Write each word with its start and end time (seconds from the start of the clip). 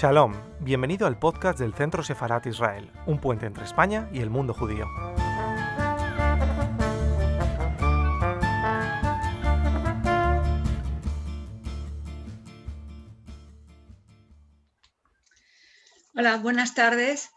Shalom, 0.00 0.32
bienvenido 0.60 1.08
al 1.08 1.18
podcast 1.18 1.58
del 1.58 1.74
Centro 1.74 2.04
Sefarat 2.04 2.46
Israel, 2.46 2.88
un 3.06 3.20
puente 3.20 3.46
entre 3.46 3.64
España 3.64 4.08
y 4.12 4.20
el 4.20 4.30
mundo 4.30 4.54
judío. 4.54 4.86
Hola, 16.14 16.36
buenas 16.36 16.74
tardes. 16.76 17.30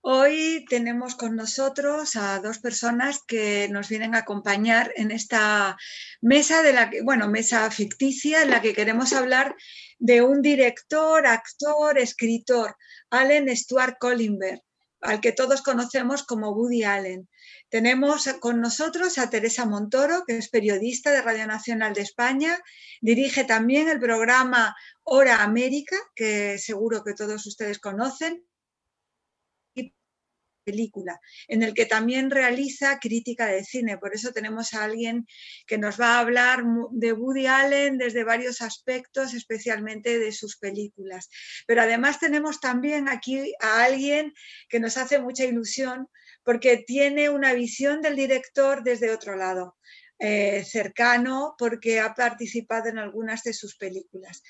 Hoy 0.00 0.66
tenemos 0.68 1.16
con 1.16 1.34
nosotros 1.34 2.14
a 2.14 2.38
dos 2.38 2.60
personas 2.60 3.24
que 3.26 3.68
nos 3.70 3.88
vienen 3.88 4.14
a 4.14 4.18
acompañar 4.18 4.92
en 4.94 5.10
esta 5.10 5.76
mesa 6.20 6.62
de 6.62 6.74
la 6.74 6.90
que, 6.90 7.02
bueno, 7.02 7.26
mesa 7.28 7.68
ficticia 7.72 8.42
en 8.42 8.50
la 8.50 8.60
que 8.60 8.72
queremos 8.72 9.12
hablar 9.14 9.56
de 9.98 10.22
un 10.22 10.42
director, 10.42 11.26
actor, 11.26 11.98
escritor, 11.98 12.76
Allen 13.10 13.54
Stuart 13.56 13.96
Collingberg, 13.98 14.60
al 15.00 15.20
que 15.20 15.32
todos 15.32 15.62
conocemos 15.62 16.22
como 16.24 16.52
Woody 16.52 16.84
Allen. 16.84 17.28
Tenemos 17.68 18.28
con 18.40 18.60
nosotros 18.60 19.18
a 19.18 19.28
Teresa 19.30 19.66
Montoro, 19.66 20.24
que 20.26 20.38
es 20.38 20.48
periodista 20.48 21.10
de 21.10 21.22
Radio 21.22 21.46
Nacional 21.46 21.92
de 21.92 22.02
España, 22.02 22.58
dirige 23.00 23.44
también 23.44 23.88
el 23.88 24.00
programa 24.00 24.74
Hora 25.02 25.42
América, 25.42 25.96
que 26.14 26.58
seguro 26.58 27.04
que 27.04 27.14
todos 27.14 27.46
ustedes 27.46 27.78
conocen, 27.78 28.44
película, 30.64 31.20
en 31.46 31.62
el 31.62 31.74
que 31.74 31.86
también 31.86 32.30
realiza 32.30 32.98
crítica 32.98 33.46
de 33.46 33.64
cine. 33.64 33.98
Por 33.98 34.14
eso 34.14 34.32
tenemos 34.32 34.74
a 34.74 34.84
alguien 34.84 35.26
que 35.66 35.78
nos 35.78 36.00
va 36.00 36.16
a 36.16 36.20
hablar 36.20 36.64
de 36.90 37.12
Woody 37.12 37.46
Allen 37.46 37.98
desde 37.98 38.24
varios 38.24 38.62
aspectos, 38.62 39.34
especialmente 39.34 40.18
de 40.18 40.32
sus 40.32 40.56
películas. 40.56 41.28
Pero 41.66 41.82
además 41.82 42.18
tenemos 42.18 42.60
también 42.60 43.08
aquí 43.08 43.54
a 43.60 43.84
alguien 43.84 44.32
que 44.68 44.80
nos 44.80 44.96
hace 44.96 45.20
mucha 45.20 45.44
ilusión 45.44 46.08
porque 46.42 46.78
tiene 46.78 47.30
una 47.30 47.52
visión 47.54 48.02
del 48.02 48.16
director 48.16 48.82
desde 48.82 49.12
otro 49.12 49.36
lado. 49.36 49.76
Eh, 50.20 50.64
cercano 50.64 51.56
porque 51.58 51.98
ha 51.98 52.14
participado 52.14 52.88
en 52.88 52.98
algunas 52.98 53.42
de 53.42 53.52
sus 53.52 53.76
películas. 53.76 54.44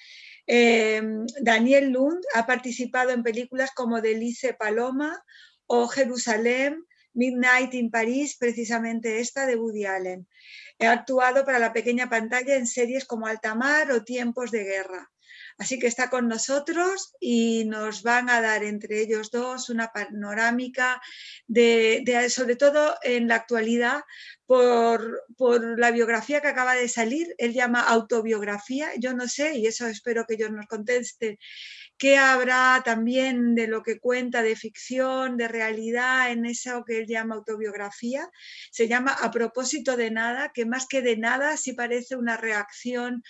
Eh, 0.46 1.02
Daniel 1.40 1.90
Lund 1.90 2.22
ha 2.34 2.46
participado 2.46 3.10
en 3.10 3.22
películas 3.22 3.70
como 3.74 4.02
Delice 4.02 4.52
Paloma 4.52 5.24
o 5.66 5.88
Jerusalén, 5.88 6.84
Midnight 7.12 7.74
in 7.74 7.90
París, 7.90 8.36
precisamente 8.38 9.20
esta 9.20 9.46
de 9.46 9.56
Woody 9.56 9.86
Allen. 9.86 10.28
He 10.78 10.86
actuado 10.86 11.44
para 11.44 11.58
la 11.58 11.72
pequeña 11.72 12.10
pantalla 12.10 12.56
en 12.56 12.66
series 12.66 13.04
como 13.04 13.26
Altamar 13.26 13.92
o 13.92 14.04
Tiempos 14.04 14.50
de 14.50 14.64
Guerra. 14.64 15.10
Así 15.56 15.78
que 15.78 15.86
está 15.86 16.10
con 16.10 16.26
nosotros 16.26 17.14
y 17.20 17.64
nos 17.66 18.02
van 18.02 18.28
a 18.28 18.40
dar 18.40 18.64
entre 18.64 19.00
ellos 19.00 19.30
dos 19.30 19.70
una 19.70 19.92
panorámica 19.92 21.00
de, 21.46 22.02
sobre 22.28 22.56
todo 22.56 22.96
en 23.02 23.28
la 23.28 23.36
actualidad, 23.36 24.02
por, 24.46 25.22
por, 25.36 25.78
la 25.78 25.92
biografía 25.92 26.40
que 26.40 26.48
acaba 26.48 26.74
de 26.74 26.88
salir. 26.88 27.34
Él 27.38 27.52
llama 27.52 27.82
autobiografía. 27.82 28.90
Yo 28.98 29.14
no 29.14 29.28
sé, 29.28 29.56
y 29.56 29.66
eso 29.66 29.86
espero 29.86 30.26
que 30.26 30.34
ellos 30.34 30.50
nos 30.50 30.66
contesten, 30.66 31.38
qué 32.04 32.18
habrá 32.18 32.82
también 32.84 33.54
de 33.54 33.66
lo 33.66 33.82
que 33.82 33.98
cuenta 33.98 34.42
de 34.42 34.56
ficción, 34.56 35.38
de 35.38 35.48
realidad 35.48 36.30
en 36.30 36.44
eso 36.44 36.84
que 36.84 36.98
él 36.98 37.06
llama 37.06 37.34
autobiografía. 37.34 38.30
Se 38.70 38.88
llama 38.88 39.16
A 39.22 39.30
propósito 39.30 39.96
de 39.96 40.10
nada, 40.10 40.52
que 40.52 40.66
más 40.66 40.86
que 40.86 41.00
de 41.00 41.16
nada 41.16 41.56
sí 41.56 41.72
parece 41.72 42.14
una 42.14 42.36
reacción 42.36 43.24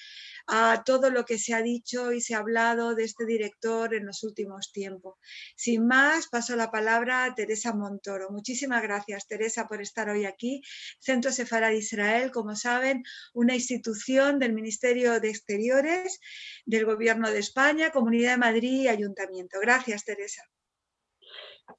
a 0.46 0.82
todo 0.84 1.10
lo 1.10 1.24
que 1.24 1.38
se 1.38 1.54
ha 1.54 1.62
dicho 1.62 2.12
y 2.12 2.20
se 2.20 2.34
ha 2.34 2.38
hablado 2.38 2.94
de 2.94 3.04
este 3.04 3.24
director 3.26 3.94
en 3.94 4.06
los 4.06 4.22
últimos 4.24 4.72
tiempos. 4.72 5.14
Sin 5.56 5.86
más, 5.86 6.28
paso 6.28 6.56
la 6.56 6.70
palabra 6.70 7.24
a 7.24 7.34
Teresa 7.34 7.74
Montoro. 7.74 8.30
Muchísimas 8.30 8.82
gracias, 8.82 9.26
Teresa, 9.26 9.66
por 9.66 9.80
estar 9.80 10.08
hoy 10.08 10.24
aquí. 10.26 10.62
Centro 11.00 11.32
Sefarad 11.32 11.72
Israel, 11.72 12.30
como 12.30 12.56
saben, 12.56 13.02
una 13.32 13.54
institución 13.54 14.38
del 14.38 14.52
Ministerio 14.52 15.20
de 15.20 15.30
Exteriores, 15.30 16.20
del 16.66 16.84
Gobierno 16.84 17.30
de 17.30 17.38
España, 17.38 17.90
Comunidad 17.90 18.32
de 18.32 18.38
Madrid 18.38 18.82
y 18.82 18.88
Ayuntamiento. 18.88 19.58
Gracias, 19.60 20.04
Teresa. 20.04 20.42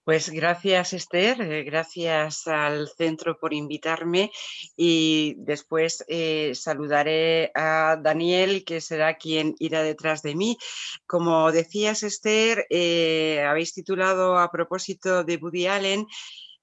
Pues 0.03 0.29
gracias 0.29 0.93
Esther, 0.93 1.41
eh, 1.41 1.63
gracias 1.63 2.47
al 2.47 2.87
centro 2.89 3.37
por 3.39 3.53
invitarme 3.53 4.31
y 4.75 5.35
después 5.37 6.03
eh, 6.07 6.53
saludaré 6.55 7.51
a 7.53 7.97
Daniel 8.01 8.63
que 8.65 8.81
será 8.81 9.15
quien 9.15 9.55
irá 9.59 9.83
detrás 9.83 10.21
de 10.23 10.35
mí. 10.35 10.57
Como 11.05 11.51
decías 11.51 12.03
Esther, 12.03 12.65
eh, 12.69 13.43
habéis 13.47 13.73
titulado 13.73 14.37
a 14.39 14.51
propósito 14.51 15.23
de 15.23 15.37
Woody 15.37 15.67
Allen 15.67 16.07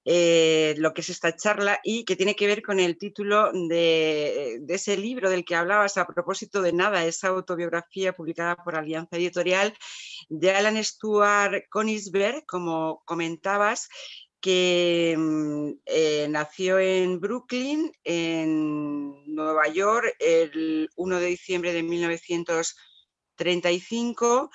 eh, 0.05 0.75
lo 0.77 0.93
que 0.93 1.01
es 1.01 1.09
esta 1.09 1.35
charla 1.35 1.79
y 1.83 2.03
que 2.03 2.15
tiene 2.15 2.35
que 2.35 2.45
ver 2.47 2.61
con 2.61 2.79
el 2.79 2.97
título 2.97 3.51
de, 3.53 4.61
ese 4.67 4.97
libro 4.97 5.29
del 5.29 5.45
que 5.45 5.55
hablabas 5.55 5.97
a 5.97 6.05
propósito 6.05 6.61
de 6.61 6.73
nada, 6.73 7.05
esa 7.05 7.29
autobiografía 7.29 8.13
publicada 8.13 8.57
por 8.57 8.75
Alianza 8.75 9.15
Editorial 9.15 9.73
de 10.29 10.51
Alan 10.51 10.83
Stuart 10.83 11.63
Konigsberg, 11.69 12.45
como 12.45 13.01
comentabas, 13.05 13.87
que 14.41 15.15
mm, 15.17 15.69
eh, 15.85 16.27
nació 16.29 16.79
en 16.79 17.21
Brooklyn, 17.21 17.93
en 18.03 19.33
Nueva 19.33 19.69
York, 19.69 20.17
el 20.19 20.89
1 20.97 21.19
de 21.19 21.27
diciembre 21.27 21.71
de 21.71 21.81
1935 21.81 24.51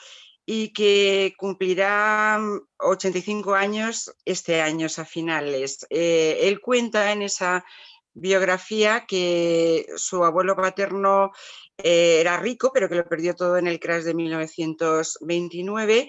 y 0.50 0.72
que 0.72 1.34
cumplirá 1.36 2.40
85 2.78 3.50
mm, 3.50 3.52
años 3.52 4.16
este 4.24 4.62
año 4.62 4.86
a 4.96 5.04
finales. 5.04 5.86
Eh, 5.90 6.38
él 6.44 6.62
cuenta 6.62 7.12
en 7.12 7.20
esa 7.20 7.66
biografía 8.14 9.04
que 9.06 9.84
su 9.96 10.24
abuelo 10.24 10.56
paterno 10.56 11.32
eh, 11.76 12.20
era 12.20 12.38
rico, 12.38 12.70
pero 12.72 12.88
que 12.88 12.94
lo 12.94 13.06
perdió 13.06 13.34
todo 13.34 13.58
en 13.58 13.66
el 13.66 13.78
crash 13.78 14.04
de 14.04 14.14
1929 14.14 16.08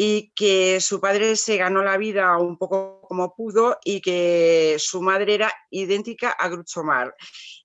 y 0.00 0.30
que 0.36 0.80
su 0.80 1.00
padre 1.00 1.34
se 1.34 1.56
ganó 1.56 1.82
la 1.82 1.96
vida 1.96 2.38
un 2.38 2.56
poco 2.56 3.00
como 3.08 3.34
pudo 3.34 3.78
y 3.84 4.00
que 4.00 4.76
su 4.78 5.02
madre 5.02 5.34
era 5.34 5.52
idéntica 5.70 6.30
a 6.30 6.48
Groucho 6.48 6.84
Mar 6.84 7.16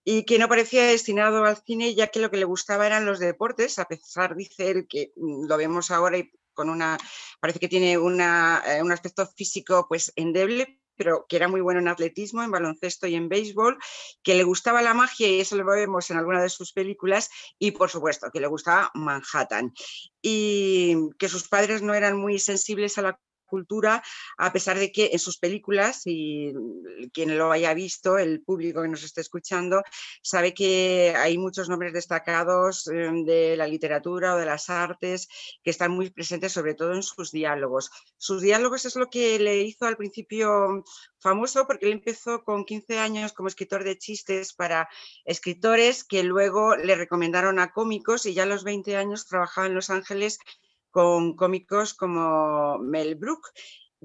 y 0.04 0.26
que 0.26 0.40
no 0.40 0.50
parecía 0.50 0.84
destinado 0.84 1.46
al 1.46 1.58
cine 1.58 1.94
ya 1.94 2.08
que 2.08 2.20
lo 2.20 2.32
que 2.32 2.38
le 2.38 2.46
gustaba 2.46 2.88
eran 2.88 3.06
los 3.06 3.20
deportes, 3.20 3.78
a 3.78 3.86
pesar, 3.86 4.36
dice 4.36 4.72
él, 4.72 4.88
que 4.90 5.14
mm, 5.16 5.46
lo 5.46 5.58
vemos 5.58 5.92
ahora 5.92 6.18
y 6.18 6.32
con 6.56 6.72
una, 6.72 6.98
parece 7.40 7.60
que 7.60 7.68
tiene 7.68 8.00
una, 8.00 8.64
eh, 8.66 8.82
un 8.82 8.92
aspecto 8.92 9.28
físico 9.28 9.86
pues 9.88 10.12
endeble, 10.16 10.82
pero 11.04 11.26
que 11.28 11.36
era 11.36 11.50
muy 11.50 11.60
bueno 11.60 11.82
en 11.82 11.90
atletismo, 11.90 12.44
en 12.44 12.52
baloncesto 12.52 13.08
y 13.08 13.16
en 13.16 13.28
béisbol, 13.28 13.78
que 14.24 14.36
le 14.36 14.44
gustaba 14.44 14.82
la 14.82 14.94
magia 14.94 15.28
y 15.28 15.42
eso 15.42 15.58
lo 15.58 15.66
vemos 15.66 16.10
en 16.10 16.18
alguna 16.18 16.42
de 16.42 16.48
sus 16.48 16.72
películas 16.72 17.30
y 17.60 17.72
por 17.72 17.90
supuesto 17.90 18.32
que 18.32 18.40
le 18.40 18.48
gustaba 18.48 18.90
Manhattan. 18.94 19.74
Y 20.22 20.96
que 21.20 21.28
sus 21.28 21.50
padres 21.50 21.82
no 21.82 21.94
eran 21.94 22.18
muy 22.18 22.40
sensibles 22.40 22.98
a 22.98 23.02
la 23.02 23.20
cultura, 23.54 24.02
a 24.38 24.52
pesar 24.52 24.80
de 24.80 24.92
que 24.92 25.12
en 25.14 25.20
sus 25.20 25.38
películas, 25.38 26.02
y 26.06 26.52
quien 27.14 27.38
lo 27.38 27.52
haya 27.52 27.74
visto, 27.76 28.18
el 28.18 28.42
público 28.42 28.82
que 28.82 28.88
nos 28.88 29.04
esté 29.04 29.22
escuchando, 29.22 29.84
sabe 30.24 30.56
que 30.56 31.14
hay 31.16 31.38
muchos 31.38 31.70
nombres 31.70 31.94
destacados 31.94 32.88
em, 32.88 33.24
de 33.26 33.56
la 33.56 33.68
literatura 33.68 34.34
o 34.34 34.38
de 34.38 34.48
las 34.48 34.70
artes 34.70 35.28
que 35.64 35.70
están 35.70 35.92
muy 35.92 36.10
presentes, 36.10 36.52
sobre 36.52 36.74
todo 36.74 36.94
en 36.94 37.04
sus 37.04 37.32
diálogos. 37.32 37.92
Sus 38.18 38.42
diálogos 38.42 38.86
es 38.86 38.96
lo 38.96 39.08
que 39.10 39.38
le 39.38 39.56
hizo 39.62 39.86
al 39.86 39.98
principio 39.98 40.84
famoso 41.20 41.68
porque 41.68 41.86
él 41.86 41.94
empezó 41.94 42.44
con 42.44 42.66
15 42.66 43.00
años 43.00 43.34
como 43.34 43.48
escritor 43.48 43.84
de 43.84 43.98
chistes 43.98 44.54
para 44.54 44.90
escritores 45.26 46.04
que 46.04 46.24
luego 46.24 46.76
le 46.76 46.96
recomendaron 46.96 47.60
a 47.60 47.72
cómicos 47.72 48.26
y 48.26 48.34
ya 48.34 48.44
a 48.44 48.54
los 48.54 48.64
20 48.64 48.98
años 48.98 49.28
trabajaba 49.28 49.68
en 49.68 49.76
Los 49.76 49.90
Ángeles 49.90 50.40
con 50.94 51.36
cómicos 51.36 51.96
como 51.96 52.78
Mel 52.78 53.16
Brooks 53.16 53.52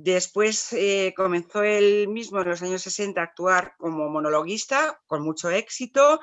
Después 0.00 0.72
eh, 0.74 1.12
comenzó 1.16 1.64
él 1.64 2.06
mismo 2.06 2.40
en 2.40 2.48
los 2.48 2.62
años 2.62 2.82
60 2.82 3.20
a 3.20 3.24
actuar 3.24 3.74
como 3.78 4.08
monologuista, 4.08 5.00
con 5.08 5.22
mucho 5.22 5.50
éxito, 5.50 6.20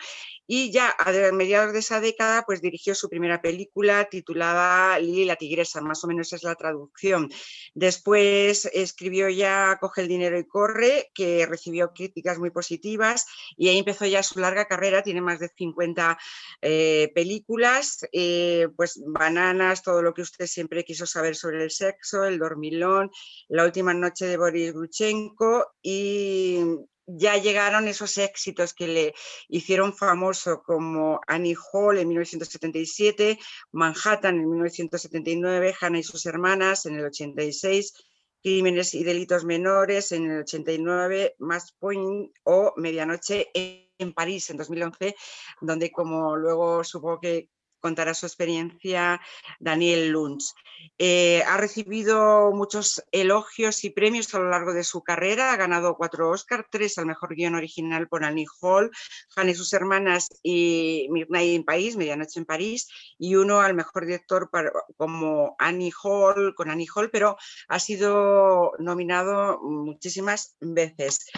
y 0.47 0.71
ya 0.71 0.95
a 0.97 1.11
mediados 1.33 1.73
de 1.73 1.79
esa 1.79 1.99
década 1.99 2.43
pues 2.45 2.61
dirigió 2.61 2.95
su 2.95 3.09
primera 3.09 3.41
película 3.41 4.05
titulada 4.05 4.97
Lili 4.99 5.25
la 5.25 5.35
tigresa, 5.35 5.81
más 5.81 6.01
o 6.05 6.07
menos 6.07 6.31
es 6.31 6.43
la 6.43 6.55
traducción. 6.55 7.29
Después 7.73 8.63
escribió 8.71 9.27
ya 9.27 9.77
Coge 9.81 10.03
el 10.03 10.07
dinero 10.07 10.39
y 10.39 10.47
corre, 10.47 11.11
que 11.13 11.45
recibió 11.45 11.91
críticas 11.91 12.39
muy 12.39 12.51
positivas, 12.51 13.25
y 13.57 13.67
ahí 13.67 13.79
empezó 13.79 14.05
ya 14.05 14.23
su 14.23 14.39
larga 14.39 14.69
carrera, 14.69 15.03
tiene 15.03 15.19
más 15.19 15.39
de 15.39 15.49
50 15.49 16.17
eh, 16.61 17.11
películas, 17.13 18.07
eh, 18.13 18.69
pues 18.77 19.01
Bananas, 19.05 19.83
todo 19.83 20.01
lo 20.01 20.13
que 20.13 20.21
usted 20.21 20.47
siempre 20.47 20.85
quiso 20.85 21.05
saber 21.05 21.35
sobre 21.35 21.61
el 21.61 21.71
sexo, 21.71 22.23
El 22.23 22.39
dormilón, 22.39 23.11
la 23.49 23.64
última 23.65 23.93
noche 23.93 24.25
de 24.25 24.37
Boris 24.37 24.73
Gruchenko 24.73 25.73
y 25.81 26.59
ya 27.07 27.37
llegaron 27.37 27.87
esos 27.87 28.17
éxitos 28.17 28.73
que 28.73 28.87
le 28.87 29.13
hicieron 29.47 29.93
famoso 29.93 30.63
como 30.63 31.21
Annie 31.27 31.55
Hall 31.55 31.99
en 31.99 32.07
1977, 32.07 33.37
Manhattan 33.71 34.35
en 34.35 34.49
1979, 34.49 35.75
Hannah 35.79 35.99
y 35.99 36.03
sus 36.03 36.25
hermanas 36.25 36.85
en 36.85 36.95
el 36.95 37.05
86, 37.05 37.93
Crímenes 38.41 38.93
y 38.93 39.03
delitos 39.03 39.43
menores 39.43 40.11
en 40.11 40.29
el 40.29 40.39
89, 40.41 41.35
Mass 41.39 41.73
Point 41.79 42.31
o 42.43 42.73
Medianoche 42.77 43.49
en 43.53 44.13
París 44.13 44.49
en 44.51 44.57
2011, 44.57 45.15
donde 45.61 45.91
como 45.91 46.35
luego 46.35 46.83
supongo 46.83 47.19
que 47.21 47.49
contará 47.85 48.15
su 48.15 48.25
experiencia 48.25 49.21
Daniel 49.59 50.09
Lunz. 50.09 50.55
Eh, 50.97 51.43
ha 51.45 51.55
recibido 51.57 52.51
muchos 52.51 53.03
elogios 53.11 53.83
y 53.83 53.91
premios 53.91 54.33
a 54.33 54.39
lo 54.39 54.49
largo 54.49 54.73
de 54.73 54.83
su 54.83 55.03
carrera, 55.03 55.53
ha 55.53 55.55
ganado 55.55 55.95
cuatro 55.95 56.31
Oscars, 56.31 56.65
tres 56.71 56.97
al 56.97 57.05
mejor 57.05 57.35
guion 57.35 57.53
original 57.53 58.07
por 58.07 58.23
Annie 58.23 58.47
Hall, 58.59 58.89
Han 59.35 59.49
y 59.49 59.53
sus 59.53 59.71
hermanas 59.73 60.29
y 60.41 61.07
Midnight 61.11 61.57
en 61.57 61.63
París, 61.63 61.95
Medianoche 61.95 62.39
en 62.39 62.45
París, 62.45 62.87
y 63.19 63.35
uno 63.35 63.61
al 63.61 63.75
mejor 63.75 64.07
director 64.07 64.49
como 64.97 65.55
Annie 65.59 65.93
Hall, 66.03 66.55
con 66.55 66.71
Annie 66.71 66.87
Hall, 66.95 67.11
pero 67.11 67.37
ha 67.67 67.79
sido 67.79 68.71
nominado 68.79 69.59
muchísimas 69.61 70.55
veces. 70.59 71.29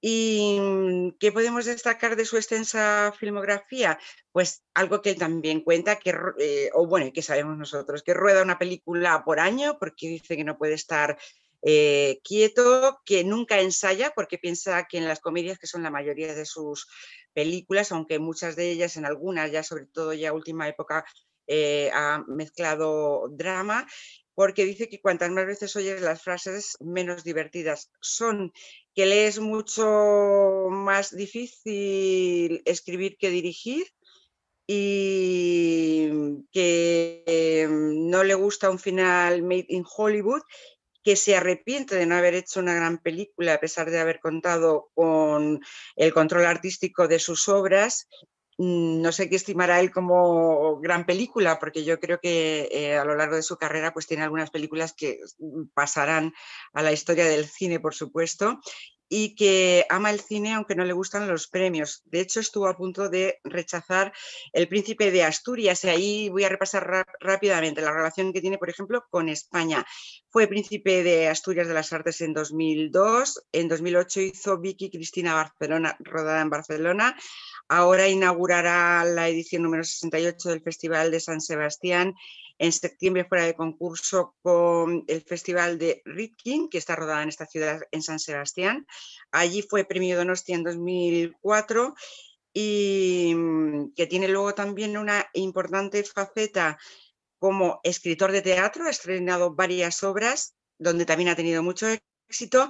¿Y 0.00 0.58
mm, 0.60 1.18
qué 1.18 1.30
podemos 1.32 1.66
destacar 1.66 2.16
de 2.16 2.24
su 2.24 2.36
extensa 2.36 3.12
filmografía? 3.18 3.98
Pues 4.32 4.62
algo 4.74 5.02
que 5.02 5.14
también 5.14 5.60
cuenta, 5.60 5.98
que, 5.98 6.14
eh, 6.38 6.70
o 6.74 6.86
bueno, 6.86 7.10
que 7.12 7.22
sabemos 7.22 7.56
nosotros, 7.58 8.02
que 8.02 8.14
rueda 8.14 8.42
una 8.42 8.58
película 8.58 9.22
por 9.24 9.40
año 9.40 9.78
porque 9.78 10.08
dice 10.08 10.36
que 10.36 10.44
no 10.44 10.56
puede 10.56 10.74
estar 10.74 11.18
eh, 11.62 12.20
quieto, 12.24 13.00
que 13.04 13.24
nunca 13.24 13.60
ensaya 13.60 14.12
porque 14.14 14.38
piensa 14.38 14.86
que 14.88 14.96
en 14.98 15.06
las 15.06 15.20
comedias, 15.20 15.58
que 15.58 15.66
son 15.66 15.82
la 15.82 15.90
mayoría 15.90 16.34
de 16.34 16.46
sus 16.46 16.88
películas, 17.34 17.92
aunque 17.92 18.18
muchas 18.18 18.56
de 18.56 18.70
ellas, 18.70 18.96
en 18.96 19.04
algunas, 19.04 19.50
ya 19.52 19.62
sobre 19.62 19.86
todo 19.86 20.14
ya 20.14 20.32
última 20.32 20.68
época, 20.68 21.04
eh, 21.46 21.90
ha 21.92 22.24
mezclado 22.28 23.28
drama, 23.30 23.86
porque 24.40 24.64
dice 24.64 24.88
que 24.88 25.02
cuantas 25.02 25.30
más 25.30 25.44
veces 25.44 25.76
oyes 25.76 26.00
las 26.00 26.22
frases, 26.22 26.78
menos 26.80 27.24
divertidas 27.24 27.92
son, 28.00 28.54
que 28.94 29.04
le 29.04 29.26
es 29.26 29.38
mucho 29.38 30.66
más 30.70 31.14
difícil 31.14 32.62
escribir 32.64 33.18
que 33.18 33.28
dirigir 33.28 33.84
y 34.66 36.08
que 36.50 37.68
no 37.70 38.24
le 38.24 38.32
gusta 38.32 38.70
un 38.70 38.78
final 38.78 39.42
made 39.42 39.66
in 39.68 39.84
Hollywood, 39.86 40.40
que 41.04 41.16
se 41.16 41.36
arrepiente 41.36 41.96
de 41.96 42.06
no 42.06 42.14
haber 42.14 42.32
hecho 42.32 42.60
una 42.60 42.72
gran 42.72 42.96
película 42.96 43.52
a 43.52 43.60
pesar 43.60 43.90
de 43.90 44.00
haber 44.00 44.20
contado 44.20 44.88
con 44.94 45.60
el 45.96 46.14
control 46.14 46.46
artístico 46.46 47.08
de 47.08 47.18
sus 47.18 47.46
obras 47.46 48.08
Mm, 48.08 48.39
no 48.62 49.10
sé 49.10 49.30
qué 49.30 49.36
estimará 49.36 49.80
él 49.80 49.90
como 49.90 50.78
gran 50.80 51.06
película, 51.06 51.58
porque 51.58 51.82
yo 51.82 51.98
creo 51.98 52.20
que 52.20 52.68
eh, 52.70 52.98
a 52.98 53.06
lo 53.06 53.14
largo 53.14 53.36
de 53.36 53.42
su 53.42 53.56
carrera 53.56 53.94
pues 53.94 54.06
tiene 54.06 54.22
algunas 54.22 54.50
películas 54.50 54.92
que 54.92 55.18
mm, 55.38 55.68
pasarán 55.72 56.34
a 56.74 56.82
la 56.82 56.92
historia 56.92 57.24
del 57.24 57.46
cine, 57.46 57.80
por 57.80 57.94
supuesto, 57.94 58.60
y 59.10 59.34
que 59.34 59.84
ama 59.90 60.10
el 60.10 60.20
cine 60.20 60.54
aunque 60.54 60.76
no 60.76 60.84
le 60.84 60.92
gustan 60.92 61.28
los 61.28 61.48
premios. 61.48 62.02
De 62.06 62.20
hecho, 62.20 62.38
estuvo 62.38 62.68
a 62.68 62.76
punto 62.76 63.08
de 63.08 63.40
rechazar 63.44 64.12
El 64.52 64.68
Príncipe 64.68 65.10
de 65.10 65.24
Asturias 65.24 65.84
y 65.84 65.88
ahí 65.88 66.28
voy 66.28 66.44
a 66.44 66.48
repasar 66.48 67.06
rápidamente 67.18 67.82
la 67.82 67.92
relación 67.92 68.32
que 68.32 68.40
tiene, 68.40 68.56
por 68.56 68.70
ejemplo, 68.70 69.04
con 69.10 69.28
España. 69.28 69.84
Fue 70.28 70.46
Príncipe 70.46 71.02
de 71.02 71.28
Asturias 71.28 71.66
de 71.66 71.74
las 71.74 71.92
Artes 71.92 72.20
en 72.20 72.32
2002, 72.32 73.42
en 73.52 73.68
2008 73.68 74.20
hizo 74.20 74.58
Vicky 74.58 74.90
Cristina 74.90 75.34
Barcelona, 75.34 75.96
rodada 75.98 76.40
en 76.40 76.50
Barcelona, 76.50 77.16
Ahora 77.72 78.08
inaugurará 78.08 79.04
la 79.04 79.28
edición 79.28 79.62
número 79.62 79.84
68 79.84 80.48
del 80.48 80.60
Festival 80.60 81.12
de 81.12 81.20
San 81.20 81.40
Sebastián. 81.40 82.16
En 82.62 82.72
septiembre 82.72 83.24
fuera 83.24 83.46
de 83.46 83.54
concurso 83.54 84.36
con 84.42 85.04
el 85.08 85.22
Festival 85.22 85.78
de 85.78 86.02
Ritkin, 86.04 86.68
que 86.68 86.76
está 86.76 86.94
rodada 86.94 87.22
en 87.22 87.30
esta 87.30 87.46
ciudad, 87.46 87.80
en 87.90 88.02
San 88.02 88.18
Sebastián. 88.18 88.86
Allí 89.32 89.62
fue 89.62 89.86
premio 89.86 90.14
Donostia 90.14 90.56
en 90.56 90.64
2004 90.64 91.94
y 92.52 93.32
mm, 93.34 93.94
que 93.94 94.06
tiene 94.06 94.28
luego 94.28 94.52
también 94.52 94.98
una 94.98 95.26
importante 95.32 96.04
faceta 96.04 96.78
como 97.38 97.80
escritor 97.82 98.30
de 98.30 98.42
teatro. 98.42 98.84
Ha 98.84 98.90
estrenado 98.90 99.54
varias 99.54 100.02
obras 100.02 100.54
donde 100.76 101.06
también 101.06 101.30
ha 101.30 101.36
tenido 101.36 101.62
mucho 101.62 101.86
éxito 102.28 102.68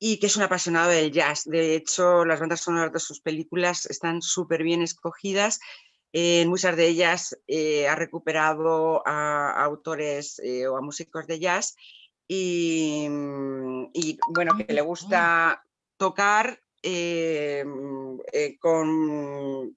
y 0.00 0.18
que 0.18 0.26
es 0.26 0.36
un 0.36 0.42
apasionado 0.42 0.90
del 0.90 1.12
jazz. 1.12 1.44
De 1.44 1.76
hecho, 1.76 2.24
las 2.24 2.40
bandas 2.40 2.62
sonoras 2.62 2.92
de 2.92 2.98
sus 2.98 3.20
películas 3.20 3.86
están 3.86 4.20
súper 4.20 4.64
bien 4.64 4.82
escogidas. 4.82 5.60
En 6.12 6.48
muchas 6.48 6.76
de 6.76 6.88
ellas 6.88 7.38
eh, 7.46 7.86
ha 7.88 7.94
recuperado 7.94 9.02
a, 9.06 9.62
autores 9.62 10.38
eh, 10.38 10.66
o 10.66 10.76
a 10.76 10.80
músicos 10.80 11.26
de 11.26 11.38
jazz 11.38 11.76
y, 12.26 13.06
bueno, 14.28 14.56
que 14.56 14.72
le 14.72 14.80
gusta 14.80 15.62
tocar 15.96 16.60
eh, 16.82 17.64
con, 18.60 19.76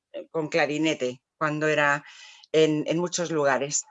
clarinete 0.50 1.22
cuando 1.38 1.68
era 1.68 2.04
en 2.52 2.98
muchos 2.98 3.32
lugares. 3.32 3.86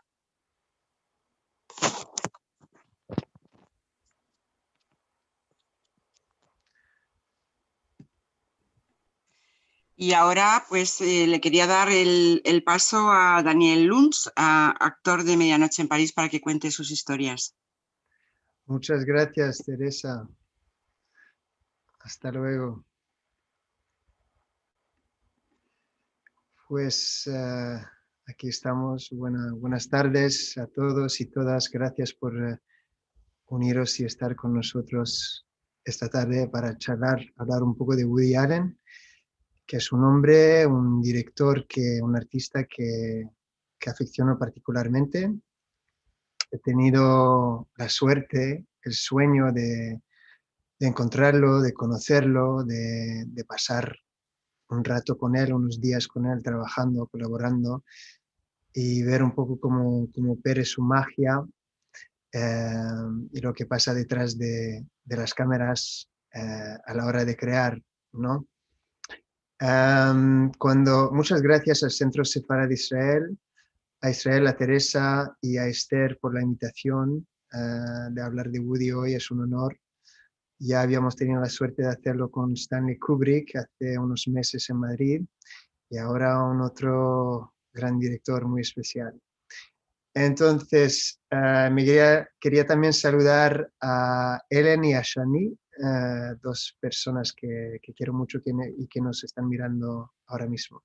Y 10.02 10.14
ahora 10.14 10.64
pues 10.66 10.98
eh, 11.02 11.26
le 11.26 11.42
quería 11.42 11.66
dar 11.66 11.90
el, 11.90 12.62
paso 12.64 13.10
a 13.12 13.42
Daniel 13.42 13.84
Lunz, 13.84 14.30
actor 14.34 15.24
de 15.24 15.36
Medianoche 15.36 15.82
en 15.82 15.88
París, 15.88 16.14
para 16.14 16.30
que 16.30 16.40
cuente 16.40 16.70
sus 16.70 16.90
historias. 16.90 17.54
Muchas 18.64 19.04
gracias, 19.04 19.58
Teresa. 19.58 20.26
Hasta 21.98 22.32
luego. 22.32 22.82
Pues 26.66 27.26
eh, 27.26 27.84
aquí 28.26 28.48
estamos. 28.48 29.10
buenas 29.12 29.90
tardes 29.90 30.56
a 30.56 30.66
todos 30.66 31.20
y 31.20 31.26
todas. 31.26 31.68
Gracias 31.68 32.14
por 32.14 32.34
eh, 32.42 32.58
uniros 33.48 34.00
y 34.00 34.06
estar 34.06 34.34
con 34.34 34.54
nosotros 34.54 35.46
esta 35.84 36.08
tarde 36.08 36.48
para 36.48 36.78
charlar, 36.78 37.20
hablar 37.36 37.62
un 37.62 37.76
poco 37.76 37.94
de 37.94 38.06
Woody 38.06 38.34
Allen 38.34 38.79
que 39.70 39.76
es 39.76 39.92
un 39.92 40.02
hombre, 40.02 40.66
un 40.66 41.00
director, 41.00 41.64
que, 41.68 42.00
un 42.02 42.16
artista 42.16 42.64
que, 42.64 43.22
que 43.78 43.88
aficiono 43.88 44.36
particularmente. 44.36 45.32
He 46.50 46.58
tenido 46.58 47.68
la 47.76 47.88
suerte, 47.88 48.66
el 48.82 48.92
sueño 48.92 49.52
de, 49.52 50.02
encontrarlo, 50.80 51.60
de 51.60 51.72
conocerlo, 51.72 52.64
de, 52.64 53.44
pasar 53.46 53.96
un 54.70 54.82
rato 54.82 55.16
con 55.16 55.36
él, 55.36 55.52
unos 55.52 55.80
días 55.80 56.08
con 56.08 56.26
él, 56.26 56.42
trabajando, 56.42 57.06
colaborando 57.06 57.84
y 58.74 59.04
ver 59.04 59.22
un 59.22 59.36
poco 59.36 59.60
cómo, 59.60 60.08
cómo 60.12 60.32
opera 60.32 60.64
su 60.64 60.82
magia 60.82 61.44
eh, 62.32 62.72
y 63.30 63.40
lo 63.40 63.52
que 63.52 63.66
pasa 63.66 63.94
detrás 63.94 64.36
de, 64.36 64.84
las 65.04 65.32
cámaras 65.32 66.08
eh, 66.34 66.76
a 66.84 66.92
la 66.92 67.06
hora 67.06 67.24
de 67.24 67.36
crear, 67.36 67.80
¿no? 68.10 68.48
Cuando, 69.60 71.10
muchas 71.12 71.42
gracias 71.42 71.82
al 71.82 71.90
Centro 71.90 72.24
Sefarad 72.24 72.68
de 72.68 72.74
Israel, 72.74 73.38
a 74.00 74.10
Israel, 74.10 74.46
a 74.46 74.56
Teresa 74.56 75.36
y 75.42 75.58
a 75.58 75.66
Esther 75.66 76.18
por 76.18 76.34
la 76.34 76.42
invitación 76.42 77.26
ah, 77.52 78.08
de 78.10 78.22
hablar 78.22 78.50
de 78.50 78.60
Woody 78.60 78.92
hoy, 78.92 79.14
es 79.14 79.30
un 79.30 79.42
honor. 79.42 79.78
Ya 80.58 80.80
habíamos 80.80 81.16
tenido 81.16 81.40
la 81.40 81.48
suerte 81.48 81.82
de 81.82 81.88
hacerlo 81.88 82.30
con 82.30 82.52
Stanley 82.54 82.98
Kubrick 82.98 83.56
hace 83.56 83.98
unos 83.98 84.28
meses 84.28 84.68
en 84.70 84.76
Madrid 84.78 85.22
y 85.90 85.98
ahora 85.98 86.42
un 86.42 86.62
otro 86.62 87.54
gran 87.72 87.98
director 87.98 88.46
muy 88.46 88.62
especial. 88.62 89.20
Entonces, 90.14 91.20
ah, 91.30 91.68
me 91.70 91.84
quería, 91.84 92.28
quería, 92.40 92.66
también 92.66 92.94
saludar 92.94 93.70
a 93.80 94.40
Ellen 94.48 94.84
y 94.84 94.94
a 94.94 95.02
Shani, 95.02 95.54
eh, 95.82 96.36
dos 96.42 96.76
personas 96.78 97.32
que, 97.32 97.80
quiero 97.96 98.12
mucho 98.12 98.38
y 98.76 98.86
que 98.86 99.00
nos 99.00 99.24
están 99.24 99.48
mirando 99.48 100.12
ahora 100.26 100.46
mismo. 100.46 100.82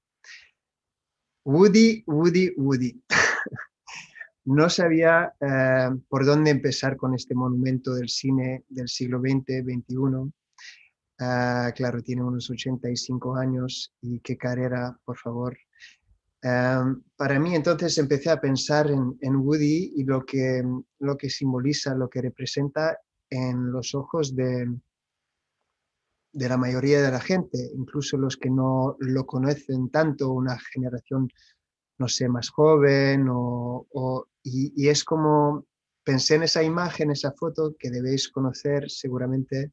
Woody, 1.43 2.03
Woody, 2.07 2.53
Woody. 2.55 3.03
no 4.45 4.69
sabía 4.69 5.33
eh, 5.41 5.89
por 6.07 6.25
dónde 6.25 6.51
empezar 6.51 6.95
con 6.95 7.13
este 7.13 7.35
monumento 7.35 7.93
del 7.93 8.07
cine 8.07 8.63
del 8.69 8.87
siglo 8.87 9.19
XX, 9.19 9.65
XXI. 9.65 10.31
Eh, 11.19 11.73
claro, 11.75 12.01
tiene 12.01 12.23
unos 12.23 12.49
85 12.49 13.35
años 13.35 13.93
y 14.01 14.21
qué 14.21 14.37
carrera, 14.37 14.97
por 15.03 15.17
favor. 15.17 15.57
para 16.41 17.39
mí 17.39 17.55
entonces 17.55 17.97
empecé 17.97 18.29
a 18.29 18.39
pensar 18.39 18.89
en, 18.91 19.17
en, 19.19 19.35
Woody 19.35 19.93
y 19.97 20.03
lo 20.03 20.23
que, 20.23 20.63
lo 20.99 21.17
que 21.17 21.29
simboliza, 21.29 21.95
lo 21.95 22.07
que 22.07 22.21
representa 22.21 22.97
en 23.29 23.71
los 23.71 23.95
ojos 23.95 24.35
de, 24.35 24.67
de 26.36 26.50
la 26.50 26.58
mayoría 26.58 27.01
de 27.01 27.12
la 27.12 27.22
gente, 27.22 27.58
incluso 27.75 28.18
los 28.18 28.36
que 28.36 28.50
no 28.50 28.98
lo 29.00 29.25
conocen 29.25 29.89
tanto, 29.89 30.34
una 30.34 30.60
generación, 30.60 31.30
no 31.98 32.10
sé, 32.10 32.27
más 32.27 32.50
joven, 32.50 33.25
y, 34.44 34.89
es 34.89 35.06
como, 35.06 35.65
pensé 36.04 36.36
en 36.36 36.44
esa 36.44 36.62
imagen, 36.62 37.10
esa 37.10 37.32
foto 37.32 37.74
que 37.80 37.89
debéis 37.89 38.27
conocer 38.27 38.92
seguramente, 38.92 39.72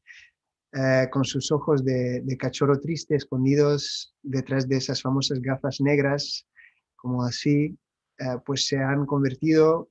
eh, 0.73 1.09
con 1.11 1.25
sus 1.25 1.51
ojos 1.51 1.85
de, 1.85 2.25
cachorro 2.39 2.79
triste 2.79 3.17
escondidos 3.17 4.15
detrás 4.23 4.69
de 4.69 4.77
esas 4.77 5.03
famosas 5.03 5.41
gafas 5.43 5.81
negras, 5.81 6.47
como 6.95 7.25
así, 7.25 7.77
eh, 8.19 8.37
pues 8.47 8.69
se 8.69 8.79
han 8.79 9.05
convertido 9.05 9.91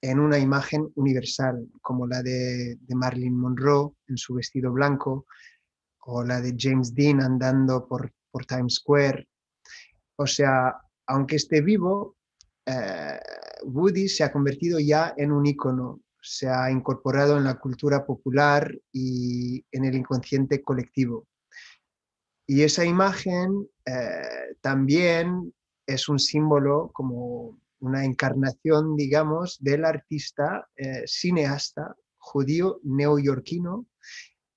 en 0.00 0.20
una 0.20 0.38
imagen 0.38 0.88
universal, 0.94 1.66
como 1.80 2.06
la 2.06 2.22
de 2.22 2.78
Marilyn 2.90 3.36
Monroe 3.36 3.90
en 4.06 4.16
su 4.16 4.34
vestido 4.34 4.72
blanco, 4.72 5.26
o 6.04 6.24
la 6.24 6.40
de 6.40 6.54
James 6.58 6.94
Dean 6.94 7.20
andando 7.20 7.86
por, 7.86 8.12
por 8.30 8.44
Times 8.46 8.74
Square. 8.76 9.28
O 10.16 10.26
sea, 10.26 10.76
aunque 11.06 11.36
esté 11.36 11.60
vivo, 11.60 12.16
eh, 12.66 13.18
Woody 13.64 14.08
se 14.08 14.24
ha 14.24 14.32
convertido 14.32 14.78
ya 14.78 15.14
en 15.16 15.32
un 15.32 15.46
icono, 15.46 16.00
se 16.20 16.48
ha 16.48 16.70
incorporado 16.70 17.36
en 17.36 17.44
la 17.44 17.58
cultura 17.58 18.04
popular 18.04 18.72
y 18.92 19.64
en 19.72 19.84
el 19.84 19.94
inconsciente 19.94 20.62
colectivo. 20.62 21.26
Y 22.46 22.62
esa 22.62 22.84
imagen 22.84 23.68
eh, 23.86 24.56
también 24.60 25.54
es 25.86 26.08
un 26.08 26.18
símbolo, 26.18 26.90
como 26.92 27.58
una 27.80 28.04
encarnación, 28.04 28.96
digamos, 28.96 29.58
del 29.60 29.84
artista 29.84 30.68
eh, 30.76 31.02
cineasta 31.06 31.96
judío 32.16 32.78
neoyorquino 32.84 33.86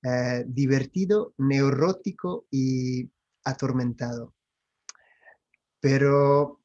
eh, 0.08 0.44
divertido, 0.46 1.34
neurótico 1.40 2.46
y 2.52 3.10
atormentado. 3.44 4.36
Pero 5.80 6.60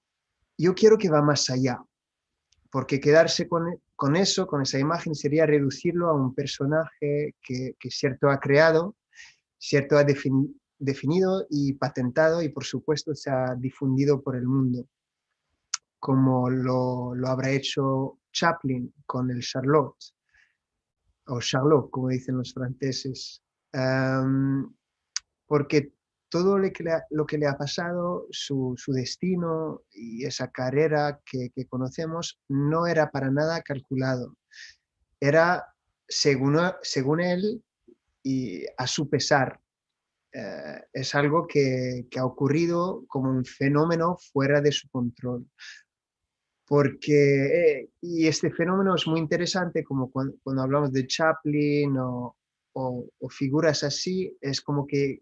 yo 0.59 0.75
quiero 0.75 0.99
que 0.99 1.09
va 1.09 1.23
más 1.23 1.49
allá, 1.49 1.83
porque 2.71 3.01
quedarse 3.01 3.49
con, 3.49 4.17
eso, 4.17 4.47
con 4.47 4.61
esa 4.61 4.79
imagen, 4.79 5.15
sería 5.15 5.47
reducirlo 5.47 6.11
a 6.11 6.15
un 6.15 6.35
personaje 6.35 7.35
que, 7.41 7.75
cierto 7.89 8.29
ha 8.29 8.39
creado, 8.39 8.97
cierto 9.57 9.97
ha 9.97 10.05
definido 10.05 11.47
y 11.49 11.73
patentado 11.73 12.43
y 12.43 12.51
por 12.51 12.65
supuesto 12.65 13.15
se 13.15 13.31
ha 13.31 13.55
difundido 13.55 14.21
por 14.21 14.37
el 14.37 14.47
mundo, 14.47 14.87
como 15.99 16.51
lo, 16.51 17.15
lo 17.15 17.29
habrá 17.29 17.51
hecho 17.53 18.19
Chaplin 18.33 18.93
con 19.07 19.31
el 19.31 19.41
Charlotte 19.41 19.97
o 21.31 21.41
Charlotte, 21.41 21.91
como 21.91 22.09
dicen 22.09 22.37
los 22.37 22.53
franceses, 22.53 23.43
porque 25.47 25.95
todo 26.29 26.59
lo 26.59 26.73
que, 26.73 27.39
le 27.39 27.47
ha, 27.47 27.57
pasado, 27.57 28.27
su, 28.31 28.77
destino 28.89 29.83
y 29.93 30.25
esa 30.25 30.51
carrera 30.51 31.21
que, 31.25 31.51
conocemos, 31.69 32.41
no 32.49 32.87
era 32.87 33.11
para 33.11 33.31
nada 33.31 33.63
calculado. 33.63 34.37
Era, 35.21 35.75
según, 36.09 36.57
él, 37.21 37.63
y 38.23 38.65
a 38.77 38.87
su 38.87 39.09
pesar. 39.09 39.61
Eh, 40.33 40.85
es 40.93 41.15
algo 41.17 41.49
que, 41.49 42.07
ha 42.17 42.25
ocurrido 42.25 43.05
como 43.09 43.31
un 43.31 43.45
fenómeno 43.45 44.17
fuera 44.33 44.61
de 44.61 44.71
su 44.71 44.89
control 44.89 45.49
porque, 46.71 47.81
eh, 47.81 47.91
y 48.01 48.29
este 48.29 48.53
fenómeno 48.53 48.95
es 48.95 49.05
muy 49.09 49.19
interesante, 49.19 49.83
como 49.83 50.09
cuando, 50.09 50.39
hablamos 50.63 50.93
de 50.93 51.05
Chaplin 51.05 51.97
o, 51.99 52.37
figuras 53.29 53.83
así, 53.83 54.39
es 54.41 54.61
como 54.61 54.87
que, 54.87 55.21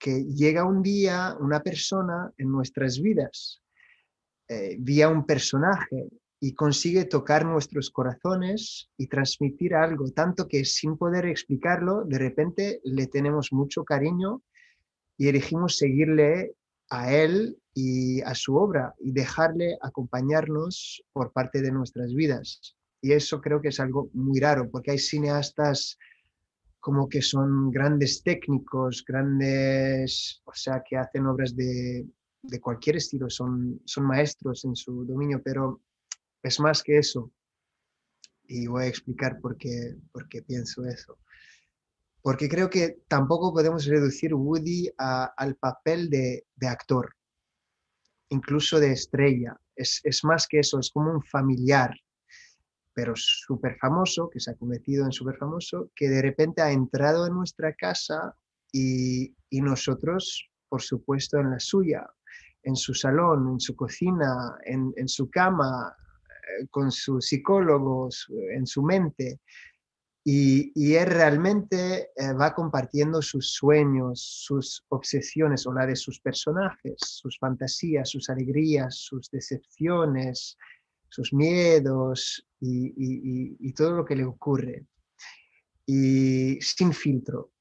llega 0.00 0.64
un 0.64 0.80
día 0.80 1.36
una 1.38 1.60
persona 1.60 2.32
en 2.38 2.50
nuestras 2.50 2.98
vidas, 2.98 3.62
eh, 4.48 4.76
vía 4.78 5.10
un 5.10 5.26
personaje, 5.26 6.08
y 6.40 6.54
consigue 6.54 7.04
tocar 7.04 7.44
nuestros 7.44 7.90
corazones 7.90 8.88
y 8.96 9.06
transmitir 9.06 9.74
algo, 9.74 10.12
tanto 10.12 10.48
que 10.48 10.64
sin 10.64 10.96
poder 10.96 11.26
explicarlo, 11.26 12.04
de 12.04 12.18
repente 12.18 12.80
le 12.84 13.06
tenemos 13.06 13.52
mucho 13.52 13.84
cariño 13.84 14.40
y 15.18 15.28
elegimos 15.28 15.76
seguirle 15.76 16.54
a 16.88 17.12
él 17.12 17.58
y 17.74 18.20
a 18.22 18.34
su 18.34 18.56
obra 18.56 18.94
y 19.00 19.12
dejarle 19.12 19.76
acompañarnos 19.82 21.04
por 21.12 21.32
parte 21.32 21.60
de 21.60 21.72
nuestras 21.72 22.14
vidas. 22.14 22.76
Y 23.00 23.12
eso 23.12 23.40
creo 23.40 23.60
que 23.60 23.68
es 23.68 23.80
algo 23.80 24.08
muy 24.14 24.40
raro, 24.40 24.70
porque 24.70 24.92
hay 24.92 24.98
cineastas 24.98 25.98
como 26.80 27.08
que 27.08 27.20
son 27.20 27.70
grandes 27.70 28.22
técnicos, 28.22 29.04
grandes, 29.06 30.42
o 30.44 30.52
sea, 30.54 30.82
que 30.88 30.96
hacen 30.96 31.26
obras 31.26 31.56
de, 31.56 32.06
de 32.42 32.60
cualquier 32.60 32.96
estilo, 32.96 33.28
son, 33.28 33.80
son 33.84 34.06
maestros 34.06 34.64
en 34.64 34.76
su 34.76 35.04
dominio, 35.04 35.42
pero 35.42 35.80
es 36.42 36.60
más 36.60 36.82
que 36.82 36.98
eso. 36.98 37.30
Y 38.46 38.66
voy 38.66 38.84
a 38.84 38.88
explicar 38.88 39.40
por 39.40 39.56
qué, 39.56 39.96
por 40.12 40.28
qué 40.28 40.42
pienso 40.42 40.84
eso 40.84 41.18
porque 42.24 42.48
creo 42.48 42.70
que 42.70 43.02
tampoco 43.06 43.52
podemos 43.52 43.84
reducir 43.84 44.32
Woody 44.32 44.88
al 44.96 45.56
papel 45.56 46.08
de, 46.08 46.46
actor, 46.66 47.14
incluso 48.34 48.80
de 48.80 48.92
estrella. 48.92 49.56
Es, 49.76 50.02
más 50.24 50.46
que 50.48 50.60
eso, 50.60 50.78
es 50.78 50.90
como 50.90 51.10
un 51.10 51.22
familiar, 51.22 51.92
pero 52.92 53.14
súper 53.16 53.76
famoso, 53.78 54.28
que 54.30 54.40
se 54.40 54.50
ha 54.50 54.56
convertido 54.56 55.04
en 55.04 55.12
súper 55.12 55.36
famoso, 55.36 55.90
que 55.96 56.08
de 56.08 56.22
repente 56.22 56.62
ha 56.62 56.70
entrado 56.70 57.26
en 57.26 57.34
nuestra 57.34 57.74
casa 57.74 58.36
y, 58.72 59.34
nosotros, 59.50 60.48
por 60.68 60.82
supuesto, 60.82 61.38
en 61.38 61.50
la 61.50 61.60
suya, 61.60 62.06
en 62.62 62.76
su 62.76 62.92
salón, 62.92 63.52
en 63.52 63.60
su 63.60 63.74
cocina, 63.76 64.58
en, 64.64 65.08
su 65.08 65.30
cama, 65.30 65.94
eh, 65.96 66.66
con 66.70 66.90
sus 66.90 67.26
psicólogos, 67.26 68.26
en 68.52 68.66
su 68.66 68.82
mente. 68.82 69.40
Y, 70.26 70.94
él 70.94 71.06
realmente 71.06 72.10
eh, 72.16 72.32
va 72.32 72.54
compartiendo 72.54 73.20
sus 73.20 73.52
sueños, 73.52 74.22
sus 74.22 74.82
obsesiones 74.88 75.66
o 75.66 75.72
la 75.74 75.84
de 75.84 75.96
sus 75.96 76.18
personajes, 76.18 76.94
sus 76.98 77.38
fantasías, 77.38 78.08
sus 78.08 78.30
alegrías, 78.30 78.96
sus 78.96 79.30
decepciones, 79.30 80.56
sus 81.10 81.34
miedos 81.34 82.46
y, 82.58 83.72
todo 83.74 83.92
lo 83.92 84.04
que 84.06 84.16
le 84.16 84.24
ocurre. 84.24 84.86
Y 85.84 86.58
sin 86.62 86.94
filtro. 86.94 87.52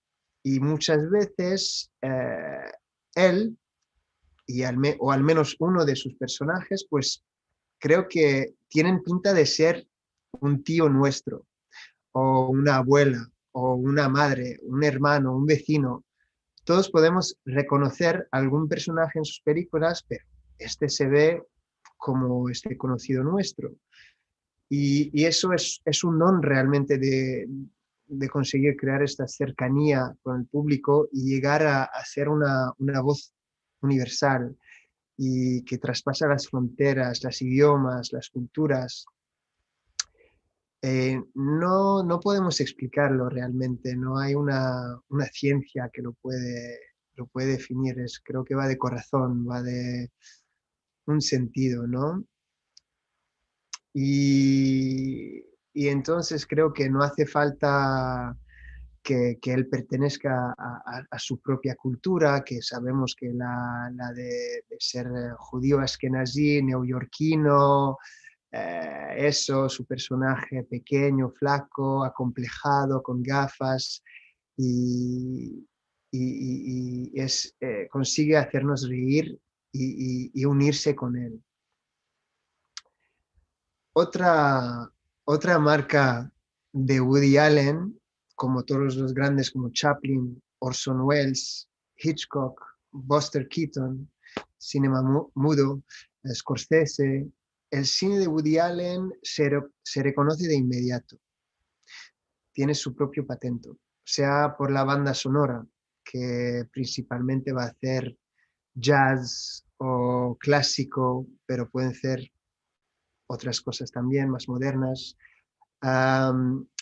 Y 0.41 0.61
muchas 0.61 1.09
veces 1.09 1.91
eh, 2.01 2.71
él, 3.15 3.57
y 4.47 4.63
o 4.99 5.11
al 5.11 5.23
menos 5.23 5.57
uno 5.59 5.83
de 5.83 5.97
sus 5.97 6.15
personajes, 6.15 6.87
pues 6.89 7.25
creo 7.77 8.07
que 8.07 8.55
tienen 8.69 9.03
pinta 9.03 9.33
de 9.33 9.45
ser 9.45 9.85
un 10.39 10.63
tío 10.63 10.87
nuestro 10.87 11.45
o 12.13 12.47
una 12.47 12.77
abuela 12.77 13.29
o 13.51 13.75
una 13.75 14.09
madre, 14.09 14.59
un 14.63 14.83
hermano, 14.83 15.35
un 15.35 15.45
vecino, 15.45 16.03
todos 16.63 16.89
podemos 16.89 17.37
reconocer 17.45 18.27
algún 18.31 18.67
personaje 18.67 19.19
en 19.19 19.25
sus 19.25 19.41
películas, 19.41 20.03
pero 20.07 20.25
este 20.57 20.87
se 20.89 21.07
ve 21.07 21.43
como 21.97 22.49
este 22.49 22.77
conocido 22.77 23.23
nuestro. 23.23 23.71
Y, 24.69 25.25
eso 25.25 25.51
es, 25.53 26.03
un 26.03 26.17
don 26.17 26.41
realmente 26.41 26.97
de, 26.97 27.47
conseguir 28.29 28.75
crear 28.75 29.03
esta 29.03 29.27
cercanía 29.27 30.15
con 30.23 30.39
el 30.41 30.47
público 30.47 31.09
y 31.11 31.29
llegar 31.29 31.63
a, 31.63 31.83
a 31.83 32.05
ser 32.05 32.29
una, 32.29 32.71
una 32.77 33.01
voz 33.01 33.33
universal 33.81 34.57
y 35.17 35.63
que 35.63 35.77
traspasa 35.77 36.27
las 36.27 36.47
fronteras, 36.47 37.23
las 37.23 37.41
idiomas, 37.41 38.11
las 38.13 38.29
culturas. 38.29 39.05
Eh, 40.85 41.17
no, 41.35 42.03
no 42.03 42.19
podemos 42.19 42.59
explicarlo 42.59 43.29
realmente, 43.29 43.95
no 43.95 44.17
hay 44.19 44.35
una, 44.35 44.99
ciencia 45.31 45.89
que 45.93 46.01
lo 46.01 46.11
puede, 46.11 46.77
lo 47.15 47.25
puede 47.27 47.53
definir, 47.53 47.97
es, 48.01 48.19
creo 48.21 48.43
que 48.43 48.53
va 48.53 48.67
de 48.67 48.77
corazón, 48.77 49.47
va 49.49 49.61
de 49.61 50.11
un 51.05 51.21
sentido, 51.21 51.87
¿no? 51.87 52.25
Y, 53.93 55.45
entonces 55.73 56.45
creo 56.45 56.73
que 56.73 56.89
no 56.89 57.01
hace 57.01 57.25
falta 57.27 58.37
que, 59.01 59.39
él 59.41 59.67
pertenezca 59.69 60.53
a, 60.57 61.19
su 61.19 61.39
propia 61.39 61.75
cultura, 61.75 62.43
que 62.43 62.61
sabemos 62.61 63.15
que 63.17 63.31
la, 63.33 63.89
de, 64.13 64.65
de, 64.69 64.77
ser 64.79 65.07
judío 65.37 65.79
askenazí, 65.79 66.61
neoyorquino, 66.61 67.97
eh, 68.55 69.15
eso, 69.17 69.67
su 69.67 69.83
personaje 69.83 70.63
pequeño, 70.63 71.31
flaco, 71.31 72.03
acomplejado, 72.03 73.01
con 73.01 73.23
gafas, 73.23 74.03
y, 74.55 75.67
es, 77.15 77.55
eh, 77.59 77.87
consigue 77.89 78.37
hacernos 78.37 78.87
reír 78.87 79.39
y, 79.71 80.45
unirse 80.45 80.95
con 80.95 81.17
él. 81.17 81.43
Otra, 83.93 84.87
otra 85.25 85.57
marca 85.57 86.31
de 86.71 87.01
Woody 87.01 87.37
Allen, 87.37 87.99
como 88.35 88.63
todos 88.63 88.95
los 88.95 89.15
grandes 89.15 89.49
como 89.49 89.71
Chaplin 89.71 90.39
Orson 90.59 91.01
Welles, 91.01 91.67
Hitchcock, 91.97 92.61
Buster 92.91 93.47
Keaton, 93.47 94.07
cinema 94.57 95.01
mudo, 95.33 95.81
Scorsese, 96.31 97.31
el 97.73 97.87
cine 97.87 98.19
de 98.19 98.27
Woody 98.27 98.59
Allen 98.59 99.11
se, 99.23 99.49
reconoce 100.03 100.47
de 100.47 100.55
inmediato. 100.55 101.17
Tiene 102.53 102.75
su 102.75 102.93
propio 102.93 103.25
patento, 103.25 103.79
sea 104.05 104.55
por 104.55 104.71
la 104.71 104.83
banda 104.83 105.15
sonora, 105.15 105.65
que 106.05 106.65
principalmente 106.71 107.51
va 107.51 107.63
a 107.63 107.69
hacer 107.69 108.15
jazz 108.75 109.65
o 109.77 110.37
clásico, 110.39 111.25
pero 111.47 111.67
pueden 111.67 111.95
ser 111.95 112.31
otras 113.25 113.59
cosas 113.59 113.91
también 113.91 114.29
más 114.29 114.47
modernas. 114.47 115.17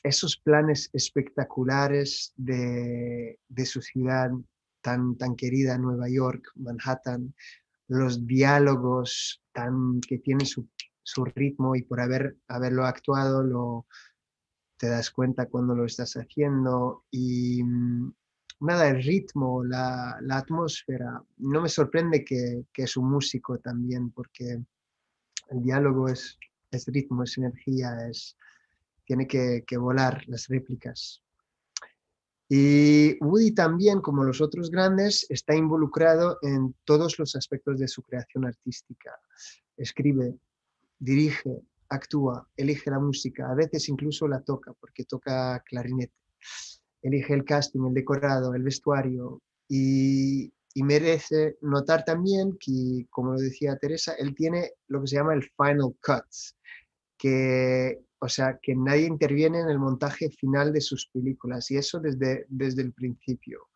esos 0.04 0.38
planes 0.44 0.90
espectaculares 0.92 2.34
de, 2.36 3.40
su 3.64 3.82
ciudad 3.82 4.30
tan, 4.82 5.16
tan 5.18 5.38
querida, 5.38 5.78
Nueva 5.78 6.10
York, 6.10 6.44
Manhattan, 6.56 7.34
los 7.92 8.26
diálogos 8.26 9.44
tan, 9.52 10.00
que 10.00 10.18
tienen 10.20 10.48
su, 10.48 10.66
ritmo 11.36 11.76
y 11.76 11.82
por 11.82 12.00
haber, 12.00 12.38
haberlo 12.48 12.86
actuado 12.86 13.44
lo, 13.44 13.86
te 14.78 14.88
das 14.88 15.12
cuenta 15.12 15.48
cuando 15.48 15.76
lo 15.76 15.86
estás 15.86 16.14
haciendo 16.14 17.04
y 17.12 17.62
mm, 17.62 18.14
nada, 18.62 18.88
el 18.88 19.04
ritmo, 19.04 19.64
la, 19.66 20.22
atmósfera. 20.30 21.22
No 21.38 21.62
me 21.62 21.68
sorprende 21.68 22.24
que, 22.24 22.66
es 22.74 22.96
un 22.96 23.12
músico 23.12 23.60
también, 23.60 24.12
porque 24.12 24.64
el 25.50 25.62
diálogo 25.62 26.08
es, 26.08 26.38
es 26.72 26.88
ritmo, 26.88 27.24
es 27.24 27.38
energía, 27.38 28.08
es, 28.10 28.38
tiene 29.04 29.28
que, 29.28 29.78
volar 29.78 30.24
las 30.28 30.48
réplicas. 30.48 31.22
Y 32.54 33.18
Woody 33.24 33.52
también, 33.52 34.02
como 34.02 34.26
los 34.26 34.42
otros 34.42 34.70
grandes, 34.70 35.26
está 35.30 35.56
involucrado 35.56 36.38
en 36.42 36.76
todos 36.84 37.18
los 37.18 37.34
aspectos 37.38 37.80
de 37.80 37.88
su 37.88 38.02
creación 38.02 38.46
artística. 38.46 39.12
Escribe, 39.78 40.36
dirige, 41.00 41.62
actúa, 41.88 42.46
elige 42.58 42.92
la 42.92 43.00
música, 43.00 43.50
a 43.50 43.56
veces 43.56 43.88
incluso 43.88 44.28
la 44.28 44.42
toca, 44.42 44.74
porque 44.74 45.06
toca 45.06 45.64
clarinete 45.66 46.14
elige 47.02 47.34
el 47.34 47.46
casting, 47.46 47.88
el 47.88 47.94
decorado, 47.94 48.54
el 48.54 48.64
vestuario 48.64 49.42
y, 49.68 50.52
merece 50.76 51.58
notar 51.62 52.06
también 52.06 52.58
que, 52.58 53.06
como 53.10 53.34
lo 53.34 53.40
decía 53.40 53.78
Teresa, 53.78 54.14
él 54.14 54.34
tiene 54.34 54.72
lo 54.88 55.02
que 55.02 55.08
se 55.08 55.16
llama 55.18 55.34
el 55.34 55.44
final 55.44 55.96
cut, 56.02 56.26
que, 57.18 58.00
o 58.24 58.30
sea, 58.30 58.60
que 58.62 58.76
nadie 58.76 59.08
interviene 59.08 59.62
en 59.62 59.70
el 59.70 59.80
montaje 59.80 60.30
final 60.30 60.72
de 60.72 60.80
sus 60.80 61.08
películas 61.08 61.72
y 61.72 61.78
eso 61.78 62.00
desde, 62.00 62.46
desde 62.50 62.84
el 62.84 62.94
principio. 62.94 63.70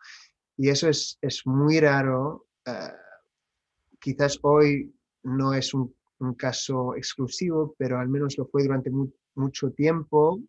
Y 0.56 0.70
eso 0.70 0.88
es, 0.88 1.18
es 1.20 1.42
muy 1.46 1.80
raro. 1.80 2.48
Eh, 2.64 2.94
quizás 4.00 4.38
hoy 4.44 4.94
no 5.24 5.54
es 5.54 5.74
un, 5.74 5.94
caso 6.38 6.96
exclusivo, 6.96 7.76
pero 7.78 8.00
al 8.00 8.08
menos 8.08 8.38
lo 8.38 8.48
fue 8.48 8.64
durante 8.64 8.90
mucho 9.36 9.72
tiempo 9.72 10.40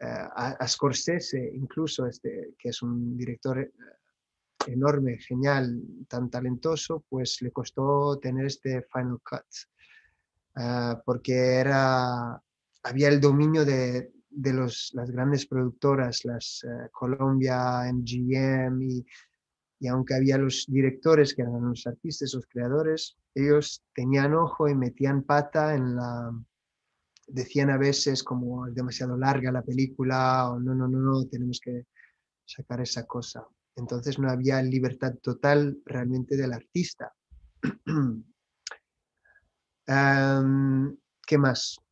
a, 0.00 0.68
Scorsese, 0.68 1.50
incluso, 1.54 2.06
este, 2.06 2.54
que 2.58 2.68
es 2.68 2.82
un 2.82 3.16
director 3.16 3.58
eh, 3.58 3.72
enorme, 4.66 5.18
genial, 5.18 5.80
tan 6.06 6.30
talentoso, 6.30 7.04
pues 7.08 7.40
le 7.40 7.50
costó 7.50 8.18
tener 8.20 8.46
este 8.46 8.86
Final 8.92 9.18
Cut, 9.22 11.02
porque 11.04 11.34
era, 11.34 12.43
había 12.84 13.08
el 13.08 13.20
dominio 13.20 13.64
de, 13.64 14.12
de 14.30 14.52
los, 14.52 14.90
las 14.94 15.10
grandes 15.10 15.46
productoras, 15.46 16.24
las 16.24 16.64
uh, 16.64 16.88
Columbia, 16.92 17.82
MGM, 17.92 18.82
y, 18.82 19.04
y, 19.80 19.88
aunque 19.88 20.14
había 20.14 20.38
los 20.38 20.66
directores 20.68 21.34
que 21.34 21.42
eran 21.42 21.68
los 21.68 21.86
artistas, 21.86 22.34
los 22.34 22.46
creadores, 22.46 23.16
ellos 23.34 23.82
tenían 23.94 24.34
ojo 24.34 24.68
y 24.68 24.74
metían 24.74 25.22
pata 25.22 25.74
en 25.74 25.96
la, 25.96 26.30
decían 27.26 27.70
a 27.70 27.78
veces 27.78 28.22
como 28.22 28.66
es 28.66 28.74
demasiado 28.74 29.16
larga 29.16 29.50
la 29.50 29.62
película 29.62 30.50
o 30.50 30.60
no, 30.60 30.74
no, 30.74 30.86
no, 30.88 30.98
no, 30.98 31.26
tenemos 31.26 31.60
que 31.60 31.86
sacar 32.44 32.80
esa 32.80 33.06
cosa. 33.06 33.46
Entonces 33.76 34.18
no 34.18 34.30
había 34.30 34.62
libertad 34.62 35.14
total 35.22 35.78
realmente 35.84 36.36
del 36.36 36.52
artista. 36.52 37.12
¿Qué 41.26 41.38
más? 41.38 41.83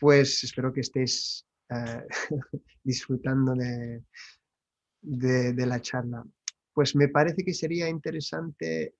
Pues 0.00 0.42
espero 0.42 0.72
que 0.72 0.80
estéis 0.80 1.46
eh, 1.68 2.06
disfrutando 2.82 3.54
de, 3.54 4.02
la 5.66 5.80
charla. 5.80 6.24
Pues 6.72 6.96
me 6.96 7.08
parece 7.08 7.44
que 7.44 7.52
sería 7.52 7.88
interesante. 7.88 8.94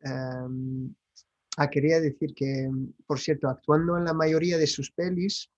ah, 1.57 1.71
quería 1.71 2.01
decir 2.01 2.35
que, 2.35 2.69
por 3.07 3.19
cierto, 3.19 3.49
actuando 3.49 3.97
en 3.97 4.05
la 4.05 4.13
mayoría 4.13 4.59
de 4.59 4.67
sus 4.67 4.93
pelis, 4.93 5.51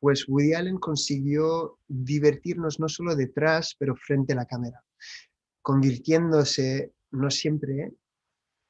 pues 0.00 0.28
Woody 0.28 0.54
Allen 0.54 0.78
consiguió 0.78 1.78
divertirnos 1.88 2.78
no 2.78 2.88
solo 2.88 3.16
detrás, 3.16 3.74
pero 3.78 3.96
frente 3.96 4.34
a 4.34 4.36
la 4.36 4.46
cámara, 4.46 4.84
convirtiéndose, 5.62 6.92
no 7.10 7.30
siempre, 7.30 7.92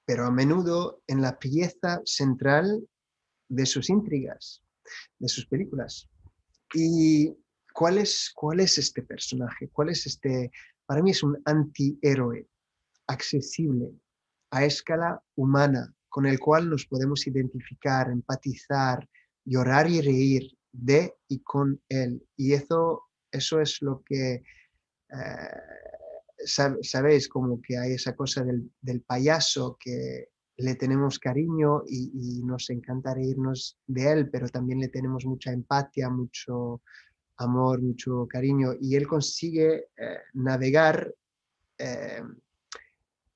pero 0.04 0.26
a 0.26 0.30
menudo 0.30 1.02
en 1.06 1.22
la 1.22 1.38
pieza 1.38 2.02
central 2.04 2.86
de 3.48 3.66
sus 3.66 3.90
intrigas, 3.90 4.62
de 5.18 5.28
sus 5.28 5.46
películas. 5.46 6.08
¿Y 6.74 7.34
cuál 7.72 7.98
es, 7.98 8.30
cuál 8.34 8.60
es 8.60 8.78
este 8.78 9.02
personaje? 9.02 9.68
¿Cuál 9.72 9.90
es 9.90 10.06
este? 10.06 10.50
Para 10.86 11.02
mí 11.02 11.10
es 11.10 11.22
un 11.22 11.40
antihéroe 11.44 12.46
accesible, 13.06 13.92
a 14.50 14.64
escala 14.64 15.22
humana, 15.34 15.94
con 16.08 16.26
el 16.26 16.38
cual 16.38 16.68
nos 16.68 16.86
podemos 16.86 17.26
identificar, 17.26 18.10
empatizar, 18.10 19.08
llorar 19.44 19.88
y 19.88 20.00
reír, 20.00 20.56
de 20.72 21.14
y 21.28 21.40
con 21.40 21.80
él. 21.88 22.24
Y 22.36 22.52
eso, 22.52 23.04
eso 23.30 23.60
es 23.60 23.80
lo 23.82 24.02
que, 24.04 24.34
eh, 24.34 24.42
sabéis, 26.82 27.28
como 27.28 27.60
que 27.60 27.76
hay 27.76 27.92
esa 27.92 28.14
cosa 28.14 28.44
del, 28.44 29.02
payaso 29.02 29.76
que 29.78 30.28
le 30.60 30.74
tenemos 30.74 31.18
cariño 31.18 31.82
y, 31.86 32.42
nos 32.44 32.70
encanta 32.70 33.14
reírnos 33.14 33.78
de 33.86 34.12
él, 34.12 34.30
pero 34.30 34.48
también 34.48 34.80
le 34.80 34.88
tenemos 34.88 35.24
mucha 35.24 35.52
empatía, 35.52 36.08
mucho 36.10 36.82
amor, 37.36 37.80
mucho 37.80 38.26
cariño. 38.28 38.74
Y 38.80 38.96
él 38.96 39.06
consigue 39.06 39.88
eh, 39.96 40.18
navegar 40.34 41.14
eh, 41.78 42.22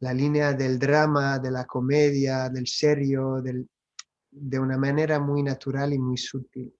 la 0.00 0.12
línea 0.12 0.52
del 0.52 0.78
drama, 0.78 1.38
de 1.38 1.50
la 1.50 1.64
comedia, 1.64 2.48
del 2.50 2.66
serio, 2.66 3.40
del, 3.40 3.68
de 4.30 4.58
una 4.58 4.76
manera 4.76 5.18
muy 5.18 5.42
natural 5.42 5.92
y 5.92 5.98
muy 5.98 6.18
sutil. 6.18 6.74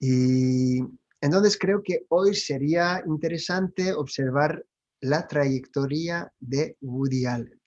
Y 0.00 0.78
entonces 1.20 1.58
creo 1.58 1.82
que 1.82 2.06
hoy 2.08 2.34
sería 2.34 3.02
interesante 3.04 3.92
observar 3.92 4.64
la 5.00 5.26
trayectoria 5.26 6.32
de 6.38 6.76
Woody 6.80 7.26
Allen, 7.26 7.57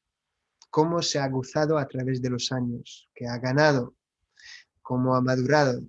cómo 0.71 1.01
se 1.01 1.19
ha 1.19 1.27
gozado 1.27 1.77
a 1.77 1.88
través 1.88 2.21
de 2.21 2.29
los 2.29 2.51
años, 2.51 3.10
que 3.13 3.27
ha 3.27 3.38
ganado, 3.38 3.93
cómo 4.81 5.15
ha 5.15 5.21
madurado, 5.21 5.84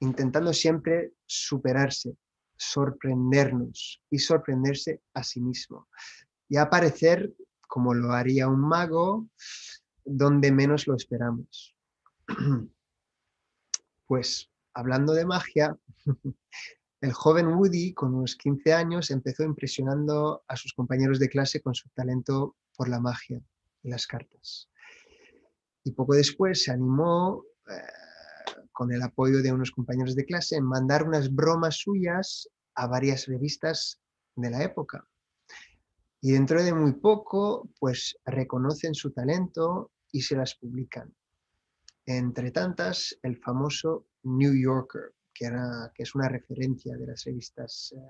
intentando 0.00 0.52
siempre 0.52 1.14
superarse, 1.26 2.14
sorprendernos 2.56 4.02
y 4.10 4.18
sorprenderse 4.18 5.00
a 5.14 5.24
sí 5.24 5.40
mismo. 5.40 5.88
Y 6.48 6.58
aparecer, 6.58 7.32
como 7.66 7.94
lo 7.94 8.12
haría 8.12 8.48
un 8.48 8.60
mago, 8.60 9.28
donde 10.04 10.52
menos 10.52 10.86
lo 10.86 10.94
esperamos. 10.94 11.74
Pues 14.06 14.48
hablando 14.72 15.12
de 15.12 15.26
magia, 15.26 15.76
el 17.02 17.12
joven 17.12 17.48
Woody, 17.48 17.92
con 17.92 18.14
unos 18.14 18.36
15 18.36 18.72
años, 18.72 19.10
empezó 19.10 19.42
impresionando 19.42 20.44
a 20.48 20.56
sus 20.56 20.72
compañeros 20.72 21.18
de 21.18 21.28
clase 21.28 21.60
con 21.60 21.74
su 21.74 21.90
talento 21.90 22.56
por 22.74 22.88
la 22.88 23.00
magia 23.00 23.42
las 23.82 24.06
cartas. 24.06 24.70
Y 25.84 25.92
poco 25.92 26.14
después 26.14 26.64
se 26.64 26.72
animó, 26.72 27.44
eh, 27.68 28.62
con 28.72 28.92
el 28.92 29.02
apoyo 29.02 29.42
de 29.42 29.52
unos 29.52 29.70
compañeros 29.70 30.14
de 30.14 30.24
clase, 30.24 30.56
en 30.56 30.64
mandar 30.64 31.02
unas 31.02 31.34
bromas 31.34 31.78
suyas 31.78 32.48
a 32.74 32.86
varias 32.86 33.26
revistas 33.26 34.00
de 34.36 34.50
la 34.50 34.62
época. 34.62 35.04
Y 36.20 36.32
dentro 36.32 36.62
de 36.62 36.72
muy 36.72 36.92
poco, 36.94 37.70
pues 37.78 38.16
reconocen 38.24 38.94
su 38.94 39.12
talento 39.12 39.92
y 40.12 40.22
se 40.22 40.36
las 40.36 40.54
publican. 40.56 41.14
Entre 42.06 42.50
tantas, 42.50 43.18
el 43.22 43.36
famoso 43.38 44.06
New 44.22 44.54
Yorker, 44.54 45.14
que, 45.34 45.46
era, 45.46 45.92
que 45.94 46.02
es 46.02 46.14
una 46.14 46.28
referencia 46.28 46.96
de 46.96 47.06
las 47.06 47.24
revistas 47.24 47.94
eh, 47.96 48.00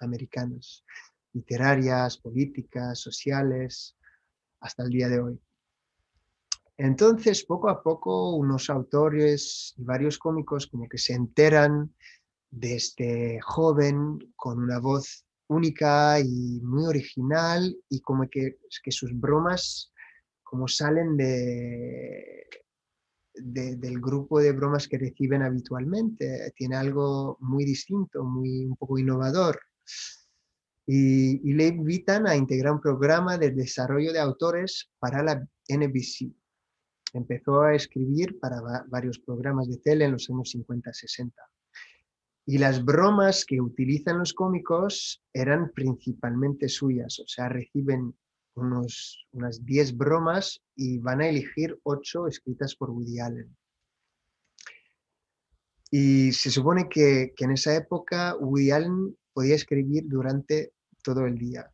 americanas, 0.00 0.84
literarias, 1.32 2.18
políticas, 2.18 3.00
sociales, 3.00 3.96
hasta 4.62 4.84
el 4.84 4.90
día 4.90 5.08
de 5.08 5.20
hoy. 5.20 5.40
Entonces, 6.78 7.44
poco 7.44 7.68
a 7.68 7.82
poco, 7.82 8.34
unos 8.34 8.70
autores 8.70 9.74
y 9.76 9.84
varios 9.84 10.18
cómicos 10.18 10.66
como 10.66 10.88
que 10.88 10.98
se 10.98 11.12
enteran 11.12 11.94
de 12.50 12.76
este 12.76 13.40
joven 13.40 14.18
con 14.36 14.58
una 14.58 14.78
voz 14.78 15.24
única 15.48 16.18
y 16.20 16.60
muy 16.62 16.86
original 16.86 17.76
y 17.88 18.00
como 18.00 18.28
que, 18.28 18.58
sus 18.88 19.12
bromas 19.18 19.92
como 20.42 20.68
salen 20.68 21.16
de, 21.16 22.46
del 23.34 24.00
grupo 24.00 24.40
de 24.40 24.52
bromas 24.52 24.88
que 24.88 24.98
reciben 24.98 25.42
habitualmente. 25.42 26.52
Tiene 26.56 26.76
algo 26.76 27.38
muy 27.40 27.64
distinto, 27.64 28.24
muy 28.24 28.66
un 28.66 28.76
poco 28.76 28.98
innovador. 28.98 29.58
Y, 30.94 31.40
y, 31.48 31.54
le 31.54 31.68
invitan 31.68 32.26
a 32.26 32.36
integrar 32.36 32.74
un 32.74 32.80
programa 32.82 33.38
de 33.38 33.50
desarrollo 33.50 34.12
de 34.12 34.20
autores 34.20 34.90
para 34.98 35.22
la 35.22 35.48
NBC. 35.66 36.30
Empezó 37.14 37.62
a 37.62 37.74
escribir 37.74 38.38
para 38.38 38.60
varios 38.88 39.18
programas 39.18 39.70
de 39.70 39.78
tele 39.78 40.04
en 40.04 40.12
los 40.12 40.28
años 40.28 40.54
50-60. 40.54 41.32
Y 42.44 42.58
las 42.58 42.84
bromas 42.84 43.46
que 43.46 43.58
utilizan 43.58 44.18
los 44.18 44.34
cómicos 44.34 45.22
eran 45.32 45.72
principalmente 45.72 46.68
suyas, 46.68 47.18
o 47.20 47.26
sea, 47.26 47.48
reciben 47.48 48.14
unos, 48.54 49.26
unas 49.32 49.64
10 49.64 49.96
bromas 49.96 50.60
y 50.76 50.98
van 50.98 51.22
a 51.22 51.28
elegir 51.28 51.78
8 51.84 52.26
escritas 52.26 52.76
por 52.76 52.90
Woody 52.90 53.18
Allen. 53.18 53.56
Y 55.90 56.32
se 56.32 56.50
supone 56.50 56.86
que, 56.90 57.32
que 57.34 57.44
en 57.46 57.52
esa 57.52 57.74
época 57.74 58.36
Woody 58.36 58.72
Allen 58.72 59.16
podía 59.32 59.54
escribir 59.54 60.04
durante 60.06 60.72
todo 61.02 61.26
el 61.26 61.38
día. 61.38 61.70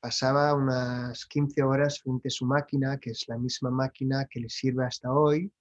Pasaba 0.00 0.54
unas 0.54 1.26
15 1.26 1.62
horas 1.62 2.00
frente 2.00 2.28
a 2.28 2.30
su 2.30 2.46
máquina, 2.46 2.98
que 2.98 3.10
es 3.10 3.24
la 3.28 3.38
misma 3.38 3.70
máquina 3.70 4.26
que 4.30 4.40
le 4.40 4.48
sirve 4.48 4.84
hasta 4.84 5.12
hoy. 5.12 5.52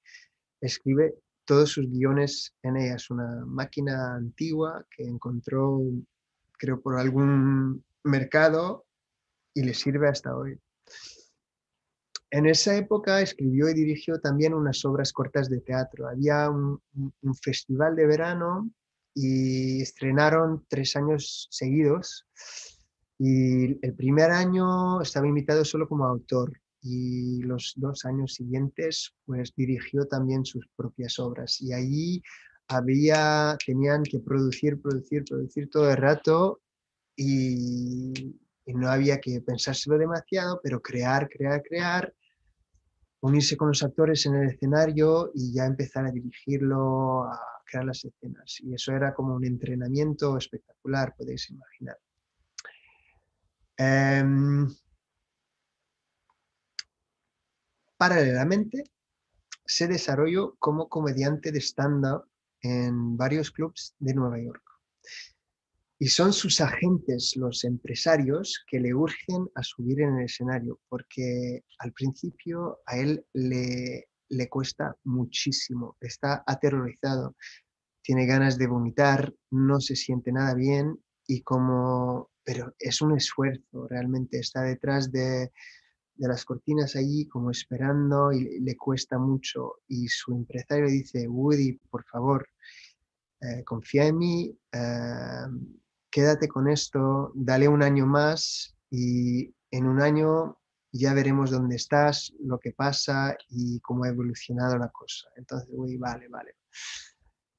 Escribe 0.62 1.16
todos 1.46 1.72
sus 1.72 1.90
guiones 1.90 2.54
en 2.64 2.78
ella. 2.78 2.96
Es 2.96 3.10
una 3.10 3.46
máquina 3.46 4.16
antigua 4.16 4.86
que 4.90 5.04
encontró, 5.04 5.82
creo, 6.54 6.82
por 6.82 7.00
algún 7.00 7.84
mercado 8.04 8.86
y 9.54 9.64
le 9.64 9.74
sirve 9.74 10.08
hasta 10.08 10.36
hoy. 10.36 10.60
En 12.30 12.46
esa 12.46 12.76
época 12.76 13.22
escribió 13.22 13.70
y 13.70 13.74
dirigió 13.74 14.20
también 14.20 14.54
unas 14.54 14.84
obras 14.84 15.14
cortas 15.14 15.50
de 15.50 15.62
teatro. 15.62 16.10
Había 16.10 16.50
un, 16.50 16.82
festival 17.42 17.96
de 17.96 18.06
verano 18.06 18.70
y 19.14 19.82
estrenaron 19.82 20.66
tres 20.68 20.96
años 20.98 21.48
seguidos. 21.50 22.28
Y 23.20 23.86
el 23.86 23.94
primer 23.96 24.32
año 24.32 25.02
estaba 25.02 25.28
invitado 25.28 25.66
solo 25.66 25.88
como 25.88 26.06
autor 26.06 26.60
y 26.82 27.42
los 27.42 27.74
dos 27.76 28.06
años 28.06 28.36
siguientes 28.36 29.14
pues 29.26 29.54
dirigió 29.56 30.06
también 30.06 30.46
sus 30.46 30.68
propias 30.76 31.18
obras. 31.20 31.60
Y 31.62 31.74
allí 31.74 32.22
había, 32.68 33.58
tenían 33.66 34.04
que 34.04 34.20
producir, 34.20 34.82
producir, 34.82 35.24
producir 35.26 35.70
todo 35.70 35.90
el 35.90 35.98
rato 35.98 36.62
y 37.16 38.36
y 38.68 38.74
no 38.74 38.90
había 38.90 39.20
que 39.20 39.40
pensárselo 39.42 39.98
demasiado, 39.98 40.60
pero 40.62 40.82
crear, 40.82 41.30
crear, 41.30 41.64
crear, 41.64 42.14
unirse 43.22 43.56
con 43.56 43.70
los 43.70 43.82
actores 43.82 44.26
en 44.26 44.36
el 44.36 44.50
escenario 44.50 45.32
y 45.34 45.54
ya 45.54 45.66
empezar 45.66 46.06
a 46.06 46.12
dirigirlo, 46.12 47.24
a 47.24 47.40
crear 47.66 47.86
las 47.86 48.04
escenas. 48.04 48.58
Y 48.60 48.74
eso 48.74 48.92
era 48.92 49.14
como 49.14 49.36
un 49.36 49.46
entrenamiento 49.46 50.38
espectacular, 50.38 51.16
podéis 51.18 51.50
imaginar. 51.50 51.98
Em, 53.78 54.68
paralelamente, 57.98 58.84
se 59.66 59.88
desarrolló 59.88 60.56
como 60.60 60.90
comediante 60.90 61.52
de 61.52 61.60
stand-up 61.60 62.26
en 62.62 63.18
varios 63.18 63.52
clubs 63.52 63.96
de 64.00 64.14
Nueva 64.14 64.40
York. 64.40 64.64
Y 66.00 66.08
son 66.08 66.32
sus 66.32 66.62
agentes, 66.62 67.36
los 67.36 67.64
empresarios, 67.64 68.64
que 68.68 68.80
le 68.80 68.94
urgen 68.94 69.50
a 69.56 69.64
subir 69.64 70.02
en 70.02 70.18
el 70.18 70.26
escenario, 70.26 70.80
porque 70.90 71.64
al 71.80 71.92
principio 71.92 72.80
a 72.86 72.98
él 72.98 73.26
le, 73.34 74.08
le 74.30 74.50
cuesta 74.50 74.96
muchísimo, 75.04 75.98
está 76.00 76.44
aterrorizado, 76.46 77.36
tiene 78.04 78.26
ganas 78.26 78.58
de 78.58 78.68
vomitar, 78.68 79.34
no 79.52 79.80
se 79.80 79.96
siente 79.96 80.32
nada 80.32 80.54
bien 80.54 81.04
y 81.28 81.42
como, 81.42 82.30
pero 82.48 82.74
es 82.80 83.02
un 83.02 83.18
esfuerzo, 83.18 83.90
realmente 83.90 84.40
está 84.40 84.62
detrás 84.62 85.12
de, 85.12 85.52
de 86.16 86.28
las 86.30 86.46
cortinas 86.46 86.96
allí 86.96 87.28
como 87.28 87.52
esperando 87.52 88.32
y 88.32 88.62
le 88.62 88.78
cuesta 88.78 89.18
mucho 89.18 89.82
y 89.90 90.08
su 90.08 90.32
empresario 90.32 90.88
dice, 90.88 91.28
Woody, 91.28 91.74
por 91.90 92.06
favor, 92.06 92.48
eh, 93.42 93.66
confía 93.66 94.06
en 94.06 94.18
mí, 94.18 94.58
eh, 94.72 95.48
quédate 96.10 96.48
con 96.48 96.70
esto, 96.70 97.34
dale 97.36 97.68
un 97.68 97.84
año 97.84 98.06
más 98.06 98.78
y 98.90 99.54
en 99.70 99.86
un 99.86 100.02
año 100.02 100.58
ya 100.94 101.14
veremos 101.14 101.52
dónde 101.52 101.76
estás, 101.76 102.32
lo 102.40 102.60
que 102.60 102.72
pasa 102.72 103.36
y 103.50 103.82
cómo 103.82 104.06
ha 104.06 104.08
evolucionado 104.08 104.78
la 104.78 104.88
cosa. 104.88 105.28
Entonces, 105.36 105.70
uy, 105.74 105.98
vale, 105.98 106.30
vale. 106.30 106.56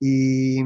Y 0.00 0.62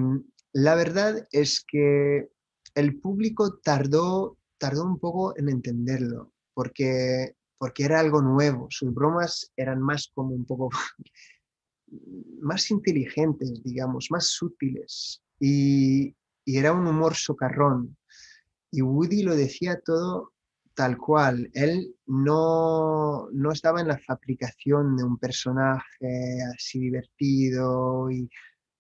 la 0.53 0.77
verdad 0.77 1.27
es 1.33 1.65
que 1.67 2.31
el 2.75 2.99
público 3.01 3.59
tardó, 3.63 4.39
tardó 4.59 4.85
un 4.85 4.99
poco 4.99 5.37
en 5.37 5.49
entenderlo, 5.49 6.33
porque, 6.55 7.37
porque 7.59 7.85
era 7.85 8.01
algo 8.01 8.23
nuevo. 8.23 8.67
Sus 8.71 8.93
bromas 8.93 9.53
eran 9.57 9.81
más 9.81 10.11
como 10.15 10.35
un 10.35 10.45
poco 10.45 10.71
más 12.41 12.71
inteligentes, 12.71 13.63
digamos, 13.63 14.09
más 14.11 14.27
sutiles. 14.29 15.23
Y, 15.39 16.15
y 16.45 16.59
era 16.59 16.73
un 16.73 16.87
humor 16.87 17.15
socarrón. 17.15 17.97
Y 18.71 18.83
Woody 18.83 19.23
lo 19.23 19.37
decía 19.37 19.81
todo 19.85 20.33
tal 20.75 20.97
cual. 20.97 21.51
Él 21.55 21.95
no, 22.07 23.29
no 23.33 23.53
estaba 23.53 23.81
en 23.81 23.89
la 23.89 23.99
fabricación 23.99 24.97
de 24.97 25.05
un 25.05 25.19
personaje 25.19 26.39
así 26.55 26.81
divertido 26.81 28.11
y 28.11 28.29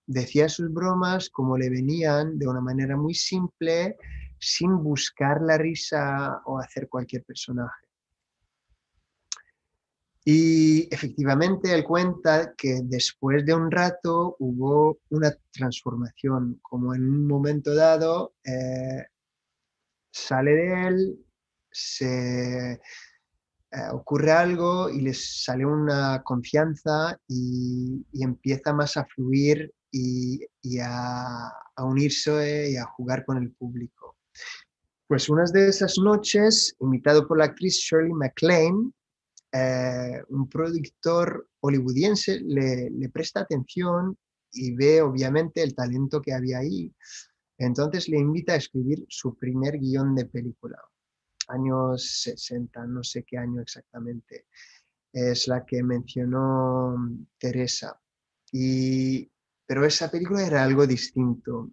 decía 0.06 0.48
sus 0.48 0.72
bromas 0.72 1.30
como 1.30 1.56
le 1.56 1.70
venían 1.70 2.38
de 2.38 2.46
una 2.46 2.60
manera 2.60 2.96
muy 2.96 3.14
simple, 3.14 3.96
sin 4.38 4.82
buscar 4.82 5.40
la 5.42 5.56
risa 5.58 6.42
o 6.46 6.58
hacer 6.58 6.88
cualquier 6.88 7.24
personaje. 7.24 7.86
Y 10.24 10.88
efectivamente 10.94 11.74
él 11.74 11.82
cuenta 11.82 12.54
que 12.56 12.80
después 12.84 13.44
de 13.44 13.54
un 13.54 13.70
rato 13.70 14.36
hubo 14.38 14.98
una 15.10 15.34
transformación, 15.52 16.60
como 16.62 16.94
en 16.94 17.02
un 17.02 17.26
momento 17.26 17.74
dado 17.74 18.34
eh, 18.44 19.04
sale 20.12 20.52
de 20.52 20.86
él, 20.86 21.26
se 21.72 22.72
eh, 23.74 23.88
ocurre 23.90 24.30
algo 24.30 24.90
y 24.90 25.00
les 25.00 25.42
sale 25.44 25.64
una 25.64 26.22
confianza 26.22 27.18
y, 27.26 28.04
empieza 28.12 28.72
más 28.72 28.96
a 28.96 29.06
fluir 29.06 29.72
y, 29.92 30.78
a, 30.80 31.48
a, 31.76 31.84
unirse 31.84 32.70
y 32.70 32.76
a 32.76 32.84
jugar 32.86 33.24
con 33.24 33.36
el 33.36 33.52
público. 33.52 34.16
Pues 35.06 35.28
unas 35.28 35.52
de 35.52 35.68
esas 35.68 35.98
noches, 35.98 36.74
invitado 36.80 37.28
por 37.28 37.38
la 37.38 37.44
actriz 37.44 37.76
Shirley 37.76 38.12
MacLaine, 38.12 38.92
eh, 39.54 40.22
un 40.30 40.48
productor 40.48 41.46
hollywoodiense 41.60 42.40
le, 42.40 43.08
presta 43.10 43.40
atención 43.40 44.16
y 44.50 44.74
ve 44.74 45.02
obviamente 45.02 45.62
el 45.62 45.74
talento 45.74 46.22
que 46.22 46.32
había 46.32 46.58
ahí. 46.58 46.90
Entonces 47.58 48.08
le 48.08 48.18
invita 48.18 48.54
a 48.54 48.56
escribir 48.56 49.04
su 49.08 49.36
primer 49.36 49.78
guion 49.78 50.14
de 50.14 50.24
película, 50.24 50.78
años 51.48 52.22
60, 52.22 52.86
no 52.86 53.04
sé 53.04 53.24
qué 53.24 53.36
año 53.36 53.60
exactamente. 53.60 54.46
Es 55.12 55.46
la 55.46 55.66
que 55.66 55.82
mencionó 55.82 56.96
Teresa. 57.38 58.00
Y, 58.50 59.30
pero 59.66 59.84
esa 59.84 60.10
película 60.10 60.46
era 60.46 60.62
algo 60.62 60.86
distinto 60.86 61.70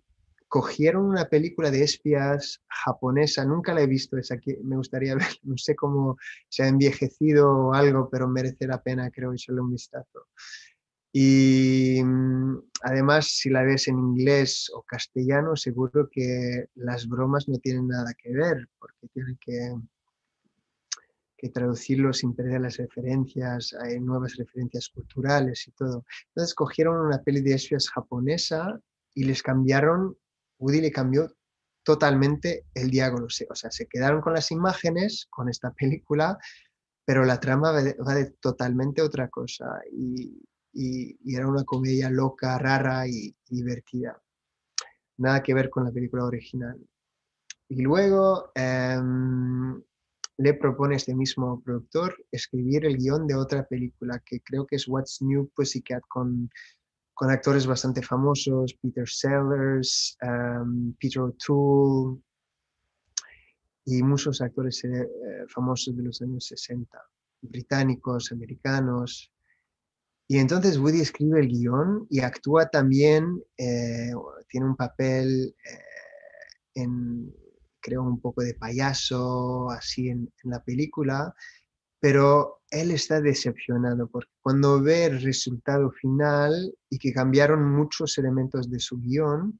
cogieron 0.49 1.05
una 1.05 1.29
película 1.29 1.71
de 1.71 1.83
espías 1.83 2.61
japonesa, 2.67 3.45
nunca 3.45 3.73
la 3.73 3.81
he 3.83 3.87
visto, 3.87 4.17
esa 4.17 4.37
que 4.39 4.59
me 4.63 4.75
gustaría 4.75 5.15
ver, 5.15 5.29
no 5.43 5.57
sé 5.57 5.75
cómo 5.75 6.17
se 6.49 6.63
ha 6.63 6.67
envejecido 6.67 7.49
o 7.55 7.73
algo, 7.73 8.09
pero 8.09 8.27
merece 8.27 8.67
la 8.67 8.81
pena, 8.81 9.09
creo, 9.11 9.31
echarle 9.31 9.61
un 9.61 9.71
vistazo. 9.71 10.27
Y 11.13 12.01
mm, 12.03 12.59
además, 12.83 13.27
si 13.27 13.49
la 13.49 13.63
ves 13.63 13.87
en 13.87 13.99
inglés 13.99 14.69
o 14.73 14.83
castellano, 14.83 15.55
seguro 15.55 16.09
que 16.11 16.65
las 16.75 17.07
bromas 17.07 17.47
no 17.47 17.57
tienen 17.59 17.87
nada 17.87 18.13
que 18.17 18.31
ver, 18.31 18.67
porque 18.79 19.07
tienen 19.13 19.37
que, 19.39 19.75
que 21.39 21.49
traducirlo 21.49 22.11
sin 22.11 22.35
perder 22.35 22.61
las 22.61 22.77
referencias, 22.77 23.73
hay 23.81 23.99
nuevas 23.99 24.35
referencias 24.35 24.89
culturales 24.89 25.67
y 25.67 25.71
todo. 25.71 26.03
Entonces 26.27 26.53
cogieron 26.53 27.05
una 27.05 27.23
peli 27.23 27.41
de 27.41 27.53
espías 27.53 27.89
japonesa 27.89 28.79
y 29.15 29.23
les 29.23 29.41
cambiaron 29.41 30.17
Woody 30.59 30.81
le 30.81 30.91
cambió 30.91 31.33
totalmente 31.83 32.65
el 32.73 32.91
diálogo. 32.91 33.25
O 33.25 33.55
sea, 33.55 33.71
se 33.71 33.87
quedaron 33.87 34.21
con 34.21 34.33
las 34.33 34.51
imágenes, 34.51 35.27
con 35.29 35.49
esta 35.49 35.71
película, 35.71 36.37
pero 37.05 37.25
la 37.25 37.39
trama 37.39 37.71
va 37.71 37.81
de, 38.13 38.25
totalmente 38.39 39.01
otra 39.01 39.29
cosa. 39.29 39.81
Y, 39.91 40.45
era 41.25 41.47
una 41.47 41.63
comedia 41.63 42.09
loca, 42.09 42.57
rara 42.59 43.07
y 43.07 43.35
divertida. 43.49 44.21
Nada 45.17 45.41
que 45.41 45.53
ver 45.53 45.69
con 45.69 45.83
la 45.83 45.91
película 45.91 46.25
original. 46.25 46.79
Y 47.69 47.81
luego 47.81 48.51
em, 48.55 49.81
le 50.39 50.53
propone 50.53 50.95
este 50.95 51.13
mismo 51.13 51.61
productor 51.61 52.15
escribir 52.31 52.85
el 52.85 52.97
guion 52.97 53.27
de 53.27 53.35
otra 53.35 53.65
película 53.67 54.21
que 54.25 54.39
creo 54.39 54.65
que 54.65 54.77
es 54.77 54.87
What's 54.87 55.21
New 55.21 55.49
Pussycat 55.53 56.01
con, 56.07 56.49
con 57.13 57.29
actores 57.29 57.67
bastante 57.67 58.01
famosos, 58.01 58.73
Peter 58.81 59.07
Sellers, 59.07 60.17
em, 60.21 60.93
Peter 60.93 61.23
O'Toole 61.23 62.21
y 63.83 64.01
muchos 64.01 64.39
actores 64.39 64.81
eh, 64.85 65.09
famosos 65.49 65.97
de 65.97 66.03
los 66.03 66.21
años 66.21 66.45
60, 66.45 66.97
británicos, 67.41 68.31
americanos. 68.31 69.33
Y 70.25 70.37
entonces 70.37 70.77
Woody 70.77 71.01
escribe 71.01 71.41
el 71.41 71.49
guion 71.49 72.07
y 72.09 72.21
actúa 72.21 72.69
también, 72.69 73.43
eh, 73.57 74.13
tiene 74.47 74.67
un 74.67 74.77
papel 74.77 75.53
eh, 75.65 76.81
en, 76.81 77.33
creo, 77.89 78.03
un 78.03 78.21
poco 78.21 78.43
de 78.43 78.53
payaso, 78.53 79.69
así 79.71 80.09
en, 80.09 80.31
la 80.43 80.63
película, 80.63 81.33
pero 81.99 82.61
él 82.69 82.91
está 82.91 83.19
decepcionado 83.19 84.07
porque 84.07 84.31
cuando 84.41 84.81
ve 84.81 85.05
el 85.05 85.21
resultado 85.21 85.91
final 85.91 86.73
y 86.89 86.99
que 86.99 87.11
cambiaron 87.11 87.63
muchos 87.75 88.17
elementos 88.17 88.69
de 88.69 88.79
su 88.79 88.97
guion, 88.99 89.59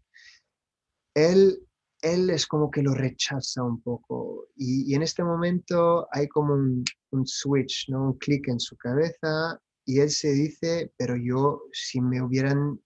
él, 1.15 1.59
él 2.01 2.29
es 2.29 2.45
como 2.45 2.69
que 2.69 2.83
lo 2.83 2.93
rechaza 2.93 3.63
un 3.63 3.81
poco. 3.81 4.47
Y, 4.55 4.93
en 4.93 5.01
este 5.01 5.23
momento 5.23 6.07
hay 6.11 6.27
como 6.27 6.53
un, 6.53 6.83
un 7.11 7.25
switch, 7.25 7.89
¿no? 7.89 8.11
un 8.11 8.17
clic 8.19 8.47
en 8.47 8.59
su 8.59 8.77
cabeza 8.77 9.59
y 9.85 9.99
él 9.99 10.11
se 10.11 10.31
dice, 10.31 10.93
pero 10.97 11.15
yo, 11.17 11.63
si 11.73 11.99
me 11.99 12.21
hubieran 12.21 12.79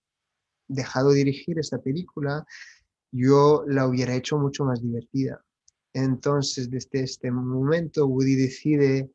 dejado 0.68 1.10
dirigir 1.12 1.58
esta 1.58 1.78
película, 1.78 2.46
yo 3.16 3.64
la 3.68 3.86
hubiera 3.86 4.14
hecho 4.14 4.38
mucho 4.38 4.64
más 4.64 4.82
divertida. 4.82 5.40
Entonces, 5.92 6.68
desde 6.68 7.04
este 7.04 7.30
momento, 7.30 8.06
Woody 8.06 8.34
decide 8.34 9.12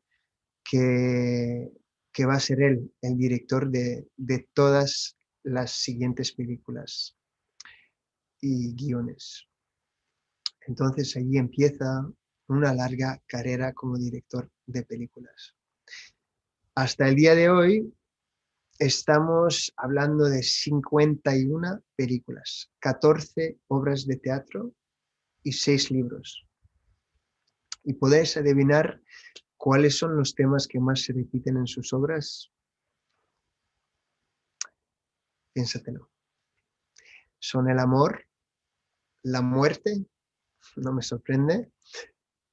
que, 0.64 1.70
que 2.10 2.24
va 2.24 2.34
a 2.34 2.40
ser 2.40 2.62
él 2.62 2.90
el 3.02 3.18
director 3.18 3.70
de, 3.70 4.08
de 4.16 4.48
todas 4.54 5.18
las 5.42 5.72
siguientes 5.72 6.32
películas 6.32 7.14
y 8.40 8.74
guiones. 8.74 9.46
Entonces 10.66 11.14
allí 11.16 11.36
empieza 11.36 12.10
una 12.48 12.72
larga 12.72 13.22
carrera 13.26 13.74
como 13.74 13.98
director 13.98 14.50
de 14.64 14.82
películas. 14.82 15.54
Hasta 16.74 17.06
el 17.06 17.16
día 17.16 17.34
de 17.34 17.50
hoy 17.50 17.92
estamos 18.80 19.72
hablando 19.76 20.24
de 20.24 20.42
51 20.42 21.84
películas, 21.94 22.72
14 22.78 23.58
obras 23.68 24.06
de 24.06 24.16
teatro 24.16 24.74
y 25.42 25.52
6 25.52 25.90
libros. 25.90 26.48
¿Y 27.84 27.92
podéis 27.92 28.38
adivinar 28.38 29.02
cuáles 29.58 29.98
son 29.98 30.16
los 30.16 30.34
temas 30.34 30.66
que 30.66 30.80
más 30.80 31.02
se 31.02 31.12
repiten 31.12 31.58
en 31.58 31.66
sus 31.66 31.92
obras? 31.92 32.50
Piénsatelo. 35.52 36.10
Son 37.38 37.68
el 37.68 37.78
amor, 37.78 38.26
la 39.22 39.42
muerte, 39.42 40.06
no 40.76 40.92
me 40.94 41.02
sorprende, 41.02 41.70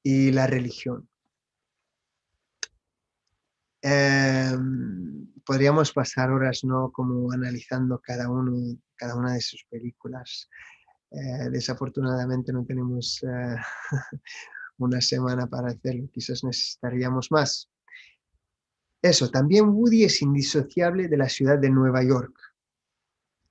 y 0.02 0.30
la 0.30 0.46
religión. 0.46 1.08
Em, 3.80 5.32
podríamos 5.48 5.92
pasar 5.92 6.30
horas 6.30 6.62
¿no? 6.62 6.92
como 6.92 7.32
analizando 7.32 7.98
cada, 8.00 8.28
uno, 8.28 8.76
cada 8.94 9.16
una 9.16 9.32
de 9.32 9.40
sus 9.40 9.64
películas. 9.70 10.46
Eh, 11.10 11.48
desafortunadamente 11.50 12.52
no 12.52 12.66
tenemos 12.66 13.22
eh, 13.22 13.56
una 14.76 15.00
semana 15.00 15.46
para 15.46 15.68
hacerlo, 15.68 16.06
quizás 16.12 16.44
necesitaríamos 16.44 17.30
más. 17.30 17.66
Eso, 19.00 19.30
también 19.30 19.70
Woody 19.70 20.04
es 20.04 20.20
indisociable 20.20 21.08
de 21.08 21.16
la 21.16 21.30
ciudad 21.30 21.58
de 21.58 21.70
Nueva 21.70 22.02
York. 22.04 22.38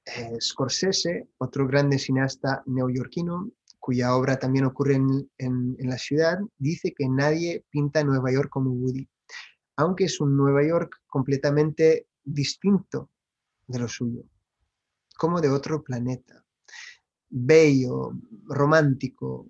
Eh, 0.06 0.38
Scorsese, 0.40 1.30
otro 1.40 1.68
grande 1.68 1.98
cineasta 1.98 2.62
neoyorquino, 2.68 3.50
cuya 3.80 4.16
obra 4.16 4.38
también 4.38 4.66
ocurre 4.66 4.98
en, 4.98 5.28
en 5.40 5.90
la 5.90 5.98
ciudad, 5.98 6.38
dice 6.60 6.94
que 6.96 7.10
nadie 7.10 7.66
pinta 7.72 8.04
Nueva 8.04 8.32
York 8.32 8.50
como 8.52 8.70
Woody 8.70 9.10
aunque 9.78 10.06
es 10.06 10.20
un 10.20 10.36
Nueva 10.36 10.66
York 10.66 11.02
completamente 11.08 12.08
distinto 12.24 13.10
de 13.68 13.80
lo 13.80 13.88
suyo, 13.88 14.24
como 15.18 15.40
de 15.40 15.50
otro 15.50 15.84
planeta, 15.84 16.44
bello, 17.30 18.12
romántico, 18.46 19.50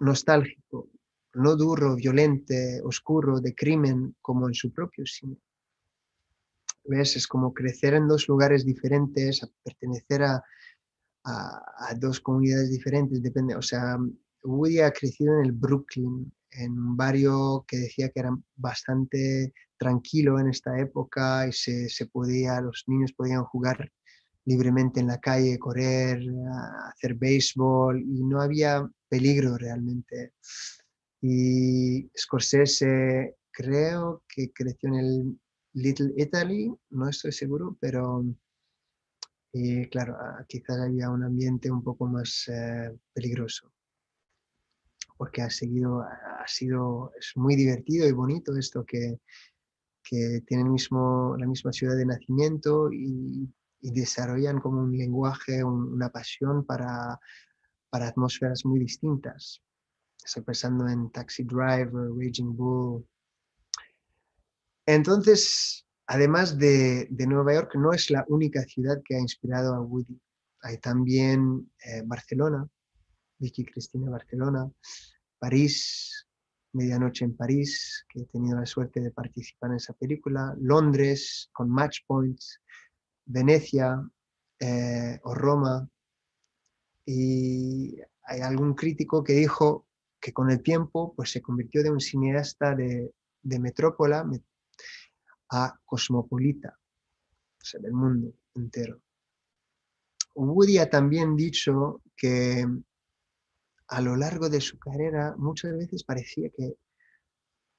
nostálgico, 0.00 0.90
no 1.34 1.54
duro, 1.54 1.96
violento, 1.96 2.54
oscuro, 2.84 3.40
de 3.40 3.54
crimen, 3.54 4.16
como 4.20 4.48
en 4.48 4.54
su 4.54 4.72
propio 4.72 5.04
cine. 5.06 5.36
¿Ves? 6.84 7.16
Es 7.16 7.26
como 7.26 7.52
crecer 7.52 7.94
en 7.94 8.08
dos 8.08 8.28
lugares 8.28 8.64
diferentes, 8.64 9.40
pertenecer 9.62 10.22
a, 10.22 10.42
a, 11.24 11.94
dos 11.96 12.20
comunidades 12.20 12.70
diferentes, 12.70 13.22
depende, 13.22 13.56
o 13.56 13.62
sea, 13.62 13.98
Woody 14.44 14.80
ha 14.80 14.92
crecido 14.92 15.34
en 15.38 15.46
el 15.46 15.52
Brooklyn, 15.52 16.32
en 16.58 16.72
un 16.72 16.96
barrio 16.96 17.64
que 17.66 17.78
decía 17.78 18.10
que 18.10 18.20
era 18.20 18.36
bastante 18.56 19.52
tranquilo 19.78 20.38
en 20.38 20.48
esta 20.48 20.78
época 20.78 21.46
y 21.46 21.52
se, 21.52 21.88
se 21.88 22.06
podía, 22.06 22.60
los 22.60 22.84
niños 22.86 23.12
podían 23.12 23.44
jugar 23.44 23.90
libremente 24.46 25.00
en 25.00 25.08
la 25.08 25.18
calle, 25.18 25.58
correr, 25.58 26.20
hacer 26.88 27.14
béisbol 27.14 28.00
y 28.00 28.24
no 28.24 28.40
había 28.40 28.88
peligro 29.08 29.58
realmente. 29.58 30.32
Y 31.20 32.08
Scorsese 32.16 33.36
creo 33.50 34.22
que 34.28 34.52
creció 34.52 34.88
en 34.90 34.94
el 34.94 35.40
Little 35.74 36.12
Italy, 36.16 36.72
no 36.90 37.08
estoy 37.08 37.32
seguro, 37.32 37.76
pero 37.80 38.24
eh, 39.52 39.88
claro, 39.90 40.16
quizás 40.48 40.78
había 40.78 41.10
un 41.10 41.24
ambiente 41.24 41.70
un 41.70 41.82
poco 41.82 42.06
más 42.06 42.48
eh, 42.48 42.96
peligroso 43.12 43.72
porque 45.16 45.42
ha 45.42 45.50
seguido, 45.50 46.02
ha 46.02 46.46
sido, 46.46 47.12
es 47.18 47.32
muy 47.36 47.56
divertido 47.56 48.06
y 48.06 48.12
bonito 48.12 48.56
esto 48.56 48.84
que, 48.84 49.20
que 50.08 50.42
tienen 50.46 50.72
mismo, 50.72 51.36
la 51.38 51.46
misma 51.46 51.72
ciudad 51.72 51.96
de 51.96 52.06
nacimiento 52.06 52.92
y, 52.92 53.52
desarrollan 53.78 54.58
como 54.58 54.80
un 54.80 54.98
lenguaje, 54.98 55.62
una 55.62 56.08
pasión 56.08 56.64
para, 56.64 57.20
para 57.88 58.08
atmósferas 58.08 58.64
muy 58.64 58.80
distintas. 58.80 59.62
Estoy 60.24 60.42
pensando 60.42 60.88
en 60.88 61.08
Taxi 61.12 61.44
Driver, 61.44 62.10
Raging 62.18 62.56
Bull. 62.56 63.06
Entonces, 64.86 65.86
además 66.08 66.58
de, 66.58 67.06
de, 67.10 67.26
Nueva 67.28 67.54
York, 67.54 67.76
no 67.76 67.92
es 67.92 68.10
la 68.10 68.24
única 68.26 68.64
ciudad 68.64 69.00
que 69.04 69.14
ha 69.14 69.20
inspirado 69.20 69.72
a 69.72 69.80
Woody. 69.80 70.20
Hay 70.62 70.78
también 70.78 71.70
eh, 71.84 72.02
Barcelona, 72.04 72.68
Vicky 73.38 73.64
Cristina 73.64 74.10
Barcelona, 74.10 74.70
París, 75.38 76.26
Medianoche 76.72 77.24
en 77.24 77.36
París, 77.36 78.04
que 78.08 78.20
he 78.20 78.26
tenido 78.26 78.58
la 78.58 78.66
suerte 78.66 79.00
de 79.00 79.10
participar 79.10 79.70
en 79.70 79.76
esa 79.76 79.94
película, 79.94 80.54
Londres 80.60 81.48
con 81.52 81.70
Match 81.70 82.00
Points, 82.06 82.60
Venecia 83.24 84.00
eh, 84.60 85.18
o 85.22 85.34
Roma. 85.34 85.88
Y 87.06 87.96
hay 88.24 88.40
algún 88.40 88.74
crítico 88.74 89.22
que 89.22 89.32
dijo 89.32 89.86
que 90.20 90.32
con 90.32 90.50
el 90.50 90.62
tiempo 90.62 91.14
pues, 91.14 91.30
se 91.30 91.40
convirtió 91.40 91.82
de 91.82 91.90
un 91.90 92.00
cineasta 92.00 92.74
de, 92.74 93.12
de 93.42 93.58
metrópola 93.58 94.28
a 95.50 95.78
cosmopolita, 95.84 96.76
o 97.60 97.64
sea, 97.64 97.80
del 97.80 97.92
mundo 97.92 98.34
entero. 98.54 99.00
Woody 100.34 100.78
ha 100.78 100.90
también 100.90 101.36
dicho 101.36 102.02
que 102.16 102.66
a 103.88 104.00
lo 104.00 104.16
largo 104.16 104.48
de 104.48 104.60
su 104.60 104.78
carrera 104.78 105.34
muchas 105.36 105.76
veces 105.76 106.04
parecía 106.04 106.50
que 106.50 106.76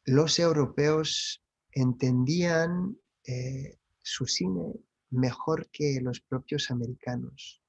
los 0.05 0.39
europeos 0.39 1.43
entendían 1.71 2.97
eh, 3.25 3.77
su 4.01 4.25
cine 4.25 4.73
mejor 5.09 5.69
que 5.69 5.99
los 6.01 6.21
propios 6.21 6.71
americanos. 6.71 7.61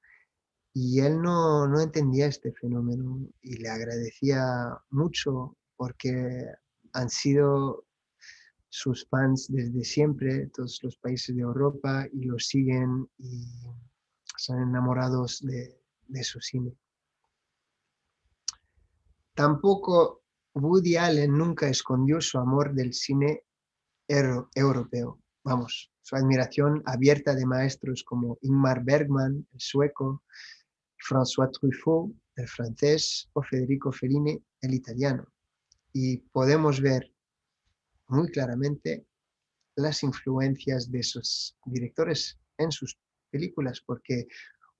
Y 0.73 0.99
él 1.01 1.21
no, 1.21 1.67
no, 1.67 1.81
entendía 1.81 2.27
este 2.27 2.53
fenómeno 2.53 3.27
y 3.41 3.57
le 3.57 3.69
agradecía 3.69 4.43
mucho 4.89 5.57
porque 5.75 6.45
han 6.93 7.09
sido 7.09 7.85
sus 8.69 9.07
fans 9.09 9.47
desde 9.49 9.83
siempre, 9.83 10.47
todos 10.47 10.79
los 10.83 10.95
países 10.97 11.35
de 11.35 11.41
Europa, 11.41 12.07
y 12.13 12.25
lo 12.25 12.37
siguen 12.39 13.09
y 13.17 13.47
están 14.37 14.61
enamorados 14.61 15.39
de, 15.41 15.81
de 16.07 16.23
su 16.23 16.39
cine. 16.39 16.77
Tampoco 19.39 20.23
Woody 20.53 20.97
Allen 20.97 21.37
nunca 21.37 21.69
escondió 21.69 22.19
su 22.19 22.37
amor 22.37 22.73
del 22.73 22.93
cine 22.93 23.45
europeo. 24.53 25.21
Vamos, 25.45 25.93
su 26.01 26.17
admiración 26.17 26.83
abierta 26.85 27.33
de 27.33 27.45
maestros 27.45 28.03
como 28.03 28.37
Ingmar 28.41 28.83
Bergman, 28.83 29.47
el 29.53 29.59
sueco, 29.61 30.23
François 30.97 31.49
Truffaut, 31.53 32.13
el 32.35 32.49
francés, 32.49 33.29
o 33.31 33.41
Federico 33.41 33.93
Fellini, 33.93 34.43
el 34.59 34.73
italiano. 34.73 35.25
Y 35.93 36.17
podemos 36.17 36.81
ver 36.81 37.09
muy 38.09 38.29
claramente 38.31 39.07
las 39.77 40.03
influencias 40.03 40.91
de 40.91 40.99
esos 40.99 41.55
directores 41.63 42.37
en 42.57 42.73
sus 42.73 42.99
películas, 43.31 43.81
porque 43.85 44.27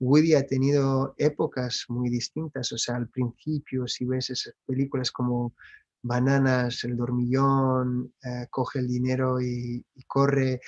Woody 0.00 0.34
ha 0.34 0.46
tenido 0.46 1.14
épocas 1.18 1.84
muy 1.88 2.08
distintas, 2.08 2.72
o 2.72 2.78
sea, 2.78 2.96
al 2.96 3.08
principio, 3.08 3.86
si 3.86 4.06
ves 4.06 4.30
esas 4.30 4.54
películas 4.66 5.12
como 5.12 5.54
Bananas, 6.02 6.82
El 6.84 6.96
Dormillón, 6.96 8.14
eh, 8.24 8.46
Coge 8.50 8.78
el 8.78 8.88
dinero 8.88 9.40
y, 9.42 9.84
corre, 10.06 10.60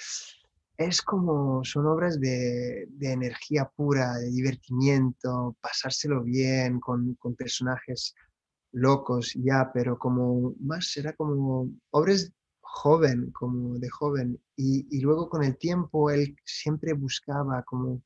es 0.76 1.00
como, 1.00 1.64
son 1.64 1.86
obras 1.86 2.20
de, 2.20 2.86
energía 3.00 3.70
pura, 3.74 4.14
de 4.18 4.30
divertimiento, 4.30 5.56
pasárselo 5.62 6.22
bien 6.22 6.78
con, 6.78 7.16
personajes 7.36 8.14
locos 8.72 9.32
ya, 9.34 9.70
pero 9.72 9.98
como 9.98 10.54
más 10.60 10.92
será 10.92 11.14
como 11.14 11.70
obras 11.90 12.30
joven, 12.60 13.30
como 13.32 13.78
de 13.78 13.88
joven. 13.88 14.38
Y, 14.56 15.00
luego 15.00 15.30
con 15.30 15.42
el 15.42 15.56
tiempo 15.56 16.10
él 16.10 16.36
siempre 16.44 16.92
buscaba 16.92 17.62
como 17.62 18.02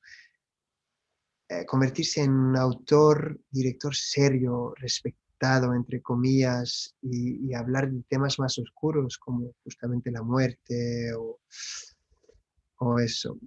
eh, 1.49 1.65
convertirse 1.67 2.23
en 2.23 2.33
un 2.33 2.57
autor, 2.57 3.39
director 3.51 3.95
serio, 3.95 4.75
respetado, 4.77 5.75
entre 5.75 6.03
comillas, 6.03 6.95
y, 7.03 7.55
hablar 7.55 7.91
de 7.91 8.03
temas 8.09 8.39
más 8.39 8.59
oscuros 8.59 9.19
como 9.19 9.53
justamente 9.63 10.11
la 10.11 10.23
muerte 10.23 11.13
o, 11.15 11.39
o 12.79 12.99
eso. 12.99 13.39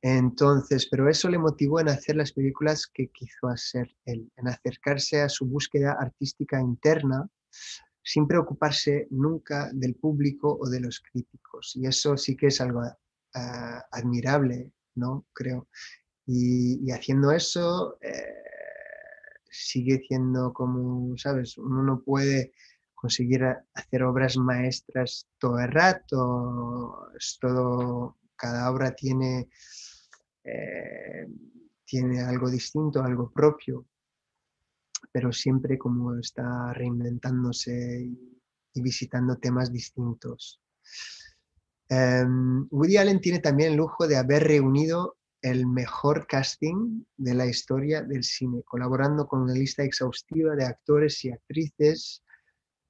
Entonces, 0.00 0.86
pero 0.90 1.08
eso 1.08 1.30
le 1.30 1.38
motivó 1.38 1.80
en 1.80 1.88
hacer 1.88 2.16
las 2.16 2.32
películas 2.32 2.86
que 2.86 3.08
quiso 3.08 3.48
hacer 3.48 3.94
él, 4.04 4.30
en 4.36 4.48
acercarse 4.48 5.22
a 5.22 5.30
su 5.30 5.46
búsqueda 5.46 5.96
artística 5.98 6.60
interna 6.60 7.28
sin 8.02 8.28
preocuparse 8.28 9.08
nunca 9.10 9.70
del 9.72 9.94
público 9.94 10.58
o 10.60 10.68
de 10.68 10.80
los 10.80 11.00
críticos. 11.00 11.72
Y 11.74 11.86
eso 11.86 12.16
sí 12.18 12.36
que 12.36 12.48
es 12.48 12.60
algo 12.60 12.82
ah, 13.34 13.84
admirable, 13.90 14.72
¿no? 14.94 15.24
Creo. 15.32 15.68
Y, 16.26 16.90
haciendo 16.90 17.32
eso, 17.32 17.98
eh, 18.00 18.44
sigue 19.50 20.02
siendo 20.08 20.52
como, 20.52 21.16
¿sabes? 21.18 21.58
Uno 21.58 21.82
no 21.82 22.00
puede 22.00 22.52
conseguir 22.94 23.44
hacer 23.74 24.02
obras 24.02 24.36
maestras 24.38 25.28
todo 25.38 25.58
el 25.58 25.70
rato, 25.70 27.10
es 27.18 27.36
todo, 27.38 28.16
cada 28.34 28.70
obra 28.70 28.94
tiene, 28.94 29.50
eh, 30.42 31.26
tiene 31.84 32.22
algo 32.22 32.50
distinto, 32.50 33.02
algo 33.02 33.30
propio, 33.30 33.86
pero 35.12 35.32
siempre 35.32 35.76
como 35.76 36.18
está 36.18 36.72
reinventándose 36.72 38.06
y, 38.06 38.40
visitando 38.80 39.36
temas 39.36 39.70
distintos. 39.70 40.60
Um, 41.90 42.66
Woody 42.70 42.96
Allen 42.96 43.20
tiene 43.20 43.38
también 43.38 43.72
el 43.72 43.76
lujo 43.76 44.08
de 44.08 44.16
haber 44.16 44.42
reunido 44.42 45.16
el 45.44 45.66
mejor 45.66 46.26
casting 46.26 47.04
de 47.18 47.34
la 47.34 47.44
historia 47.44 48.02
del 48.02 48.24
cine, 48.24 48.62
colaborando 48.64 49.26
con 49.26 49.42
una 49.42 49.52
lista 49.52 49.82
exhaustiva 49.82 50.56
de 50.56 50.64
actores 50.64 51.22
y 51.22 51.32
actrices 51.32 52.24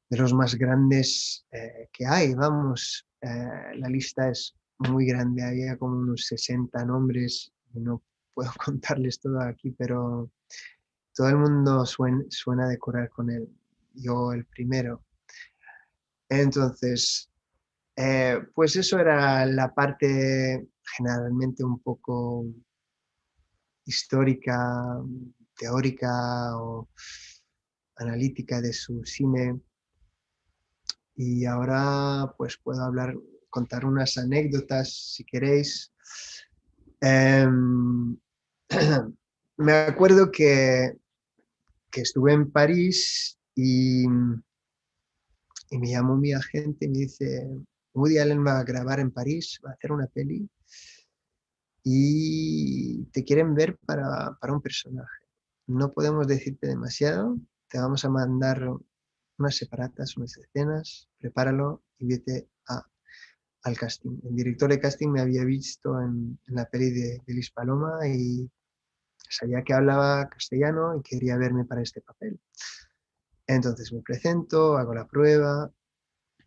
de 0.08 0.18
los 0.18 0.32
más 0.32 0.54
grandes 0.54 1.44
eh, 1.50 1.88
que 1.92 2.06
hay. 2.06 2.32
Vamos, 2.34 3.08
eh, 3.22 3.74
la 3.74 3.88
lista 3.88 4.30
es 4.30 4.54
muy 4.78 5.04
grande, 5.04 5.42
había 5.42 5.76
como 5.76 5.96
unos 5.96 6.26
60 6.26 6.84
nombres, 6.84 7.52
no 7.72 8.00
puedo 8.34 8.52
contarles 8.64 9.18
todo 9.18 9.40
aquí, 9.40 9.72
pero 9.72 10.30
todo 11.12 11.28
el 11.28 11.36
mundo 11.38 11.84
suena, 11.84 12.66
a 12.66 12.68
decorar 12.68 13.10
con 13.10 13.30
él, 13.30 13.48
yo 13.94 14.32
el 14.32 14.44
primero. 14.46 15.02
Entonces, 16.28 17.28
eh, 17.96 18.40
pues 18.54 18.76
eso 18.76 18.96
era 19.00 19.44
la 19.44 19.74
parte 19.74 20.68
generalmente 20.96 21.64
un 21.64 21.80
poco 21.80 22.46
histórica, 23.86 25.02
teórica 25.56 26.56
o 26.56 26.88
analítica 27.96 28.60
de 28.60 28.72
su 28.72 29.02
cine. 29.04 29.60
Y 31.16 31.44
ahora 31.44 32.34
pues 32.36 32.58
puedo 32.62 32.82
hablar, 32.82 33.14
contar 33.50 33.84
unas 33.84 34.18
anécdotas 34.18 35.14
si 35.14 35.24
queréis. 35.24 35.92
Em, 37.00 38.16
me 39.56 39.72
acuerdo 39.72 40.30
que, 40.30 40.92
que, 41.90 42.00
estuve 42.00 42.32
en 42.32 42.50
París 42.50 43.38
y, 43.54 44.04
y 45.70 45.78
me 45.78 45.90
llamó 45.90 46.16
mi 46.16 46.32
agente 46.32 46.86
y 46.86 46.88
me 46.88 46.98
dice, 46.98 47.48
Woody 47.94 48.18
Allen 48.18 48.44
va 48.44 48.58
a 48.58 48.64
grabar 48.64 49.00
en 49.00 49.12
París, 49.12 49.60
va 49.64 49.70
a 49.70 49.74
hacer 49.74 49.92
una 49.92 50.06
peli 50.08 50.48
y 51.84 53.04
te 53.06 53.24
quieren 53.24 53.54
ver 53.54 53.78
para, 53.86 54.36
un 54.48 54.60
personaje. 54.60 55.26
No 55.66 55.92
podemos 55.92 56.26
decirte 56.26 56.66
demasiado, 56.66 57.38
te 57.68 57.78
vamos 57.78 58.04
a 58.04 58.10
mandar 58.10 58.68
unas 59.38 59.56
separatas, 59.56 60.16
unas 60.16 60.36
escenas, 60.36 61.08
prepáralo 61.18 61.82
y 61.98 62.06
vete 62.06 62.48
al 63.62 63.78
casting. 63.78 64.18
El 64.24 64.36
director 64.36 64.70
de 64.70 64.80
casting 64.80 65.08
me 65.08 65.20
había 65.20 65.44
visto 65.44 66.00
en, 66.00 66.38
la 66.48 66.66
peli 66.66 66.90
de, 66.90 67.22
de 67.26 67.34
Liz 67.34 67.50
Paloma 67.50 68.06
y 68.06 68.50
sabía 69.30 69.62
que 69.62 69.72
hablaba 69.72 70.28
castellano 70.28 70.96
y 70.98 71.02
quería 71.02 71.36
verme 71.38 71.64
para 71.64 71.82
este 71.82 72.00
papel. 72.00 72.38
Entonces 73.46 73.92
me 73.92 74.02
presento, 74.02 74.76
hago 74.76 74.94
la 74.94 75.06
prueba 75.06 75.70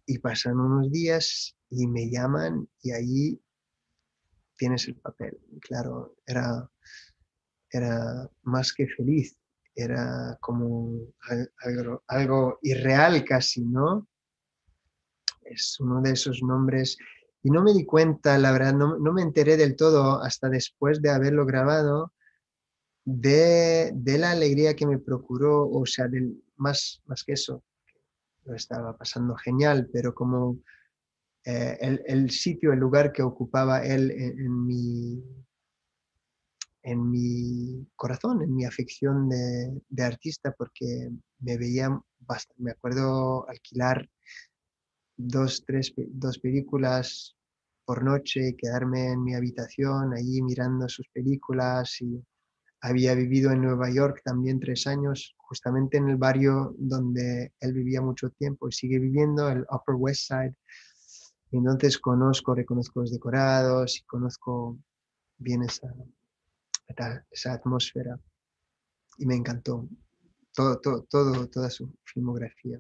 y 0.07 0.17
pasan 0.17 0.59
unos 0.59 0.91
días 0.91 1.55
y 1.69 1.85
me 1.85 2.09
llaman 2.09 2.67
y 2.81 2.91
ahí 2.91 3.41
tienes 4.57 4.87
el 4.87 4.95
papel. 4.95 5.37
claro, 5.61 6.15
era, 6.25 6.67
era 7.69 8.27
más 8.43 8.73
que 8.73 8.87
feliz, 8.87 9.37
era 9.75 10.35
como 10.41 11.13
algo, 11.61 12.03
algo 12.07 12.59
irreal 12.63 13.23
casi, 13.23 13.63
¿no? 13.63 14.07
Es 15.43 15.79
uno 15.79 16.01
de 16.01 16.11
esos 16.11 16.41
nombres 16.41 16.97
y 17.43 17.49
no 17.49 17.63
me 17.63 17.73
di 17.73 17.85
cuenta, 17.85 18.37
la 18.37 18.51
verdad, 18.51 18.73
no, 18.73 19.13
me 19.13 19.21
enteré 19.21 19.55
del 19.55 19.75
todo 19.75 20.21
hasta 20.21 20.49
después 20.49 21.01
de 21.01 21.11
haberlo 21.11 21.45
grabado 21.45 22.13
de, 23.05 23.93
la 24.03 24.31
alegría 24.31 24.75
que 24.75 24.85
me 24.85 24.99
procuró, 24.99 25.69
o 25.69 25.85
sea, 25.85 26.07
del, 26.07 26.43
más, 26.57 27.01
más 27.05 27.23
que 27.23 27.33
eso, 27.33 27.63
lo 28.47 28.55
estaba 28.55 28.97
pasando 28.97 29.35
genial, 29.35 29.89
pero 29.91 30.13
como 30.13 30.59
eh, 31.45 31.77
el, 32.07 32.29
sitio, 32.31 32.73
el 32.73 32.79
lugar 32.79 33.11
que 33.11 33.21
ocupaba 33.21 33.85
él 33.85 34.11
en, 34.11 34.65
mi, 34.65 35.23
en 36.83 37.09
mi 37.09 37.87
corazón, 37.95 38.41
en 38.41 38.55
mi 38.55 38.65
afición 38.65 39.29
de, 39.29 40.03
artista, 40.03 40.53
porque 40.57 41.09
me 41.39 41.57
veía 41.57 41.89
bastante, 42.19 42.63
me 42.63 42.71
acuerdo 42.71 43.47
alquilar 43.47 44.09
dos, 45.17 45.63
tres, 45.65 45.93
dos 45.95 46.39
películas 46.39 47.35
por 47.85 48.03
noche, 48.03 48.55
quedarme 48.57 49.11
en 49.13 49.23
mi 49.23 49.33
habitación 49.33 50.13
allí 50.13 50.41
mirando 50.41 50.89
sus 50.89 51.07
películas 51.09 52.01
y 52.01 52.21
había 52.81 53.15
vivido 53.15 53.51
en 53.51 53.61
Nueva 53.61 53.89
York 53.89 54.21
también 54.23 54.59
tres 54.59 54.87
años, 54.87 55.35
justamente 55.37 55.97
en 55.97 56.09
el 56.09 56.17
barrio 56.17 56.75
donde 56.77 57.53
él 57.59 57.73
vivía 57.73 58.01
mucho 58.01 58.29
tiempo 58.31 58.67
y 58.67 58.71
sigue 58.71 58.99
viviendo, 58.99 59.49
el 59.49 59.65
Upper 59.71 59.95
West 59.95 60.27
Side, 60.27 60.55
entonces 61.51 61.97
conozco, 61.97 62.53
reconozco 62.53 63.01
los 63.01 63.11
decorados 63.11 63.97
y 63.97 64.03
conozco 64.03 64.77
bien 65.37 65.63
esa, 65.63 65.93
esa 67.31 67.53
atmósfera. 67.53 68.19
Y 69.17 69.25
me 69.25 69.35
encantó 69.35 69.87
todo, 70.53 70.79
todo, 71.09 71.47
toda 71.47 71.69
su 71.69 71.95
filmografía. 72.03 72.79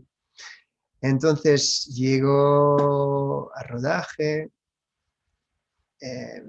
Entonces 1.01 1.85
llego 1.95 3.55
a 3.55 3.63
rodaje, 3.63 4.51
eh, 6.01 6.43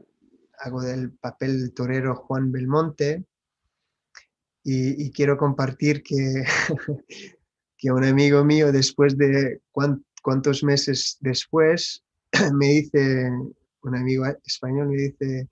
hago 0.59 0.83
del 0.83 1.13
papel 1.13 1.61
del 1.61 1.75
torero 1.75 2.17
Juan 2.17 2.51
Belmonte 2.51 3.25
y, 4.71 5.11
quiero 5.13 5.39
compartir 5.39 6.03
que, 6.03 6.45
que 7.79 7.91
un 7.91 8.05
amigo 8.05 8.45
mío 8.45 8.71
después 8.71 9.17
de 9.17 9.63
cuántos 10.23 10.63
meses 10.63 11.17
después 11.21 12.05
me 12.53 12.67
dice, 12.67 13.31
un 13.83 13.97
amigo 13.97 14.27
español 14.45 14.89
me 14.89 14.97
dice, 14.97 15.49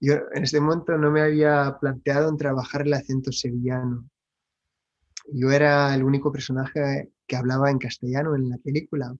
yo 0.00 0.14
en 0.34 0.42
este 0.42 0.60
momento 0.60 0.98
no 0.98 1.10
me 1.10 1.22
había 1.22 1.78
planteado 1.80 2.28
en 2.28 2.36
trabajar 2.36 2.82
el 2.82 2.92
acento 2.92 3.32
sevillano. 3.32 4.06
Yo 5.32 5.50
era 5.50 5.94
el 5.94 6.02
único 6.02 6.30
personaje 6.30 7.10
que 7.26 7.36
hablaba 7.36 7.70
en 7.70 7.78
castellano 7.78 8.36
en 8.36 8.50
la 8.50 8.58
película. 8.58 9.14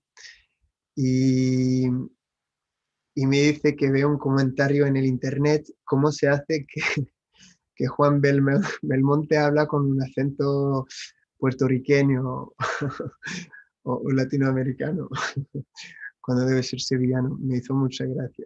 Y, 0.95 1.87
y 3.15 3.25
me 3.25 3.41
dice 3.41 3.75
que 3.75 3.89
veo 3.89 4.09
un 4.09 4.19
comentario 4.19 4.85
en 4.85 4.97
el 4.97 5.05
internet, 5.05 5.65
cómo 5.85 6.11
se 6.11 6.27
hace 6.27 6.67
que, 6.67 6.81
que 7.75 7.87
Juan 7.87 8.21
Belmonte 8.81 9.37
habla 9.37 9.67
con 9.67 9.85
un 9.91 10.01
acento 10.01 10.85
puertorriqueño 11.37 12.53
o, 13.83 14.11
latinoamericano, 14.11 15.09
cuando 16.21 16.45
debe 16.45 16.63
ser 16.63 16.79
sevillano. 16.79 17.37
Me 17.39 17.57
hizo 17.57 17.73
mucha 17.73 18.05
gracia. 18.05 18.45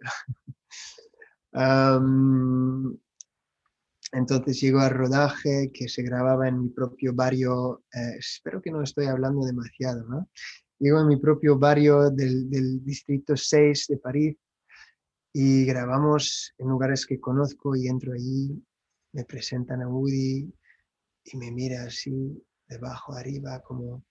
entonces 4.12 4.60
llegó 4.60 4.80
al 4.80 4.90
rodaje 4.90 5.70
que 5.72 5.88
se 5.88 6.02
grababa 6.02 6.48
en 6.48 6.62
mi 6.62 6.68
propio 6.70 7.14
barrio, 7.14 7.84
eh, 7.92 8.16
espero 8.18 8.60
que 8.60 8.70
no 8.70 8.82
estoy 8.82 9.06
hablando 9.06 9.44
demasiado, 9.46 10.04
¿no? 10.08 10.28
Llego 10.80 10.98
a 10.98 11.06
mi 11.06 11.16
propio 11.16 11.58
barrio 11.58 12.10
del, 12.10 12.48
del 12.48 12.84
distrito 12.84 13.36
6 13.36 13.86
de 13.88 13.96
París 13.98 14.36
y 15.32 15.64
grabamos 15.66 16.54
en 16.58 16.68
lugares 16.68 17.06
que 17.06 17.20
conozco 17.20 17.76
y 17.76 17.88
entro 17.88 18.12
allí, 18.12 18.60
me 19.12 19.24
presentan 19.24 19.82
a 19.82 19.88
Woody 19.88 20.52
y 21.24 21.36
me 21.36 21.50
mira 21.50 21.84
así, 21.84 22.42
debajo, 22.68 23.14
arriba, 23.14 23.60
como 23.60 24.04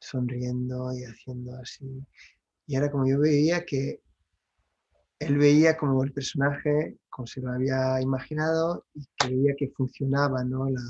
sonriendo 0.00 0.92
y 0.96 1.04
haciendo 1.04 1.56
así. 1.56 2.04
Y 2.66 2.76
era 2.76 2.90
como 2.90 3.06
yo 3.08 3.18
veía 3.20 3.64
que 3.64 4.00
él 5.18 5.38
veía 5.38 5.76
como 5.76 6.02
el 6.04 6.12
personaje, 6.12 6.98
como 7.08 7.26
se 7.26 7.40
lo 7.40 7.52
había 7.52 8.00
imaginado, 8.00 8.86
y 8.94 9.06
que 9.16 9.28
veía 9.28 9.54
que 9.56 9.70
funcionaba 9.70 10.44
¿no? 10.44 10.68
la, 10.68 10.82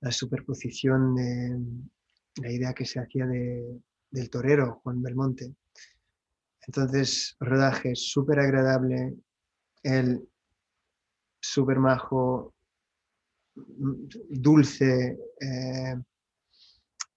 la 0.00 0.12
superposición 0.12 1.14
de 1.14 1.58
la 2.42 2.50
idea 2.50 2.74
que 2.74 2.84
se 2.84 3.00
hacía 3.00 3.26
de, 3.26 3.80
del 4.10 4.30
torero, 4.30 4.80
Juan 4.82 5.02
Belmonte. 5.02 5.54
Entonces, 6.66 7.36
rodaje 7.40 7.94
súper 7.94 8.40
agradable, 8.40 9.14
él 9.82 10.28
súper 11.44 11.78
majo, 11.78 12.54
dulce, 13.54 15.18
eh, 15.40 15.94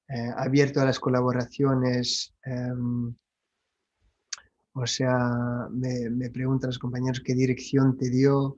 eh, 0.09 0.31
abierto 0.35 0.81
a 0.81 0.85
las 0.85 0.99
colaboraciones. 0.99 2.33
Em, 2.43 3.15
o 4.73 4.85
sea, 4.85 5.67
me, 5.71 6.09
me, 6.09 6.29
preguntan 6.29 6.69
los 6.69 6.79
compañeros 6.79 7.21
qué 7.25 7.33
dirección 7.33 7.97
te 7.97 8.09
dio. 8.09 8.57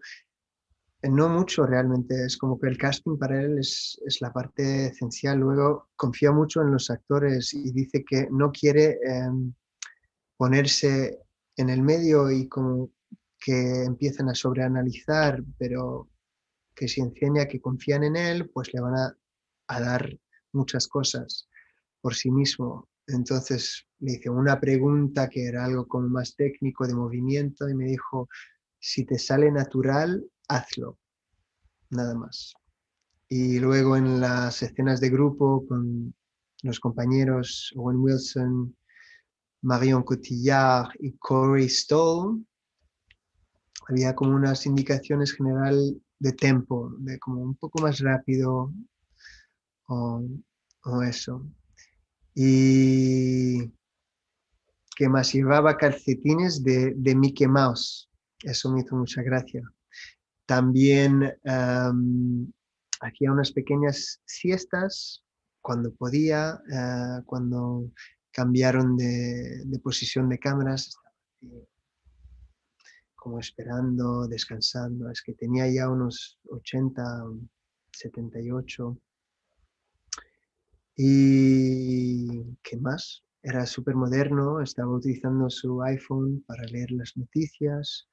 No 1.01 1.29
mucho 1.29 1.65
realmente, 1.65 2.25
es 2.25 2.35
como 2.35 2.59
que 2.59 2.67
el 2.67 2.77
casting 2.77 3.17
para 3.17 3.41
él 3.41 3.59
es, 3.59 4.01
es, 4.05 4.19
la 4.19 4.33
parte 4.33 4.87
esencial. 4.87 5.39
Luego 5.39 5.89
confía 5.95 6.31
mucho 6.31 6.61
en 6.61 6.71
los 6.71 6.89
actores 6.89 7.53
y 7.53 7.71
dice 7.71 8.03
que 8.03 8.27
no 8.31 8.51
quiere 8.51 8.97
em, 9.05 9.53
ponerse 10.35 11.19
en 11.55 11.69
el 11.69 11.83
medio 11.83 12.29
y 12.31 12.49
como 12.49 12.91
que 13.39 13.83
empiecen 13.83 14.29
a 14.29 14.35
sobreanalizar, 14.35 15.43
pero 15.57 16.09
que 16.75 16.87
si 16.87 17.01
enseña 17.01 17.47
que 17.47 17.61
confían 17.61 18.03
en 18.03 18.15
él, 18.15 18.49
pues 18.49 18.73
le 18.73 18.81
van 18.81 18.95
a, 18.95 19.17
a 19.67 19.81
dar 19.81 20.17
muchas 20.51 20.87
cosas 20.87 21.47
por 22.01 22.15
sí 22.15 22.31
mismo. 22.31 22.87
Entonces 23.07 23.85
le 23.99 24.13
hice 24.13 24.29
una 24.29 24.59
pregunta 24.59 25.29
que 25.29 25.45
era 25.45 25.65
algo 25.65 25.87
como 25.87 26.07
más 26.09 26.35
técnico 26.35 26.87
de 26.87 26.93
movimiento 26.93 27.67
y 27.67 27.75
me 27.75 27.85
dijo, 27.85 28.29
si 28.79 29.05
te 29.05 29.17
sale 29.17 29.51
natural, 29.51 30.23
hazlo, 30.47 30.97
nada 31.89 32.15
más. 32.15 32.53
Y 33.27 33.59
luego 33.59 33.97
en 33.97 34.19
las 34.19 34.61
escenas 34.63 34.99
de 35.01 35.09
grupo 35.09 35.65
con 35.67 36.13
los 36.63 36.79
compañeros 36.79 37.73
Owen 37.75 37.97
Wilson, 37.97 38.75
Marion 39.61 40.03
Cotillard 40.03 40.89
y 40.99 41.13
Corey 41.17 41.69
Stoll, 41.69 42.45
había 43.89 44.15
como 44.15 44.35
unas 44.35 44.65
indicaciones 44.65 45.33
general 45.33 46.01
de 46.19 46.31
tempo, 46.33 46.93
de 46.99 47.17
como 47.19 47.41
un 47.41 47.55
poco 47.55 47.81
más 47.81 47.99
rápido 47.99 48.71
o, 49.87 50.23
eso. 51.03 51.45
Y 52.35 53.71
que 54.95 55.09
más 55.09 55.33
llevaba 55.33 55.77
calcetines 55.77 56.63
de, 56.63 56.93
de, 56.95 57.15
Mickey 57.15 57.47
Mouse. 57.47 58.09
Eso 58.43 58.71
me 58.71 58.81
hizo 58.81 58.95
mucha 58.95 59.21
gracia. 59.21 59.61
También 60.45 61.33
hacía 63.01 63.31
unas 63.31 63.51
pequeñas 63.51 64.21
siestas 64.25 65.23
cuando 65.61 65.93
podía, 65.93 66.59
eh, 66.71 67.21
cuando 67.25 67.91
cambiaron 68.31 68.95
de, 68.97 69.79
posición 69.83 70.29
de 70.29 70.39
cámaras, 70.39 70.95
como 73.19 73.39
esperando, 73.39 74.27
descansando. 74.27 75.09
Es 75.11 75.21
que 75.21 75.33
tenía 75.33 75.67
ya 75.71 75.89
unos 75.89 76.39
80, 76.49 77.01
78. 77.91 78.97
¿Y 80.95 82.55
qué 82.63 82.77
más? 82.77 83.23
Era 83.41 83.65
súper 83.65 83.95
moderno, 83.95 84.61
estaba 84.61 84.91
utilizando 84.91 85.49
su 85.49 85.81
iPhone 85.81 86.43
para 86.45 86.63
leer 86.63 86.91
las 86.91 87.15
noticias 87.15 88.09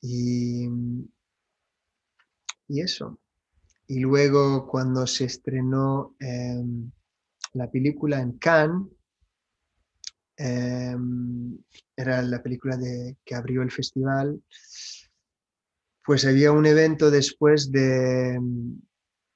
y, 0.00 0.68
y 2.68 2.80
eso. 2.80 3.18
Y 3.86 4.00
luego 4.00 4.66
cuando 4.66 5.06
se 5.06 5.24
estrenó 5.24 6.14
em, 6.20 6.90
la 7.54 7.70
película 7.70 8.20
en 8.20 8.38
Cannes, 8.38 8.88
Em, 10.36 11.58
era 11.96 12.22
la 12.22 12.42
película 12.42 12.76
de, 12.76 13.16
que 13.24 13.34
abrió 13.34 13.62
el 13.62 13.70
festival, 13.70 14.42
pues 16.04 16.24
había 16.24 16.52
un 16.52 16.66
evento 16.66 17.10
después 17.10 17.70
de 17.70 18.38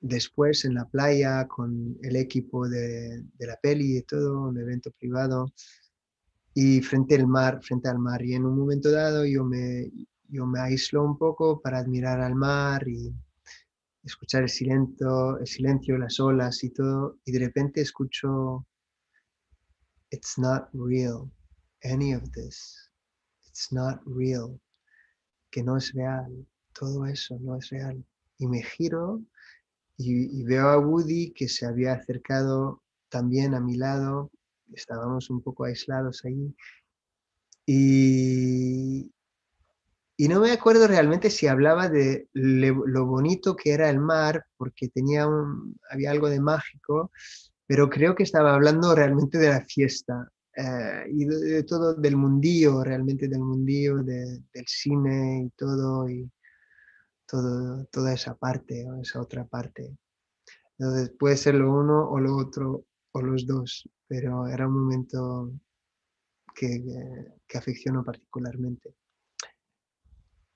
después 0.00 0.64
en 0.64 0.74
la 0.74 0.88
playa 0.88 1.46
con 1.48 1.98
el 2.02 2.16
equipo 2.16 2.68
de, 2.68 3.24
de, 3.38 3.46
la 3.46 3.56
peli 3.56 3.98
y 3.98 4.02
todo, 4.02 4.42
un 4.48 4.58
evento 4.58 4.90
privado 4.92 5.52
y 6.54 6.80
frente 6.80 7.16
al 7.16 7.26
mar, 7.26 7.60
frente 7.62 7.88
al 7.88 7.98
mar. 7.98 8.22
Y 8.24 8.34
en 8.34 8.46
un 8.46 8.58
momento 8.58 8.90
dado 8.90 9.24
yo 9.26 9.44
me 9.44 9.90
yo 10.28 10.46
me 10.46 10.60
aíslo 10.60 11.04
un 11.04 11.18
poco 11.18 11.60
para 11.60 11.78
admirar 11.78 12.20
al 12.20 12.34
mar 12.34 12.86
y 12.88 13.14
escuchar 14.02 14.42
el 14.44 14.48
silencio, 14.48 15.38
el 15.38 15.46
silencio, 15.46 15.98
las 15.98 16.18
olas 16.20 16.62
y 16.64 16.70
todo 16.70 17.18
y 17.24 17.32
de 17.32 17.38
repente 17.40 17.80
escucho 17.80 18.66
it's 20.10 20.38
not 20.38 20.68
real. 20.72 21.30
Any 21.82 22.12
of 22.12 22.32
this, 22.32 22.90
it's 23.46 23.72
not 23.72 24.00
real. 24.04 24.58
Que 25.50 25.62
no 25.62 25.76
es 25.76 25.92
real. 25.94 26.46
Todo 26.72 27.06
eso 27.06 27.38
no 27.40 27.56
es 27.56 27.70
real. 27.70 28.04
Y 28.38 28.46
me 28.46 28.62
giro 28.62 29.22
y, 29.96 30.44
veo 30.44 30.68
a 30.68 30.78
Woody 30.78 31.32
que 31.32 31.48
se 31.48 31.66
había 31.66 31.94
acercado 31.94 32.82
también 33.08 33.54
a 33.54 33.60
mi 33.60 33.76
lado. 33.76 34.30
Estábamos 34.74 35.30
un 35.30 35.40
poco 35.42 35.64
aislados 35.64 36.24
ahí. 36.24 36.54
Y, 37.64 39.12
y 40.16 40.28
no 40.28 40.40
me 40.40 40.52
acuerdo 40.52 40.86
realmente 40.86 41.30
si 41.30 41.46
hablaba 41.46 41.88
de 41.88 42.28
lo 42.32 43.06
bonito 43.06 43.56
que 43.56 43.72
era 43.72 43.88
el 43.90 43.98
mar, 43.98 44.46
porque 44.56 44.88
tenía 44.88 45.26
un, 45.26 45.78
había 45.90 46.10
algo 46.10 46.28
de 46.28 46.40
mágico, 46.40 47.10
pero 47.66 47.90
creo 47.90 48.14
que 48.14 48.22
estaba 48.22 48.54
hablando 48.54 48.94
realmente 48.94 49.38
de 49.38 49.48
la 49.48 49.64
fiesta 49.64 50.30
eh, 50.56 51.04
y 51.10 51.24
de, 51.24 51.62
todo, 51.64 51.94
del 51.94 52.16
mundillo, 52.16 52.82
realmente 52.82 53.28
del 53.28 53.40
mundillo, 53.40 54.02
del 54.02 54.66
cine 54.66 55.44
y 55.46 55.50
todo, 55.50 56.08
y 56.08 56.30
todo, 57.26 57.84
toda 57.86 58.14
esa 58.14 58.34
parte, 58.34 58.88
o 58.88 59.00
esa 59.00 59.20
otra 59.20 59.44
parte. 59.44 59.96
Entonces 60.78 61.10
puede 61.18 61.36
ser 61.36 61.56
lo 61.56 61.72
uno 61.72 62.08
o 62.08 62.20
lo 62.20 62.36
otro 62.36 62.84
o 63.12 63.22
los 63.22 63.46
dos, 63.46 63.88
pero 64.06 64.46
era 64.46 64.68
un 64.68 64.74
momento 64.74 65.52
que, 66.54 66.82
que 67.46 67.58
afeccionó 67.58 68.04
particularmente. 68.04 68.94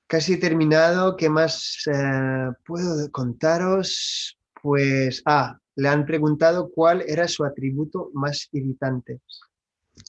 Casi 0.07 0.39
terminado, 0.39 1.17
¿qué 1.17 1.29
más 1.29 1.83
eh, 1.87 2.51
puedo 2.65 3.11
contaros? 3.13 4.37
Pues, 4.61 5.23
ah, 5.25 5.57
le 5.81 5.89
han 5.89 6.05
preguntado 6.05 6.71
cuál 6.71 7.03
era 7.07 7.27
su 7.27 7.43
atributo 7.43 8.11
más 8.13 8.51
irritante. 8.53 9.23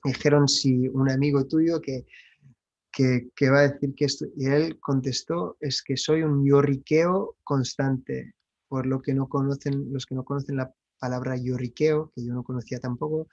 Dijeron 0.04 0.50
si 0.50 0.90
un 0.90 1.10
amigo 1.10 1.48
tuyo 1.48 1.80
que, 1.80 2.06
que, 2.92 3.50
va 3.50 3.60
a 3.60 3.70
decir 3.70 3.96
que 3.96 4.04
esto, 4.04 4.26
y 4.36 4.48
él 4.48 4.80
contestó, 4.82 5.56
es 5.62 5.82
que 5.82 5.96
soy 5.96 6.24
un 6.24 6.46
lloriqueo 6.46 7.38
constante, 7.46 8.36
por 8.68 8.86
lo 8.86 9.02
que 9.02 9.14
no 9.14 9.30
conocen, 9.30 9.94
los 9.94 10.06
que 10.06 10.14
no 10.14 10.26
conocen 10.26 10.58
la 10.58 10.74
palabra 11.00 11.38
lloriqueo, 11.38 12.12
que 12.14 12.26
yo 12.26 12.34
no 12.34 12.44
conocía 12.44 12.80
tampoco, 12.80 13.30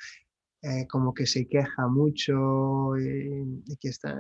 eh, 0.63 0.87
como 0.87 1.13
que 1.13 1.27
se 1.27 1.49
queja 1.49 1.89
mucho 1.89 2.97
y, 2.99 3.77
que 3.81 3.89
está, 3.89 4.15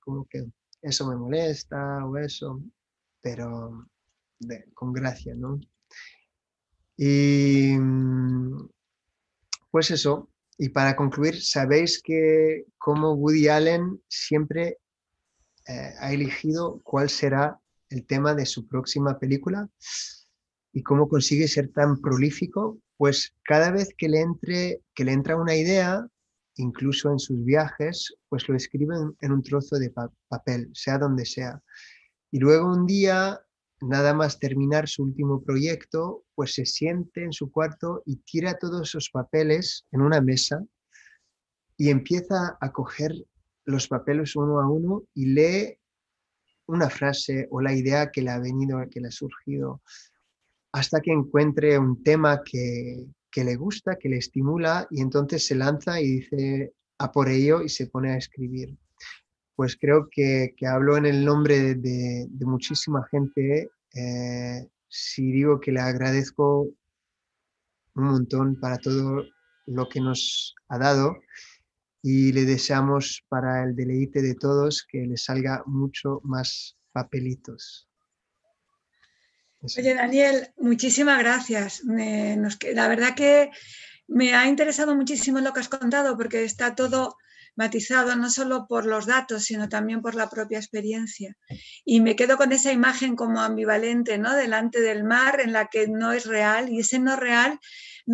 como 0.00 0.26
que 0.28 0.50
eso 0.82 1.08
me 1.08 1.16
molesta 1.16 2.04
o 2.04 2.16
eso, 2.16 2.60
pero 3.22 3.86
con 4.74 4.92
gracia, 4.92 5.34
¿no? 5.34 5.60
Y 6.96 7.76
pues 9.70 9.90
eso, 9.90 10.28
y 10.58 10.68
para 10.68 10.96
concluir, 10.96 11.40
sabéis 11.42 12.02
que 12.02 12.66
como 12.78 13.14
Woody 13.14 13.48
Allen 13.48 14.02
siempre 14.08 14.78
eh, 15.66 15.94
ha 15.98 16.12
elegido 16.12 16.80
cuál 16.82 17.08
será 17.08 17.58
el 17.88 18.04
tema 18.06 18.34
de 18.34 18.46
su 18.46 18.66
próxima 18.66 19.18
película 19.18 19.68
y 20.72 20.82
cómo 20.82 21.08
consigue 21.08 21.48
ser 21.48 21.72
tan 21.72 22.00
prolífico, 22.00 22.78
pues 22.96 23.34
cada 23.44 23.70
vez 23.70 23.94
que 23.96 24.08
le, 24.08 24.20
entre, 24.20 24.82
que 24.94 25.04
le 25.04 25.12
entra 25.12 25.36
una 25.36 25.56
idea, 25.56 26.06
incluso 26.56 27.10
en 27.10 27.18
sus 27.18 27.44
viajes, 27.44 28.14
pues 28.28 28.48
lo 28.48 28.54
escribe 28.54 28.94
en, 29.20 29.32
un 29.32 29.42
trozo 29.42 29.76
de 29.78 29.92
papel, 30.28 30.70
sea 30.74 30.98
donde 30.98 31.24
sea. 31.24 31.60
Y 32.30 32.38
luego 32.38 32.70
un 32.70 32.86
día, 32.86 33.40
nada 33.80 34.14
más 34.14 34.38
terminar 34.38 34.88
su 34.88 35.02
último 35.02 35.42
proyecto, 35.42 36.24
pues 36.34 36.54
se 36.54 36.66
siente 36.66 37.24
en 37.24 37.32
su 37.32 37.50
cuarto 37.50 38.02
y 38.06 38.16
tira 38.16 38.58
todos 38.58 38.88
esos 38.88 39.10
papeles 39.10 39.86
en 39.92 40.02
una 40.02 40.20
mesa 40.20 40.64
y 41.76 41.88
empieza 41.88 42.58
a 42.60 42.72
coger 42.72 43.14
los 43.64 43.88
papeles 43.88 44.36
uno 44.36 44.60
a 44.60 44.68
uno 44.68 45.04
y 45.14 45.26
lee 45.26 45.78
una 46.66 46.90
frase 46.90 47.48
o 47.50 47.60
la 47.60 47.74
idea 47.74 48.10
que 48.10 48.22
le 48.22 48.30
ha 48.30 48.38
venido, 48.38 48.78
que 48.90 49.00
le 49.00 49.08
ha 49.08 49.12
surgido, 49.12 49.82
hasta 50.72 51.00
que 51.00 51.10
encuentre 51.10 51.78
un 51.78 52.02
tema 52.02 52.42
que, 52.44 53.06
le 53.34 53.56
gusta, 53.56 53.96
que 53.96 54.08
le 54.08 54.18
estimula 54.18 54.86
y 54.90 55.00
entonces 55.00 55.46
se 55.46 55.54
lanza 55.54 56.00
y 56.00 56.18
dice 56.18 56.72
a 56.98 57.10
por 57.10 57.28
ello 57.28 57.62
y 57.62 57.68
se 57.68 57.86
pone 57.86 58.12
a 58.12 58.18
escribir. 58.18 58.76
Pues 59.60 59.76
creo 59.78 60.08
que, 60.10 60.54
hablo 60.66 60.96
en 60.96 61.04
el 61.04 61.22
nombre 61.22 61.74
de, 61.74 62.26
muchísima 62.46 63.06
gente 63.10 63.70
eh, 63.94 64.66
si 64.88 65.30
digo 65.32 65.60
que 65.60 65.70
le 65.70 65.80
agradezco 65.80 66.62
un 67.94 68.04
montón 68.04 68.58
para 68.58 68.78
todo 68.78 69.22
lo 69.66 69.88
que 69.90 70.00
nos 70.00 70.54
ha 70.68 70.78
dado 70.78 71.14
y 72.00 72.32
le 72.32 72.46
deseamos 72.46 73.22
para 73.28 73.62
el 73.62 73.76
deleite 73.76 74.22
de 74.22 74.34
todos 74.34 74.86
que 74.90 75.00
le 75.06 75.18
salga 75.18 75.62
mucho 75.66 76.22
más 76.24 76.78
papelitos. 76.92 77.86
Oye, 79.76 79.94
Daniel, 79.94 80.54
muchísimas 80.56 81.18
gracias. 81.18 81.82
la 81.84 82.88
verdad 82.88 83.14
que 83.14 83.50
me 84.08 84.32
ha 84.34 84.46
interesado 84.48 84.96
muchísimo 84.96 85.38
lo 85.40 85.52
que 85.52 85.60
has 85.60 85.68
contado 85.68 86.16
porque 86.16 86.44
está 86.44 86.74
todo 86.74 87.18
matizado 87.56 88.16
no 88.16 88.30
solo 88.30 88.66
por 88.68 88.86
los 88.86 89.06
datos, 89.06 89.44
sino 89.44 89.68
también 89.68 90.02
por 90.02 90.14
la 90.14 90.28
propia 90.28 90.58
experiencia. 90.58 91.36
Y 91.84 92.00
me 92.00 92.16
quedo 92.16 92.36
con 92.36 92.52
esa 92.52 92.72
imagen 92.72 93.16
como 93.16 93.40
ambivalente, 93.40 94.18
¿no? 94.18 94.34
Delante 94.34 94.80
del 94.80 95.04
mar, 95.04 95.40
en 95.40 95.52
la 95.52 95.66
que 95.66 95.88
no 95.88 96.12
es 96.12 96.26
real, 96.26 96.68
y 96.70 96.80
ese 96.80 96.98
no 96.98 97.16
real 97.16 97.58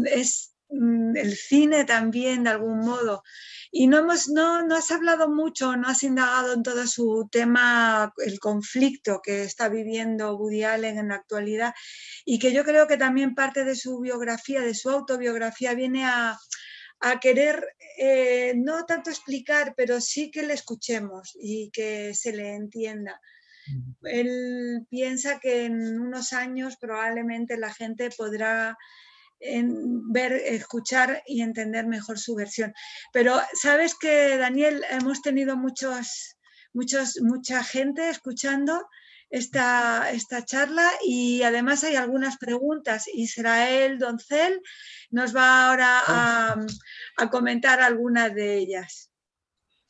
es 0.05 0.55
mm, 0.71 1.17
el 1.17 1.37
cine 1.37 1.85
también, 1.85 2.45
de 2.45 2.51
algún 2.51 2.81
modo. 2.81 3.23
Y 3.71 3.89
no, 3.89 3.99
hemos, 3.99 4.29
no, 4.29 4.63
no 4.63 4.77
has 4.77 4.91
hablado 4.91 5.29
mucho, 5.29 5.77
no 5.77 5.89
has 5.89 6.03
indagado 6.03 6.55
en 6.55 6.63
todo 6.63 6.87
su 6.87 7.29
tema, 7.31 8.13
el 8.25 8.39
conflicto 8.39 9.21
que 9.23 9.43
está 9.43 9.69
viviendo 9.69 10.37
Woody 10.37 10.65
Allen 10.65 10.99
en 10.99 11.09
la 11.09 11.17
actualidad 11.17 11.75
y 12.25 12.39
que 12.39 12.53
yo 12.53 12.65
creo 12.65 12.87
que 12.87 12.97
también 12.97 13.35
parte 13.35 13.65
de 13.65 13.75
su 13.75 14.01
biografía, 14.01 14.63
de 14.63 14.75
su 14.75 14.89
autobiografía, 14.89 15.75
viene 15.75 16.07
a, 16.07 16.39
a 17.01 17.21
querer 17.21 17.67
eh, 17.99 18.55
no 18.57 18.85
tanto 18.85 19.11
explicar, 19.11 19.75
pero 19.77 20.01
sí 20.01 20.31
que 20.31 20.43
le 20.43 20.55
escuchemos 20.55 21.37
y 21.41 21.71
que 21.71 22.15
se 22.15 22.33
le 22.33 22.55
entienda. 22.55 23.21
Él 24.03 24.87
piensa 24.89 25.41
que 25.41 25.65
en 25.65 26.01
unos 26.01 26.33
años 26.33 26.77
probablemente 26.81 27.57
la 27.59 27.73
gente 27.73 28.11
podrá 28.17 28.77
en 29.41 30.11
ver, 30.13 30.33
escuchar 30.33 31.23
y 31.27 31.43
entender 31.43 31.87
mejor 31.87 32.19
su 32.19 32.35
versión. 32.35 32.73
Pero 33.13 33.39
sabes 33.61 33.95
que, 33.95 34.37
Daniel, 34.39 34.83
hemos 34.91 35.21
tenido 35.21 35.57
muchos, 35.57 36.37
muchos, 36.73 37.21
mucha 37.21 37.63
gente 37.63 38.09
escuchando 38.09 38.87
esta, 39.31 40.11
esta 40.11 40.45
charla 40.45 40.89
y 41.05 41.43
además 41.43 41.85
hay 41.85 41.97
algunas 41.97 42.39
preguntas. 42.39 43.07
Israel 43.13 43.99
Doncel 43.99 44.61
nos 45.11 45.35
va 45.35 45.69
ahora 45.69 46.03
a, 46.07 46.57
a 47.17 47.31
comentar 47.31 47.81
algunas 47.81 48.35
de 48.35 48.59
ellas. 48.59 49.11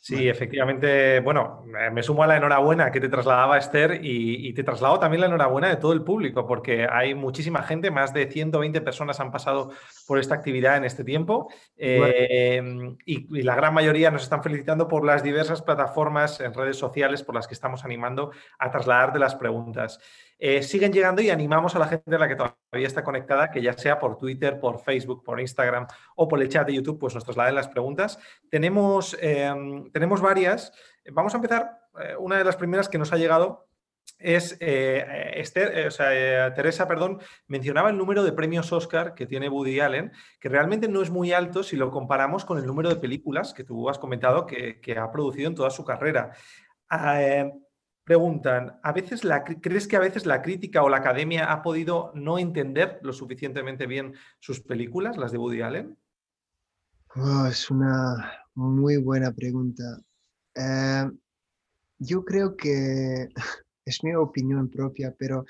Sí, 0.07 0.29
efectivamente, 0.29 1.19
bueno, 1.19 1.65
me 1.93 2.01
sumo 2.01 2.23
a 2.23 2.29
la 2.29 2.37
enhorabuena 2.37 2.93
que 2.93 3.01
te 3.01 3.09
trasladaba 3.09 3.59
Esther 3.59 3.99
y, 4.05 4.53
te 4.53 4.63
traslado 4.63 5.01
también 5.01 5.21
la 5.21 5.27
enhorabuena 5.27 5.69
de 5.69 5.79
todo 5.79 5.93
el 5.93 6.05
público, 6.05 6.47
porque 6.47 6.87
hay 6.89 7.17
muchísima 7.17 7.65
gente, 7.65 7.91
más 7.91 8.15
de 8.15 8.31
120 8.31 8.81
personas 8.83 9.19
han 9.19 9.33
pasado 9.33 9.73
por 10.07 10.21
esta 10.21 10.37
actividad 10.37 10.77
en 10.77 10.85
este 10.85 11.03
tiempo. 11.03 11.53
Eh, 11.77 12.63
y, 13.05 13.43
la 13.43 13.57
gran 13.57 13.75
mayoría 13.75 14.13
nos 14.13 14.23
están 14.23 14.45
felicitando 14.45 14.87
por 14.87 15.05
las 15.05 15.25
diversas 15.25 15.61
plataformas 15.61 16.41
en 16.41 16.55
redes 16.55 16.77
sociales 16.77 17.25
por 17.25 17.35
las 17.35 17.49
que 17.49 17.55
estamos 17.55 17.85
animando 17.85 18.31
a 18.61 18.71
trasladar 18.71 19.13
de 19.13 19.19
las 19.19 19.35
preguntas. 19.35 19.99
Eh, 20.39 20.63
siguen 20.63 20.93
llegando 20.93 21.23
y 21.23 21.31
animamos 21.31 21.75
a 21.77 21.79
la 21.79 21.89
gente 21.89 22.15
a 22.15 22.19
la 22.19 22.29
que 22.29 22.37
todavía 22.37 22.87
está 22.87 23.03
conectada, 23.03 23.51
que 23.51 23.63
ya 23.63 23.73
sea 23.73 23.99
por 23.99 24.19
Twitter, 24.19 24.61
por 24.61 24.81
Facebook, 24.81 25.25
por 25.25 25.41
Instagram 25.41 25.87
o 26.15 26.29
por 26.29 26.43
el 26.43 26.49
chat 26.49 26.67
de 26.67 26.75
YouTube, 26.75 26.99
pues 26.99 27.15
nos 27.15 27.25
trasladen 27.25 27.55
las 27.55 27.69
preguntas. 27.69 28.19
Tenemos, 28.51 29.17
em, 29.21 29.91
tenemos 29.93 30.21
varias. 30.21 30.73
Vamos 31.11 31.33
a 31.35 31.39
empezar. 31.39 31.79
Eh, 32.01 32.17
una 32.19 32.37
de 32.37 32.45
las 32.45 32.57
primeras 32.57 32.89
que 32.89 32.99
nos 32.99 33.13
ha 33.13 33.17
llegado 33.17 33.67
es 34.19 34.57
eh, 34.61 35.33
Esther, 35.37 35.89
o 35.89 35.91
sea, 35.91 36.55
Teresa, 36.55 36.87
perdón, 36.87 37.21
mencionaba 37.49 37.91
el 37.91 37.99
número 37.99 38.23
de 38.23 38.33
premios 38.33 38.73
Oscar 38.73 39.15
que 39.15 39.27
tiene 39.27 39.49
Woody 39.49 39.81
Allen, 39.81 40.13
que 40.41 40.49
realmente 40.49 40.89
no 40.89 41.03
es 41.03 41.11
muy 41.11 41.33
alto 41.33 41.63
si 41.63 41.77
lo 41.77 41.91
comparamos 41.91 42.45
con 42.45 42.59
el 42.59 42.67
número 42.67 42.89
de 42.89 42.97
películas 42.97 43.53
que 43.53 43.65
tú 43.65 43.91
has 43.91 43.99
comentado 43.99 44.47
que, 44.47 44.81
que 44.81 44.99
ha 44.99 45.11
producido 45.11 45.49
en 45.49 45.55
toda 45.55 45.71
su 45.71 45.85
carrera. 45.85 46.33
Preguntan, 48.07 48.79
¿a 48.85 48.93
veces 48.93 49.25
la, 49.25 49.43
¿crees 49.43 49.89
que 49.89 49.97
a 49.97 50.01
veces 50.01 50.27
la 50.27 50.41
crítica 50.41 50.85
o 50.85 50.89
la 50.89 50.99
academia 50.99 51.51
ha 51.51 51.61
podido 51.61 52.13
no 52.15 52.39
entender 52.39 53.01
lo 53.03 53.13
suficientemente 53.13 53.89
bien 53.89 54.15
sus 54.39 54.61
películas, 54.61 55.17
las 55.17 55.33
de 55.33 55.39
Woody 55.39 55.63
Allen? 55.63 55.99
Oh, 57.17 57.47
es 57.47 57.69
una 57.69 58.33
muy 58.55 58.99
buena 58.99 59.33
pregunta. 59.33 59.83
Eh, 60.55 61.11
yo 61.99 62.25
creo 62.25 62.57
que 62.57 63.29
es 63.85 64.05
mi 64.05 64.15
opinión 64.15 64.71
propia, 64.71 65.13
pero 65.19 65.45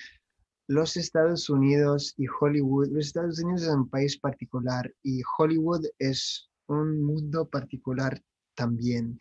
los 0.67 0.97
Estados 0.97 1.51
Unidos 1.51 2.15
y 2.17 2.25
Hollywood, 2.41 2.89
los 2.89 3.09
Estados 3.09 3.39
Unidos 3.39 3.65
es 3.65 3.69
un 3.69 3.91
país 3.91 4.17
particular 4.17 4.91
y 5.03 5.21
Hollywood 5.37 5.85
es 5.99 6.49
un 6.69 7.03
mundo 7.03 7.47
particular 7.51 8.19
también. 8.55 9.19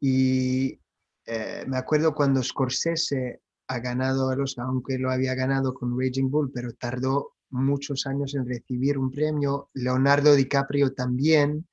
Y 0.00 0.78
eh, 1.26 1.64
me 1.66 1.78
acuerdo 1.78 2.14
cuando 2.14 2.42
Scorsese 2.42 3.40
ha 3.68 3.78
ganado 3.78 4.30
el 4.32 4.40
Oscar, 4.40 4.66
aunque 4.66 4.98
lo 4.98 5.10
había 5.10 5.34
ganado 5.34 5.72
con 5.74 5.98
Raging 5.98 6.30
Bull, 6.30 6.50
pero 6.52 6.72
tardó 6.74 7.34
muchos 7.50 8.06
años 8.06 8.34
en 8.34 8.46
recibir 8.46 8.98
un 8.98 9.10
premio, 9.10 9.70
Leonardo 9.74 10.34
DiCaprio 10.34 10.92
también, 10.92 11.66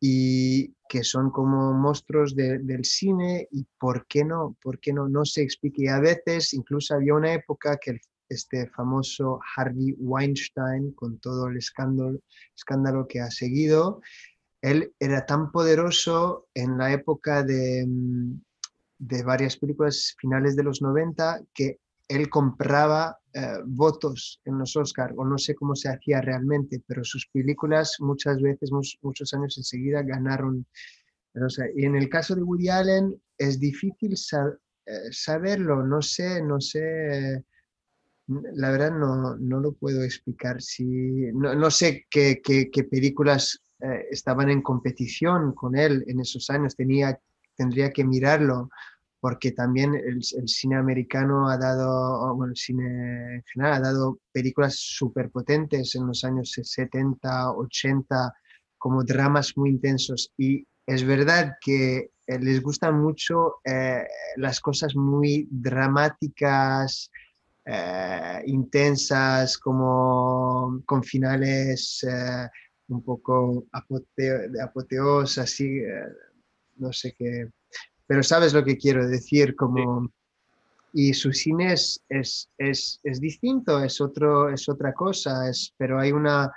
y 0.00 0.74
que 0.88 1.02
son 1.02 1.30
como 1.30 1.72
monstruos 1.72 2.36
del 2.36 2.84
cine, 2.84 3.48
y 3.50 3.66
por 3.78 4.06
qué 4.06 4.24
no, 4.24 4.56
por 4.62 4.78
qué 4.80 4.92
no, 4.92 5.08
no 5.08 5.24
se 5.24 5.42
explica. 5.42 5.96
A 5.96 6.00
veces 6.00 6.52
incluso 6.52 6.94
había 6.94 7.14
una 7.14 7.32
época 7.32 7.78
que 7.78 7.98
este 8.28 8.68
famoso 8.70 9.40
Harvey 9.56 9.94
Weinstein, 9.98 10.92
con 10.92 11.18
todo 11.20 11.48
el 11.48 11.56
escándalo, 11.56 12.18
escándalo 12.54 13.06
que 13.06 13.20
ha 13.20 13.30
seguido, 13.30 14.00
él 14.60 14.94
era 14.98 15.26
tan 15.26 15.52
poderoso 15.52 16.48
en 16.54 16.78
la 16.78 16.92
época 16.92 17.42
de, 17.42 17.84
mm, 17.86 18.40
de 18.98 19.22
varias 19.22 19.56
películas 19.56 20.14
finales 20.18 20.56
de 20.56 20.62
los 20.62 20.82
90 20.82 21.42
que 21.52 21.78
él 22.08 22.28
compraba 22.28 23.18
eh, 23.32 23.58
votos 23.64 24.40
en 24.44 24.58
los 24.58 24.76
Oscars, 24.76 25.14
o 25.16 25.24
no 25.24 25.38
sé 25.38 25.54
cómo 25.54 25.74
se 25.74 25.88
hacía 25.88 26.20
realmente, 26.20 26.82
pero 26.86 27.02
sus 27.02 27.26
películas 27.32 27.96
muchas 27.98 28.40
veces, 28.40 28.70
muchos 29.02 29.32
años 29.34 29.56
enseguida, 29.56 30.02
ganaron. 30.02 30.66
y 31.74 31.84
en 31.84 31.96
el 31.96 32.08
caso 32.08 32.34
de 32.34 32.42
Woody 32.42 32.68
Allen 32.68 33.20
es 33.38 33.58
difícil 33.58 34.14
eh, 34.14 34.92
saberlo, 35.10 35.82
no 35.82 36.02
sé, 36.02 36.42
no 36.42 36.60
sé, 36.60 37.42
la 38.26 38.70
verdad 38.70 38.92
no, 38.92 39.36
no 39.36 39.60
lo 39.60 39.72
puedo 39.72 40.02
explicar. 40.02 40.60
Si, 40.62 40.84
no, 40.84 41.54
no 41.54 41.70
sé 41.70 42.06
qué, 42.10 42.40
qué, 42.42 42.70
qué 42.70 42.84
películas 42.84 43.62
eh, 43.80 44.06
estaban 44.10 44.50
en 44.50 44.62
competición 44.62 45.54
con 45.54 45.76
él 45.76 46.04
en 46.06 46.20
esos 46.20 46.48
años, 46.50 46.76
tenía, 46.76 47.18
tendría 47.56 47.90
que 47.90 48.04
mirarlo 48.04 48.68
porque 49.24 49.52
también 49.52 49.94
el, 49.94 50.22
cine 50.22 50.76
americano 50.76 51.48
ha 51.48 51.56
dado, 51.56 52.34
bueno, 52.36 52.50
el 52.50 52.58
cine 52.58 53.36
en 53.36 53.42
general 53.50 53.72
ha 53.72 53.80
dado 53.80 54.18
películas 54.30 54.76
súper 54.76 55.30
potentes 55.30 55.94
en 55.94 56.06
los 56.06 56.24
años 56.24 56.52
70, 56.52 57.52
80, 57.52 58.34
como 58.76 59.02
dramas 59.02 59.56
muy 59.56 59.70
intensos. 59.70 60.30
Y 60.36 60.66
es 60.86 61.06
verdad 61.06 61.54
que 61.58 62.10
eh, 62.26 62.38
les 62.38 62.60
gustan 62.60 63.00
mucho 63.00 63.60
eh, 63.64 64.04
las 64.36 64.60
cosas 64.60 64.94
muy 64.94 65.48
dramáticas, 65.50 67.10
eh, 67.64 68.42
intensas, 68.44 69.56
como 69.56 70.82
con 70.84 71.02
finales 71.02 72.06
un 72.88 73.02
poco 73.02 73.64
apoteo, 73.72 75.20
así, 75.20 75.80
no 76.76 76.92
sé 76.92 77.14
qué 77.16 77.48
pero 78.06 78.22
sabes 78.22 78.52
lo 78.52 78.64
que 78.64 78.76
quiero 78.76 79.06
decir, 79.06 79.54
como... 79.56 80.10
Y 80.96 81.12
su 81.12 81.32
cine 81.32 81.72
es, 81.72 82.00
es, 82.08 82.48
es, 82.56 83.00
es, 83.02 83.20
distinto, 83.20 83.82
es, 83.82 84.00
otro, 84.00 84.48
es 84.48 84.68
otra 84.68 84.92
cosa, 84.92 85.48
es, 85.48 85.74
pero 85.76 85.98
hay 85.98 86.12
una, 86.12 86.52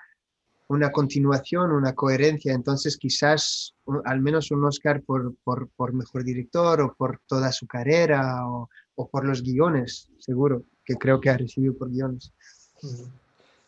una 0.68 0.91
continuación, 0.91 1.72
una 1.72 1.95
coherencia. 1.95 2.53
Entonces 2.53 2.97
quizás 2.97 3.74
al 4.05 4.22
menos 4.22 4.51
un 4.51 4.63
Oscar 4.63 5.01
por, 5.01 5.34
por, 5.43 5.70
por, 5.70 5.91
mejor 5.93 6.24
director 6.24 6.82
o 6.82 6.93
por 6.93 7.20
toda 7.26 7.51
su 7.51 7.65
carrera 7.65 8.47
o, 8.47 8.70
o, 8.93 9.09
por 9.09 9.26
los 9.26 9.41
guiones, 9.41 10.07
seguro, 10.20 10.65
que 10.86 10.93
creo 10.97 11.20
que 11.20 11.32
ha 11.32 11.38
recibido 11.38 11.76
por 11.76 11.89
guiones. 11.89 12.32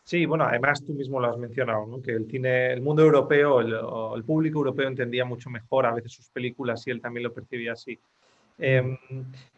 Sí, 0.02 0.26
bueno, 0.26 0.44
además 0.44 0.84
tú 0.84 0.92
mismo 0.92 1.20
lo 1.20 1.28
has 1.30 1.38
mencionado, 1.38 2.00
que 2.02 2.12
el 2.12 2.26
cine, 2.26 2.72
el 2.72 2.82
mundo 2.82 3.02
europeo, 3.02 3.60
el, 3.60 4.24
público 4.24 4.58
europeo 4.58 4.88
entendía 4.88 5.24
mucho 5.24 5.50
mejor 5.50 5.86
a 5.86 5.94
veces 5.94 6.12
sus 6.12 6.28
películas 6.30 6.86
y 6.86 6.90
él 6.90 7.00
también 7.00 7.24
lo 7.24 7.32
percibía 7.32 7.72
así. 7.72 7.98
Eh, 8.58 8.98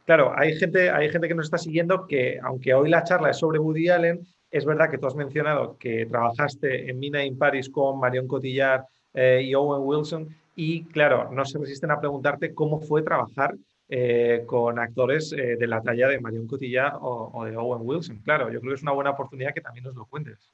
claro, 0.04 0.32
hay 0.36 0.56
gente, 0.56 0.90
hay 0.90 1.08
gente 1.10 1.28
que 1.28 1.34
nos 1.34 1.46
está 1.46 1.58
siguiendo 1.58 2.06
que, 2.06 2.38
aunque 2.42 2.74
hoy 2.74 2.90
la 2.90 3.02
charla 3.04 3.30
es 3.30 3.38
sobre 3.38 3.58
Woody 3.58 3.88
Allen, 3.88 4.26
es 4.50 4.66
verdad 4.66 4.90
que 4.90 4.98
tú 4.98 5.06
has 5.06 5.16
mencionado 5.16 5.76
que 5.78 6.06
trabajaste 6.06 6.90
en 6.90 6.98
Mina 6.98 7.24
in 7.24 7.38
Paris 7.38 7.70
con 7.70 7.98
Marion 7.98 8.28
Cotillard 8.28 8.84
eh, 9.14 9.40
y 9.42 9.54
Owen 9.54 9.82
Wilson 9.82 10.28
y 10.54 10.84
claro, 10.84 11.30
no 11.32 11.44
se 11.44 11.58
resisten 11.58 11.90
a 11.90 12.00
preguntarte 12.00 12.54
cómo 12.54 12.78
fue 12.80 13.02
trabajar 13.02 13.54
eh, 13.94 14.44
con 14.46 14.78
actores 14.78 15.34
eh, 15.34 15.56
de 15.58 15.66
la 15.66 15.82
talla 15.82 16.08
de 16.08 16.18
Marion 16.18 16.46
Cotillard 16.46 16.96
o, 16.96 17.30
o, 17.30 17.44
de 17.44 17.54
Owen 17.58 17.82
Wilson. 17.82 18.22
Claro, 18.22 18.50
yo 18.50 18.58
creo 18.58 18.70
que 18.70 18.76
es 18.76 18.82
una 18.82 18.92
buena 18.92 19.10
oportunidad 19.10 19.52
que 19.52 19.60
también 19.60 19.84
nos 19.84 19.94
lo 19.94 20.06
cuentes. 20.06 20.50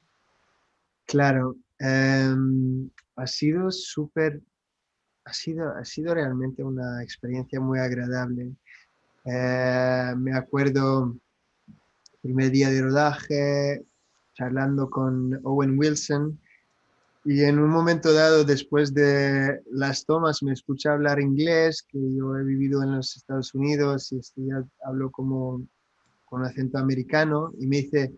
Claro, 1.07 1.55
em, 1.79 2.91
ha 3.15 3.27
sido 3.29 3.71
súper, 3.71 4.41
ha 5.25 5.33
sido, 5.33 5.69
ha 5.71 5.85
sido 5.85 6.15
realmente 6.15 6.65
una 6.65 7.01
experiencia 7.01 7.61
muy 7.61 7.79
agradable. 7.79 8.57
me 9.25 10.35
acuerdo 10.35 11.17
primer 12.21 12.51
día 12.51 12.71
de 12.71 12.83
rodaje, 12.83 13.85
charlando 14.35 14.91
con 14.91 15.39
Owen 15.45 15.79
Wilson 15.79 16.41
y 17.25 17.43
en 17.43 17.59
un 17.59 17.71
momento 17.71 18.13
dado, 18.13 18.45
después 18.45 18.95
de 18.95 19.61
las 19.71 20.05
tomas, 20.05 20.43
me 20.43 20.53
escucha 20.53 20.93
hablar 20.93 21.21
inglés, 21.21 21.85
que 21.87 21.99
yo 21.99 22.37
he 22.37 22.45
vivido 22.45 22.83
en 22.83 22.97
los 22.97 23.17
Estados 23.17 23.55
Unidos 23.55 24.13
y 24.13 24.47
ya 24.47 24.65
hablo 24.85 25.11
como 25.11 25.67
con 26.25 26.45
acento 26.45 26.79
americano, 26.79 27.53
y 27.59 27.67
me 27.67 27.79
dice, 27.79 28.13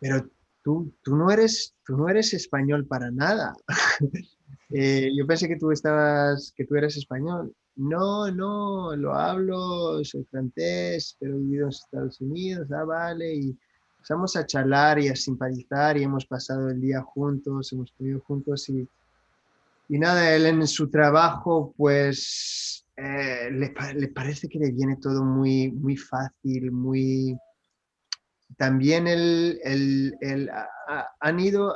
pero 0.00 0.28
tú, 0.62 0.92
tú, 1.02 1.16
no, 1.16 1.30
eres, 1.30 1.74
tú 1.84 1.96
no 1.96 2.08
eres 2.08 2.32
español 2.34 2.86
para 2.86 3.10
nada. 3.10 3.54
eh, 4.70 5.10
yo 5.16 5.26
pensé 5.26 5.48
que 5.48 5.56
tú, 5.56 5.70
estabas, 5.70 6.52
que 6.56 6.64
tú 6.64 6.76
eres 6.76 6.96
español. 6.96 7.54
No, 7.74 8.30
no, 8.30 8.94
lo 8.96 9.14
hablo, 9.14 10.04
soy 10.04 10.24
francés, 10.24 11.16
pero 11.18 11.34
he 11.34 11.38
vivido 11.38 11.62
en 11.62 11.66
los 11.66 11.84
Estados 11.84 12.20
Unidos, 12.20 12.70
ah, 12.72 12.84
vale, 12.84 13.34
y 13.34 13.58
empezamos 14.02 14.34
a 14.34 14.44
charlar 14.44 14.98
y 14.98 15.08
a 15.08 15.14
simpatizar 15.14 15.96
y 15.96 16.02
hemos 16.02 16.26
pasado 16.26 16.70
el 16.70 16.80
día 16.80 17.00
juntos, 17.02 17.72
hemos 17.72 17.92
comido 17.92 18.18
juntos 18.18 18.68
y, 18.68 18.88
y 19.88 19.98
nada, 20.00 20.34
él 20.34 20.46
en 20.46 20.66
su 20.66 20.90
trabajo 20.90 21.72
pues 21.76 22.84
eh, 22.96 23.48
le, 23.52 23.72
le, 23.94 24.08
parece 24.08 24.48
que 24.48 24.58
le 24.58 24.72
viene 24.72 24.96
todo 24.96 25.22
muy, 25.22 25.70
muy 25.70 25.96
fácil, 25.96 26.72
muy... 26.72 27.38
También 28.56 29.06
él, 29.06 29.60
él, 29.62 30.16
él 30.20 30.50
a, 30.50 31.08
han 31.20 31.38
ido 31.38 31.72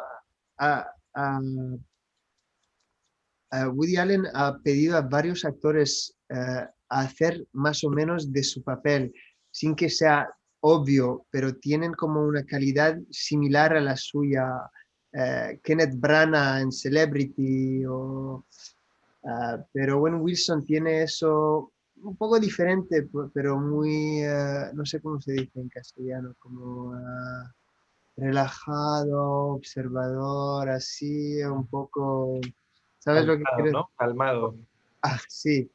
a, 0.59 0.85
a, 1.15 1.39
Woody 3.69 3.99
Allen 3.99 4.25
ha 4.35 4.59
pedido 4.65 4.97
a 4.97 5.03
varios 5.03 5.45
actores 5.45 6.13
uh, 6.31 6.67
a 6.89 7.01
hacer 7.01 7.47
más 7.53 7.85
o 7.85 7.91
menos 7.91 8.33
de 8.33 8.43
su 8.43 8.65
papel, 8.65 9.15
sin 9.53 9.77
que 9.77 9.89
sea 9.89 10.29
obvio, 10.69 11.27
pero 11.31 11.55
tienen 11.55 11.93
como 11.95 12.23
una 12.23 12.45
calidad 12.45 12.99
similar 13.11 13.77
a 13.77 13.81
la 13.81 13.97
suya. 13.97 14.47
Uh, 15.13 15.59
Kenneth 15.63 15.95
Branagh 15.97 16.61
en 16.61 16.71
Celebrity, 16.73 17.87
o, 17.87 18.45
uh, 19.23 19.57
pero 19.73 19.99
Owen 19.99 20.21
Wilson 20.21 20.63
tiene 20.63 21.05
eso 21.05 21.73
un 22.03 22.17
poco 22.17 22.39
diferente, 22.39 23.09
pero 23.33 23.59
muy, 23.59 24.27
uh, 24.27 24.75
no 24.75 24.85
sé 24.85 25.01
cómo 25.01 25.19
se 25.21 25.33
dice 25.33 25.59
en 25.59 25.71
castellano, 25.71 26.35
como 26.39 26.93
relajado, 28.17 29.55
observador, 29.57 30.69
así, 30.69 31.43
un 31.45 31.67
poco... 31.67 32.41
¿Sabes 32.99 33.25
Calmado, 33.25 33.27
lo 33.27 33.39
que 33.39 33.45
quiero 33.57 33.73
¿no? 33.73 33.91
Calmado. 33.97 34.55
Ah, 35.03 35.21
sí. 35.29 35.71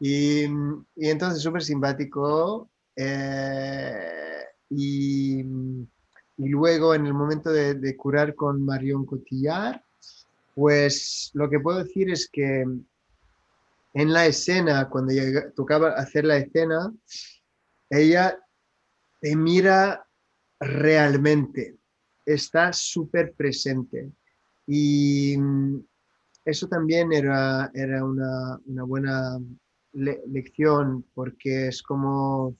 Y, 0.00 0.44
y 0.44 1.08
entonces 1.10 1.42
súper 1.42 1.62
simpático. 1.62 2.70
Eh, 3.00 4.44
y, 4.70 5.38
y, 5.38 6.48
luego 6.48 6.96
en 6.96 7.06
el 7.06 7.14
momento 7.14 7.50
de, 7.52 7.96
curar 7.96 8.34
con 8.34 8.64
Marion 8.64 9.06
Cotillard, 9.06 9.80
pues 10.56 11.30
lo 11.34 11.48
que 11.48 11.60
puedo 11.60 11.84
decir 11.84 12.10
es 12.10 12.28
que 12.28 12.62
en 13.94 14.12
la 14.12 14.26
escena, 14.26 14.88
cuando 14.88 15.12
tocaba 15.54 15.90
hacer 15.90 16.24
la 16.24 16.38
escena, 16.38 16.92
ella 17.88 18.36
te 19.20 19.36
mira 19.36 20.04
realmente, 20.58 21.76
está 22.26 22.72
súper 22.72 23.32
presente. 23.34 24.10
Y 24.66 25.36
eso 26.44 26.66
también 26.66 27.12
era, 27.12 27.70
era 27.74 28.04
una, 28.04 28.58
una 28.66 28.82
buena 28.82 29.38
le 29.92 30.20
lección 30.26 31.04
porque 31.14 31.68
es 31.68 31.80
como 31.80 32.56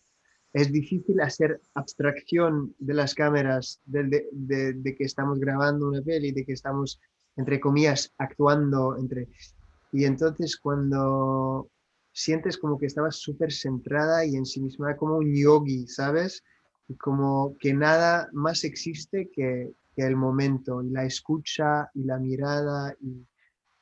es 0.53 0.73
difícil 0.73 1.21
hacer 1.21 1.61
abstracción 1.75 2.75
de 2.79 2.95
las 2.95 3.15
cámaras, 3.15 3.81
de, 3.85 4.09
que 4.97 5.05
estamos 5.05 5.39
grabando 5.39 5.89
una 5.89 6.03
peli, 6.03 6.33
de 6.33 6.45
que 6.45 6.53
estamos, 6.53 7.01
entre 7.37 7.61
comillas, 7.61 8.13
actuando 8.19 8.97
entre... 8.97 9.29
Y 9.93 10.05
entonces 10.05 10.59
cuando 10.59 11.71
sientes 12.13 12.59
como 12.59 12.79
que 12.79 12.87
estabas 12.87 13.17
súper 13.17 13.53
centrada 13.53 14.25
y 14.25 14.37
en 14.37 14.45
sí 14.45 14.61
misma 14.61 14.97
como 14.97 15.19
un 15.19 15.35
yogi, 15.35 15.87
¿sabes? 15.87 16.43
Como 16.99 17.57
que 17.59 17.73
nada 17.73 18.29
más 18.33 18.65
existe 18.65 19.31
que, 19.33 19.73
el 19.97 20.15
momento 20.15 20.81
y 20.81 20.91
la 20.91 21.05
escucha 21.05 21.91
y 21.93 22.05
la 22.05 22.21
mirada 22.21 22.95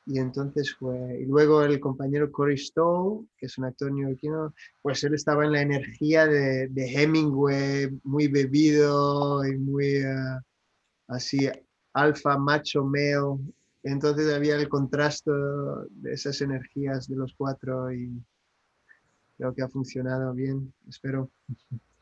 y 0.07 0.21
entonces 0.21 0.73
fue, 0.73 1.19
y 1.21 1.27
luego 1.27 1.65
el 1.65 1.81
compañero 1.81 2.31
Corey 2.31 2.57
Stowe, 2.57 3.27
que 3.37 3.47
es 3.47 3.59
un 3.59 3.65
actor 3.65 3.91
neoyorquino, 3.91 4.55
pues 4.81 5.03
él 5.03 5.15
estaba 5.15 5.45
en 5.45 5.53
la 5.53 5.63
energía 5.63 6.27
de, 6.27 6.69
de 6.69 6.93
Hemingway, 6.93 8.01
muy 8.05 8.29
bebido 8.29 9.45
y 9.45 9.57
muy 9.57 10.05
uh, 10.05 10.41
así 11.09 11.51
alfa, 11.93 12.39
macho, 12.39 12.85
male. 12.85 13.41
Entonces 13.83 14.33
había 14.33 14.55
el 14.57 14.69
contraste 14.69 15.31
de 15.31 16.13
esas 16.13 16.41
energías 16.41 17.09
de 17.09 17.17
los 17.17 17.35
cuatro 17.37 17.93
y 17.93 18.13
creo 19.37 19.55
que 19.55 19.63
ha 19.63 19.69
funcionado 19.69 20.33
bien, 20.35 20.73
espero. 20.89 21.31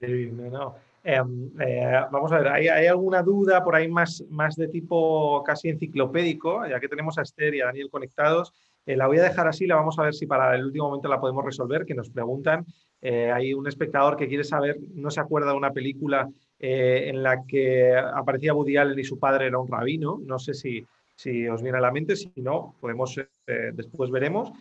Sí, 0.00 0.30
no, 0.30 0.50
no. 0.50 0.93
Eh, 1.04 1.22
eh, 1.60 2.00
vamos 2.10 2.32
a 2.32 2.38
ver, 2.38 2.48
¿hay, 2.48 2.68
¿hay, 2.68 2.86
alguna 2.86 3.22
duda 3.22 3.62
por 3.62 3.76
ahí 3.76 3.88
más, 3.88 4.24
más 4.30 4.56
de 4.56 4.68
tipo 4.68 5.42
casi 5.44 5.68
enciclopédico? 5.68 6.66
Ya 6.66 6.80
que 6.80 6.88
tenemos 6.88 7.18
a 7.18 7.22
Esther 7.22 7.54
y 7.54 7.60
a 7.60 7.66
Daniel 7.66 7.90
conectados, 7.90 8.52
eh, 8.86 8.96
la 8.96 9.06
voy 9.06 9.18
a 9.18 9.24
dejar 9.24 9.48
así, 9.48 9.66
la 9.66 9.76
vamos 9.76 9.98
a 9.98 10.02
ver 10.02 10.14
si 10.14 10.26
para 10.26 10.54
el 10.54 10.64
último 10.66 10.86
momento 10.86 11.08
la 11.08 11.20
podemos 11.20 11.44
resolver, 11.44 11.84
que 11.84 11.94
nos 11.94 12.10
preguntan. 12.10 12.66
Eh, 13.00 13.30
hay 13.30 13.54
un 13.54 13.66
espectador 13.66 14.16
que 14.16 14.28
quiere 14.28 14.44
saber, 14.44 14.78
no 14.94 15.10
se 15.10 15.20
acuerda 15.20 15.50
de 15.50 15.56
una 15.56 15.72
película 15.72 16.28
eh, 16.58 17.04
en 17.08 17.22
la 17.22 17.44
que 17.46 17.96
aparecía 17.96 18.54
Woody 18.54 18.76
Allen 18.76 18.98
y 18.98 19.04
su 19.04 19.18
padre 19.18 19.46
era 19.46 19.58
un 19.58 19.68
rabino, 19.68 20.20
no 20.24 20.38
sé 20.38 20.54
si, 20.54 20.86
si 21.14 21.46
os 21.48 21.62
viene 21.62 21.78
a 21.78 21.82
la 21.82 21.92
mente, 21.92 22.16
si 22.16 22.30
no, 22.36 22.74
podemos, 22.80 23.18
después 23.46 24.10
veremos. 24.10 24.52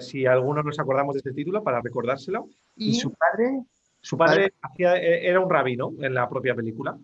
si 0.00 0.26
alguno 0.26 0.62
nos 0.62 0.78
acordamos 0.78 1.14
de 1.14 1.18
este 1.18 1.32
título 1.32 1.62
para 1.62 1.80
recordárselo. 1.80 2.48
¿Y, 2.76 2.90
¿Y 2.90 2.94
su 2.94 3.12
padre? 3.12 3.62
Su 4.00 4.16
padre 4.16 4.54
hacía, 4.62 4.96
e, 4.96 5.28
era 5.28 5.40
un 5.40 5.50
rabino 5.50 5.92
en 6.00 6.14
la 6.14 6.28
propia 6.28 6.54
película. 6.54 6.98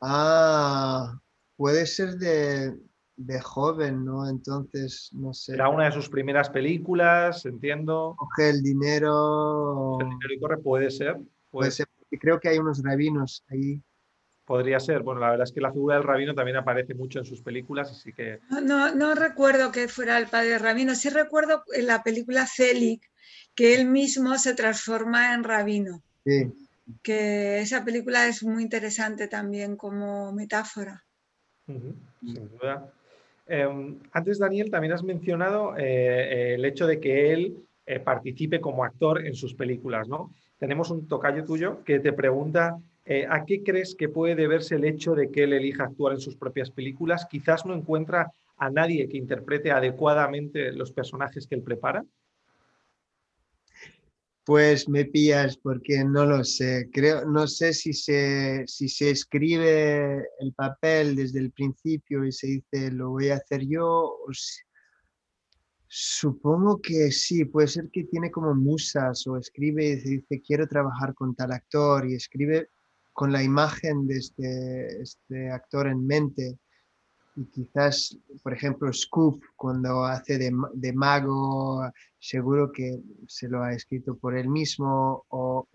Ah, 0.00 1.18
puede 1.56 1.86
ser 1.86 2.16
de, 2.16 2.74
de, 3.16 3.40
joven, 3.40 4.04
¿no? 4.04 4.28
Entonces, 4.28 5.10
no 5.12 5.32
sé. 5.32 5.54
Era 5.54 5.68
una 5.68 5.86
de 5.86 5.92
sus 5.92 6.08
primeras 6.08 6.50
películas, 6.50 7.44
entiendo. 7.46 8.14
Coge 8.16 8.50
el 8.50 8.62
dinero. 8.62 9.98
El 10.00 10.10
dinero 10.10 10.34
y 10.34 10.40
corre, 10.40 10.58
puede 10.58 10.90
ser. 10.90 11.14
Puede, 11.14 11.26
puede 11.50 11.70
ser, 11.70 11.86
porque 11.98 12.18
creo 12.18 12.38
que 12.38 12.48
hay 12.50 12.58
unos 12.58 12.82
rabinos 12.82 13.44
ahí. 13.48 13.82
Podría 14.44 14.78
ser. 14.78 15.02
Bueno, 15.02 15.20
la 15.22 15.30
verdad 15.30 15.44
es 15.44 15.52
que 15.52 15.60
la 15.60 15.72
figura 15.72 15.96
del 15.96 16.04
rabino 16.04 16.34
también 16.34 16.58
aparece 16.58 16.94
mucho 16.94 17.18
en 17.18 17.24
sus 17.24 17.42
películas, 17.42 17.90
así 17.90 18.12
que... 18.12 18.38
No, 18.48 18.60
no, 18.60 18.94
no 18.94 19.14
recuerdo 19.16 19.72
que 19.72 19.88
fuera 19.88 20.18
el 20.18 20.28
padre 20.28 20.58
rabino. 20.58 20.94
Sí 20.94 21.08
recuerdo 21.08 21.64
en 21.74 21.86
la 21.86 22.04
película 22.04 22.46
Celic 22.46 23.10
que 23.56 23.74
él 23.74 23.86
mismo 23.86 24.38
se 24.38 24.54
transforma 24.54 25.34
en 25.34 25.42
rabino. 25.42 26.02
Sí. 26.26 26.52
Que 27.02 27.60
esa 27.60 27.84
película 27.84 28.28
es 28.28 28.42
muy 28.42 28.62
interesante 28.62 29.28
también 29.28 29.76
como 29.76 30.32
metáfora. 30.32 31.02
Uh 31.68 31.72
-huh, 31.72 31.94
sin 32.20 32.48
duda. 32.50 32.92
Eh, 33.46 33.96
antes, 34.12 34.38
Daniel, 34.38 34.70
también 34.70 34.92
has 34.92 35.02
mencionado 35.02 35.76
eh, 35.78 36.54
el 36.54 36.64
hecho 36.64 36.86
de 36.86 37.00
que 37.00 37.32
él 37.32 37.56
eh, 37.86 38.00
participe 38.00 38.60
como 38.60 38.84
actor 38.84 39.24
en 39.24 39.34
sus 39.34 39.54
películas, 39.54 40.08
¿no? 40.08 40.34
Tenemos 40.58 40.90
un 40.90 41.06
tocayo 41.08 41.44
tuyo 41.44 41.82
que 41.84 42.00
te 42.00 42.12
pregunta 42.12 42.76
eh, 43.08 43.24
¿a 43.30 43.44
qué 43.44 43.62
crees 43.62 43.94
que 43.94 44.08
puede 44.08 44.34
deberse 44.34 44.74
el 44.74 44.84
hecho 44.84 45.14
de 45.14 45.30
que 45.30 45.44
él 45.44 45.52
elija 45.52 45.84
actuar 45.84 46.12
en 46.14 46.20
sus 46.20 46.34
propias 46.34 46.72
películas? 46.72 47.26
Quizás 47.30 47.64
no 47.64 47.72
encuentra 47.72 48.32
a 48.56 48.68
nadie 48.68 49.08
que 49.08 49.16
interprete 49.16 49.70
adecuadamente 49.70 50.72
los 50.72 50.90
personajes 50.90 51.46
que 51.46 51.54
él 51.54 51.62
prepara. 51.62 52.04
Pues 54.46 54.88
me 54.88 55.04
pillas 55.04 55.56
porque 55.56 56.04
no 56.04 56.24
lo 56.24 56.44
sé. 56.44 56.88
Creo, 56.92 57.24
no 57.24 57.48
sé 57.48 57.72
si 57.72 57.92
se, 57.92 58.62
si 58.68 58.88
se 58.88 59.10
escribe 59.10 60.24
el 60.38 60.54
papel 60.54 61.16
desde 61.16 61.40
el 61.40 61.50
principio 61.50 62.24
y 62.24 62.30
se 62.30 62.46
dice 62.46 62.92
lo 62.92 63.10
voy 63.10 63.30
a 63.30 63.36
hacer 63.36 63.66
yo. 63.66 64.16
supongo 65.88 66.80
que 66.80 67.10
sí, 67.10 67.44
puede 67.44 67.66
ser 67.66 67.90
que 67.90 68.04
tiene 68.04 68.30
como 68.30 68.54
musas 68.54 69.26
o 69.26 69.36
escribe 69.36 69.84
y 69.84 69.96
dice 69.96 70.40
quiero 70.46 70.68
trabajar 70.68 71.14
con 71.14 71.34
tal 71.34 71.50
actor 71.52 72.08
y 72.08 72.14
escribe 72.14 72.68
con 73.12 73.32
la 73.32 73.42
imagen 73.42 74.06
de 74.06 74.18
este, 74.18 75.02
este 75.02 75.50
actor 75.50 75.88
en 75.88 76.06
mente 76.06 76.58
y 77.36 77.44
quizás, 77.46 78.16
por 78.42 78.54
ejemplo, 78.54 78.90
Scoop, 78.92 79.42
cuando 79.56 80.04
hace 80.04 80.38
de, 80.38 80.92
mago, 80.94 81.84
seguro 82.28 82.72
que 82.72 83.00
se 83.28 83.48
lo 83.48 83.62
ha 83.62 83.72
escrito 83.72 84.16
por 84.16 84.36
él 84.36 84.48
mismo, 84.48 85.24
o, 85.28 85.66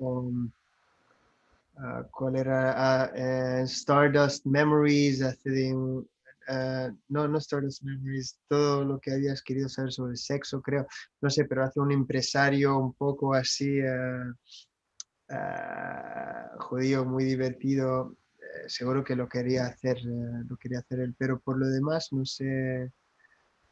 ah, 1.77 2.03
¿cuál 2.11 2.35
era? 2.35 2.73
Ah, 2.75 3.11
eh, 3.15 3.63
Stardust 3.65 4.45
Memories, 4.45 5.21
hace 5.21 5.49
de... 5.49 6.03
Ah, 6.47 6.91
no, 7.09 7.27
no 7.27 7.37
Stardust 7.37 7.83
Memories, 7.83 8.39
todo 8.47 8.83
lo 8.83 8.99
que 8.99 9.13
habías 9.13 9.41
querido 9.41 9.69
saber 9.69 9.91
sobre 9.91 10.17
sexo, 10.17 10.61
creo, 10.61 10.87
no 11.21 11.29
sé, 11.29 11.45
pero 11.45 11.63
hace 11.63 11.79
un 11.79 11.91
empresario 11.91 12.77
un 12.77 12.93
poco 12.93 13.33
así, 13.33 13.79
judío, 16.59 17.05
muy 17.05 17.23
divertido, 17.23 18.17
seguro 18.67 19.03
que 19.03 19.15
lo 19.15 19.27
quería 19.27 19.67
hacer, 19.67 19.97
eh, 19.97 20.43
lo 20.47 20.57
quería 20.57 20.79
hacer 20.79 20.99
él, 20.99 21.15
pero 21.17 21.39
por 21.39 21.57
lo 21.57 21.67
demás 21.67 22.09
no 22.11 22.25
sé, 22.25 22.91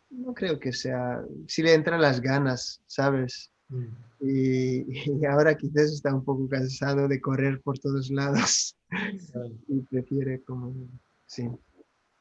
no 0.10 0.34
creo 0.34 0.60
que 0.60 0.74
sea, 0.74 1.22
si 1.48 1.62
le 1.62 1.74
entran 1.74 2.02
las 2.02 2.22
ganas, 2.22 2.82
¿sabes? 2.88 3.52
Mm. 3.70 3.86
Y, 4.22 5.26
ahora 5.26 5.56
quizás 5.56 5.92
está 5.92 6.14
un 6.14 6.24
poco 6.24 6.48
cansado 6.50 7.08
de 7.08 7.22
correr 7.22 7.62
por 7.62 7.78
todos 7.80 8.10
lados 8.10 8.76
y 9.68 9.80
prefiere 9.82 10.42
como, 10.44 10.74
sí. 11.26 11.50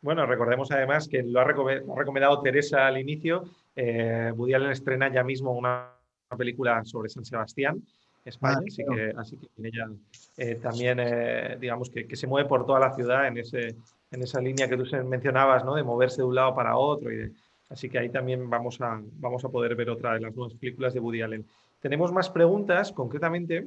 Bueno, 0.00 0.26
recordemos 0.26 0.70
además 0.70 1.08
que 1.08 1.22
lo 1.24 1.40
ha, 1.40 1.44
recomendado 1.44 2.40
Teresa 2.40 2.86
al 2.86 2.98
inicio. 2.98 3.42
Eh, 3.74 4.32
Woody 4.36 4.54
Allen 4.54 4.70
estrena 4.70 5.12
ya 5.12 5.24
mismo 5.24 5.52
una 5.52 5.92
película 6.36 6.84
sobre 6.84 7.08
San 7.08 7.24
Sebastián 7.24 7.82
España, 8.24 8.60
así, 8.66 8.84
que, 8.84 9.12
así 9.16 9.36
que 9.36 9.68
ella 9.68 9.88
eh, 10.36 10.56
también, 10.56 10.98
eh, 11.00 11.56
digamos, 11.60 11.90
que, 11.90 12.14
se 12.14 12.26
mueve 12.26 12.48
por 12.48 12.66
toda 12.66 12.80
la 12.80 12.94
ciudad 12.94 13.26
en, 13.26 13.38
ese, 13.38 13.76
en 14.10 14.22
esa 14.22 14.40
línea 14.40 14.68
que 14.68 14.76
tú 14.76 14.84
mencionabas, 15.04 15.64
¿no? 15.64 15.74
De 15.74 15.82
moverse 15.82 16.18
de 16.18 16.28
un 16.28 16.34
lado 16.34 16.54
para 16.54 16.76
otro. 16.76 17.12
Y 17.12 17.32
así 17.68 17.88
que 17.88 17.98
ahí 17.98 18.08
también 18.08 18.48
vamos 18.48 18.80
a, 18.80 19.00
vamos 19.18 19.44
a 19.44 19.48
poder 19.48 19.74
ver 19.74 19.90
otra 19.90 20.14
de 20.14 20.20
las 20.20 20.34
nuevas 20.34 20.54
películas 20.54 20.94
de 20.94 21.00
Woody 21.00 21.22
Allen. 21.22 21.44
Tenemos 21.80 22.12
más 22.12 22.30
preguntas, 22.30 22.92
concretamente. 22.92 23.66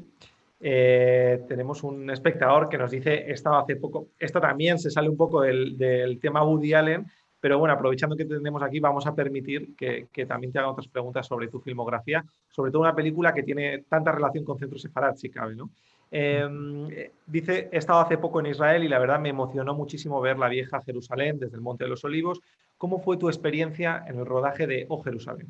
Eh, 0.59 1.43
tenemos 1.47 1.83
un 1.83 2.09
espectador 2.09 2.69
que 2.69 2.77
nos 2.77 2.91
dice, 2.91 3.31
estaba 3.31 3.61
hace 3.61 3.77
poco, 3.77 4.09
esto 4.19 4.39
también 4.39 4.77
se 4.77 4.91
sale 4.91 5.09
un 5.09 5.17
poco 5.17 5.41
del, 5.41 5.75
del 5.77 6.19
tema 6.19 6.43
Woody 6.43 6.73
Allen, 6.73 7.07
pero 7.41 7.57
bueno, 7.57 7.73
aprovechando 7.73 8.15
que 8.15 8.25
tenemos 8.25 8.61
aquí, 8.61 8.79
vamos 8.79 9.07
a 9.07 9.15
permitir 9.15 9.75
que, 9.75 10.07
también 10.27 10.53
te 10.53 10.59
hagan 10.59 10.71
otras 10.71 10.87
preguntas 10.87 11.25
sobre 11.25 11.47
tu 11.47 11.59
filmografía, 11.59 12.23
sobre 12.47 12.71
todo 12.71 12.83
una 12.83 12.95
película 12.95 13.33
que 13.33 13.41
tiene 13.41 13.79
tanta 13.89 14.11
relación 14.11 14.45
con 14.45 14.59
Centro 14.59 14.77
Sefarad, 14.77 15.15
si 15.15 15.31
cabe, 15.31 15.55
¿no? 15.55 15.71
Em, 16.11 16.87
dice, 17.25 17.69
he 17.71 17.77
estado 17.77 18.01
hace 18.01 18.19
poco 18.19 18.39
en 18.41 18.45
Israel 18.45 18.83
y 18.83 18.87
la 18.87 18.99
verdad 18.99 19.19
me 19.19 19.29
emocionó 19.29 19.73
muchísimo 19.73 20.21
ver 20.21 20.37
la 20.37 20.49
vieja 20.49 20.81
Jerusalén 20.81 21.39
desde 21.39 21.55
el 21.55 21.61
Monte 21.61 21.85
de 21.85 21.89
los 21.89 22.03
Olivos. 22.03 22.41
¿Cómo 22.81 22.99
fue 22.99 23.15
tu 23.17 23.29
experiencia 23.29 24.03
en 24.07 24.17
el 24.17 24.25
rodaje 24.25 24.65
de 24.65 24.87
Oh 24.89 25.03
Jerusalén? 25.03 25.47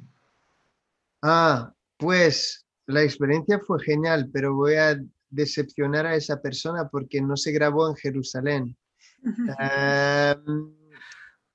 Ah, 1.22 1.74
pues 1.96 2.66
la 2.88 3.04
experiencia 3.04 3.58
fue 3.66 3.82
genial, 3.82 4.30
pero 4.34 4.54
voy 4.54 4.74
a 4.74 5.02
decepcionar 5.30 6.06
a 6.06 6.16
esa 6.16 6.42
persona 6.42 6.90
porque 6.90 7.22
no 7.22 7.38
se 7.38 7.54
grabó 7.54 7.88
en 7.88 7.96
Jerusalén. 7.96 8.78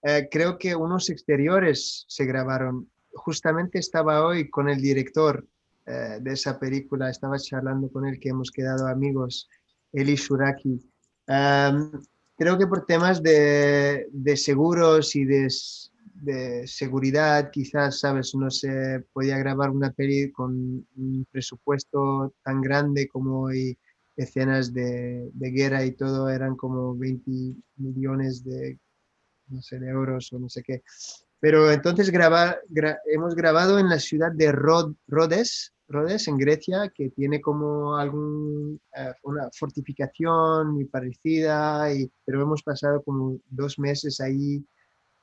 Eh, 0.02 0.28
creo 0.30 0.56
que 0.56 0.74
unos 0.74 1.10
exteriores 1.10 2.06
se 2.08 2.24
grabaron. 2.24 2.90
Justamente 3.12 3.78
estaba 3.78 4.24
hoy 4.24 4.48
con 4.48 4.70
el 4.70 4.80
director 4.80 5.46
eh, 5.84 6.20
de 6.22 6.32
esa 6.32 6.58
película, 6.58 7.10
estaba 7.10 7.36
charlando 7.38 7.90
con 7.90 8.06
él, 8.06 8.18
que 8.18 8.30
hemos 8.30 8.50
quedado 8.50 8.86
amigos, 8.88 9.46
Eli 9.92 10.14
Shuraki. 10.14 10.80
Creo 12.36 12.58
que 12.58 12.66
por 12.66 12.86
temas 12.86 13.22
de, 13.22 14.06
seguros 14.36 15.16
y 15.16 15.24
de, 15.24 16.66
seguridad, 16.66 17.50
quizás, 17.50 18.00
¿sabes? 18.00 18.34
No 18.34 18.50
se 18.50 19.04
podía 19.12 19.38
grabar 19.38 19.70
una 19.70 19.92
peli 19.92 20.30
con 20.32 20.86
un 20.96 21.26
presupuesto 21.30 22.34
tan 22.42 22.60
grande 22.60 23.08
como 23.08 23.42
hoy 23.42 23.78
escenas 24.16 24.72
de, 24.72 25.28
de, 25.32 25.50
guerra 25.50 25.84
y 25.84 25.92
todo 25.92 26.30
eran 26.30 26.56
como 26.56 26.96
20 26.96 27.60
millones 27.76 28.42
de 28.44 28.78
no 29.48 29.62
sé, 29.62 29.78
de 29.78 29.88
euros 29.88 30.32
o 30.32 30.38
no 30.38 30.48
sé 30.48 30.62
qué. 30.62 30.82
Pero 31.40 31.70
entonces 31.70 32.10
graba, 32.10 32.56
hemos 33.06 33.34
grabado 33.34 33.78
en 33.78 33.88
la 33.88 33.98
ciudad 33.98 34.32
de 34.32 34.52
Rhodes, 34.52 35.74
Rhodes, 35.88 36.28
en 36.28 36.36
Grecia, 36.36 36.92
que 36.94 37.10
tiene 37.10 37.40
como 37.40 37.96
algún, 37.96 38.80
eh, 38.96 39.12
una 39.22 39.48
fortificación 39.52 40.74
muy 40.74 40.84
parecida, 40.86 41.92
y, 41.92 42.10
pero 42.24 42.42
hemos 42.42 42.62
pasado 42.62 43.02
como 43.02 43.38
dos 43.48 43.78
meses 43.78 44.20
ahí 44.20 44.64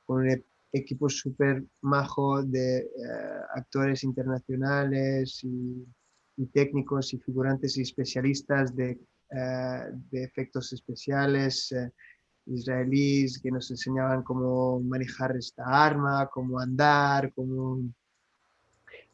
con 0.06 0.22
un 0.22 0.44
equipo 0.72 1.08
súper 1.08 1.64
majo 1.82 2.42
de 2.42 2.78
eh, 2.78 2.88
actores 3.54 4.04
internacionales 4.04 5.40
y, 5.44 5.86
técnicos 6.52 7.14
y 7.14 7.18
figurantes 7.18 7.76
y 7.76 7.82
especialistas 7.82 8.74
de, 8.74 8.98
eh, 9.30 9.90
de 10.10 10.24
efectos 10.24 10.72
especiales 10.72 11.72
israelíes 12.46 13.38
que 13.38 13.50
nos 13.50 13.70
enseñaban 13.70 14.22
cómo 14.22 14.80
manejar 14.80 15.36
esta 15.36 15.64
arma, 15.64 16.28
cómo 16.32 16.58
andar, 16.58 17.32
cómo... 17.34 17.80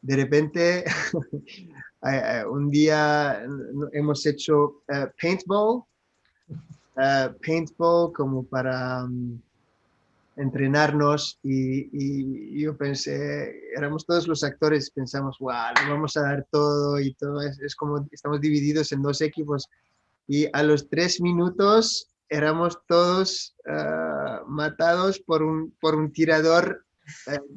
De 0.03 0.17
repente, 0.17 0.85
eh, 0.85 1.63
eh, 2.03 2.45
un 2.47 2.71
día 2.71 3.43
hemos 3.93 4.25
hecho 4.25 4.83
eh, 4.89 5.09
paintball, 5.21 5.85
paintball 7.45 8.13
como 8.13 8.45
para 8.45 9.07
mm, 9.07 9.43
entrenarnos 10.37 11.39
y, 11.43 12.61
yo 12.63 12.77
pensé, 12.77 13.73
éramos 13.77 14.07
todos 14.07 14.27
los 14.27 14.43
actores, 14.43 14.91
pensamos, 14.91 15.39
wow, 15.39 15.73
vamos 15.89 16.17
a 16.17 16.23
dar 16.23 16.47
todo 16.51 16.99
y 16.99 17.15
todo, 17.15 17.41
es, 17.43 17.75
como 17.77 18.07
estamos 18.11 18.41
divididos 18.41 18.93
en 18.93 19.03
dos 19.03 19.21
equipos 19.21 19.69
y 20.27 20.47
a 20.53 20.63
los 20.63 20.89
tres 20.89 21.21
minutos 21.21 22.11
éramos 22.29 22.79
todos 22.87 23.55
matados 24.47 25.19
por 25.21 25.43
un, 25.43 25.75
por 25.81 25.95
un 25.95 26.13
tirador 26.13 26.85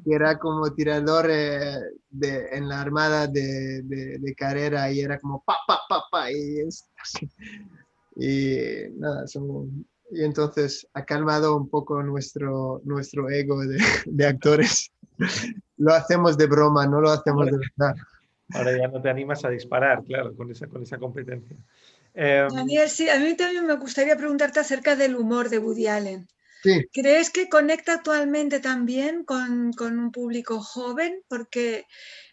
que 0.05 0.15
era 0.15 0.37
como 0.37 0.73
tirador 0.73 1.27
eh, 1.29 1.79
de, 2.09 2.49
en 2.51 2.67
la 2.67 2.81
armada 2.81 3.27
de, 3.27 3.81
de, 3.83 4.35
carrera 4.35 4.91
y 4.91 5.01
era 5.01 5.19
como 5.19 5.43
pa, 5.43 5.57
pa, 5.67 5.79
pa, 5.87 6.03
pa, 6.11 6.31
y, 6.31 6.61
y 8.15 8.89
nada, 8.95 9.25
y 10.11 10.23
entonces 10.23 10.87
ha 10.93 11.05
calmado 11.05 11.57
un 11.57 11.69
poco 11.69 12.01
nuestro, 12.03 12.81
nuestro 12.85 13.29
ego 13.29 13.61
de, 13.65 13.77
actores. 14.27 14.91
lo 15.77 15.93
hacemos 15.93 16.37
de 16.37 16.47
broma, 16.47 16.85
no 16.85 17.01
lo 17.01 17.09
hacemos 17.09 17.47
de 17.47 17.57
verdad. 17.57 17.95
Ahora 18.53 18.77
ya 18.77 18.87
no 18.87 19.01
te 19.01 19.09
animas 19.09 19.43
a 19.45 19.49
disparar, 19.49 20.03
claro, 20.03 20.35
con 20.35 20.51
esa, 20.51 20.67
con 20.67 20.83
esa 20.83 20.97
competencia. 20.97 21.57
Em, 22.13 22.47
Daniel, 22.49 22.89
sí, 22.89 23.09
a 23.09 23.17
mí 23.19 23.35
también 23.35 23.65
me 23.65 23.75
gustaría 23.77 24.15
preguntarte 24.15 24.59
acerca 24.59 24.95
del 24.95 25.15
humor 25.15 25.49
de 25.49 25.57
Woody 25.57 25.87
Allen. 25.87 26.27
¿Crees 26.91 27.29
que 27.29 27.49
conecta 27.49 27.95
actualmente 27.95 28.59
también 28.59 29.25
con, 29.25 29.73
un 29.79 30.11
público 30.11 30.61
joven? 30.61 31.21
Porque 31.27 31.85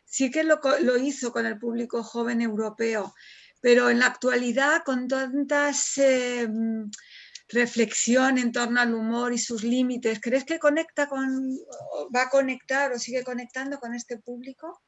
sí 0.05 0.31
que 0.31 0.45
lo, 0.45 0.61
hizo 0.99 1.33
con 1.33 1.47
el 1.47 1.59
público 1.59 2.03
joven 2.03 2.41
europeo, 2.41 3.14
pero 3.61 3.91
en 3.91 3.99
la 3.99 4.07
actualidad, 4.07 4.83
con 4.85 5.09
tantas 5.09 5.99
em, 5.99 6.91
reflexión 7.49 8.39
en 8.39 8.53
torno 8.53 8.81
al 8.81 8.95
humor 8.95 9.33
y 9.33 9.39
sus 9.39 9.64
límites, 9.64 10.20
¿crees 10.20 10.45
que 10.45 10.59
conecta 10.59 11.09
con, 11.09 11.57
va 12.14 12.22
a 12.22 12.31
conectar 12.31 12.93
o 12.93 12.99
sigue 12.99 13.24
conectando 13.24 13.78
con 13.78 13.95
este 13.95 14.18
público? 14.18 14.81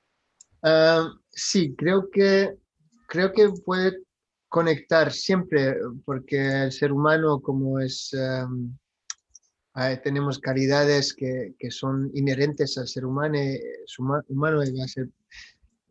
Ah, 0.63 1.09
sí, 1.31 1.75
creo 1.77 2.09
que, 2.11 2.55
creo 3.09 3.33
que 3.33 3.51
puede 3.65 3.99
conectar 4.49 5.13
siempre, 5.13 5.75
porque 6.05 6.65
el 6.65 6.73
ser 6.73 6.93
humano, 6.93 7.41
como 7.41 7.81
es, 7.81 8.15
em, 9.75 9.97
tenemos 10.03 10.39
calidades 10.39 11.15
que, 11.15 11.55
que, 11.59 11.71
son 11.71 12.11
inherentes 12.15 12.77
al 12.79 12.89
ser 12.89 13.05
humano, 13.05 13.37
eh, 13.37 13.61
humano 14.29 14.63
y 14.63 14.89
ser 14.89 15.09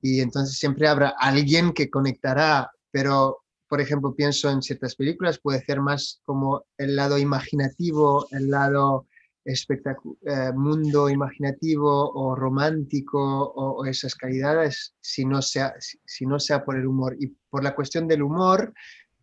y 0.04 0.20
entonces 0.20 0.58
siempre 0.58 0.88
habrá 0.88 1.14
alguien 1.20 1.74
que 1.74 1.90
conectará, 1.90 2.72
pero 2.90 3.42
por 3.72 3.80
ejemplo, 3.80 4.14
pienso 4.14 4.50
en 4.50 4.62
ciertas 4.62 4.96
películas, 4.96 5.40
puede 5.40 5.64
ser 5.64 5.80
más 5.80 6.20
como 6.26 6.66
el 6.78 6.98
lado 6.98 7.18
imaginativo, 7.18 8.28
el 8.32 8.50
lado 8.50 9.08
eh, 9.46 10.52
mundo 10.54 11.10
imaginativo 11.10 12.12
o 12.12 12.36
romántico 12.36 13.18
o, 13.22 13.86
esas 13.86 14.14
calidades, 14.16 14.94
si 15.00 15.24
no, 15.24 15.42
sea, 15.42 15.74
si, 15.80 16.26
no 16.26 16.38
sea 16.38 16.66
por 16.66 16.76
el 16.76 16.86
humor. 16.86 17.16
Y 17.18 17.28
por 17.50 17.64
la 17.64 17.74
cuestión 17.74 18.10
del 18.10 18.24
humor, 18.24 18.74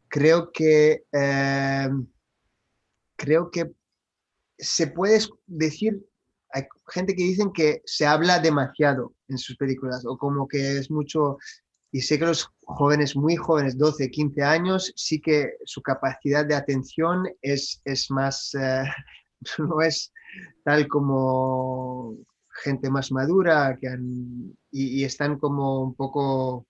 creo 0.09 0.51
que, 0.51 1.05
eh, 1.13 1.91
creo 3.17 3.51
que 3.51 3.75
se 4.59 4.89
puede 4.89 5.21
decir, 5.47 6.05
hay 6.53 6.65
gente 6.89 7.15
que 7.15 7.23
dicen 7.23 7.53
que 7.53 7.83
se 7.85 8.07
habla 8.07 8.39
demasiado 8.39 9.15
en 9.29 9.39
sus 9.39 9.57
películas 9.57 10.05
o 10.07 10.17
como 10.17 10.49
que 10.49 10.79
es 10.79 10.91
mucho 10.91 11.39
y 11.91 12.03
sé 12.03 12.19
que 12.19 12.27
los 12.27 12.51
jóvenes, 12.67 13.17
muy 13.17 13.37
jóvenes, 13.37 13.79
12, 13.79 14.11
15 14.11 14.43
años, 14.43 14.93
sí 14.95 15.21
que 15.21 15.55
su 15.65 15.81
capacidad 15.81 16.45
de 16.45 16.55
atención 16.55 17.27
es, 17.41 17.81
es 17.85 18.11
más, 18.11 18.55
eh, 18.55 18.85
no 19.59 19.81
es 19.81 20.13
tal 20.65 20.87
como 20.87 22.17
gente 22.63 22.91
más 22.91 23.11
madura 23.11 23.79
que 23.81 23.89
han, 23.89 24.57
y, 24.71 25.05
están 25.05 25.39
como 25.39 25.83
un 25.83 25.95
poco, 25.95 26.67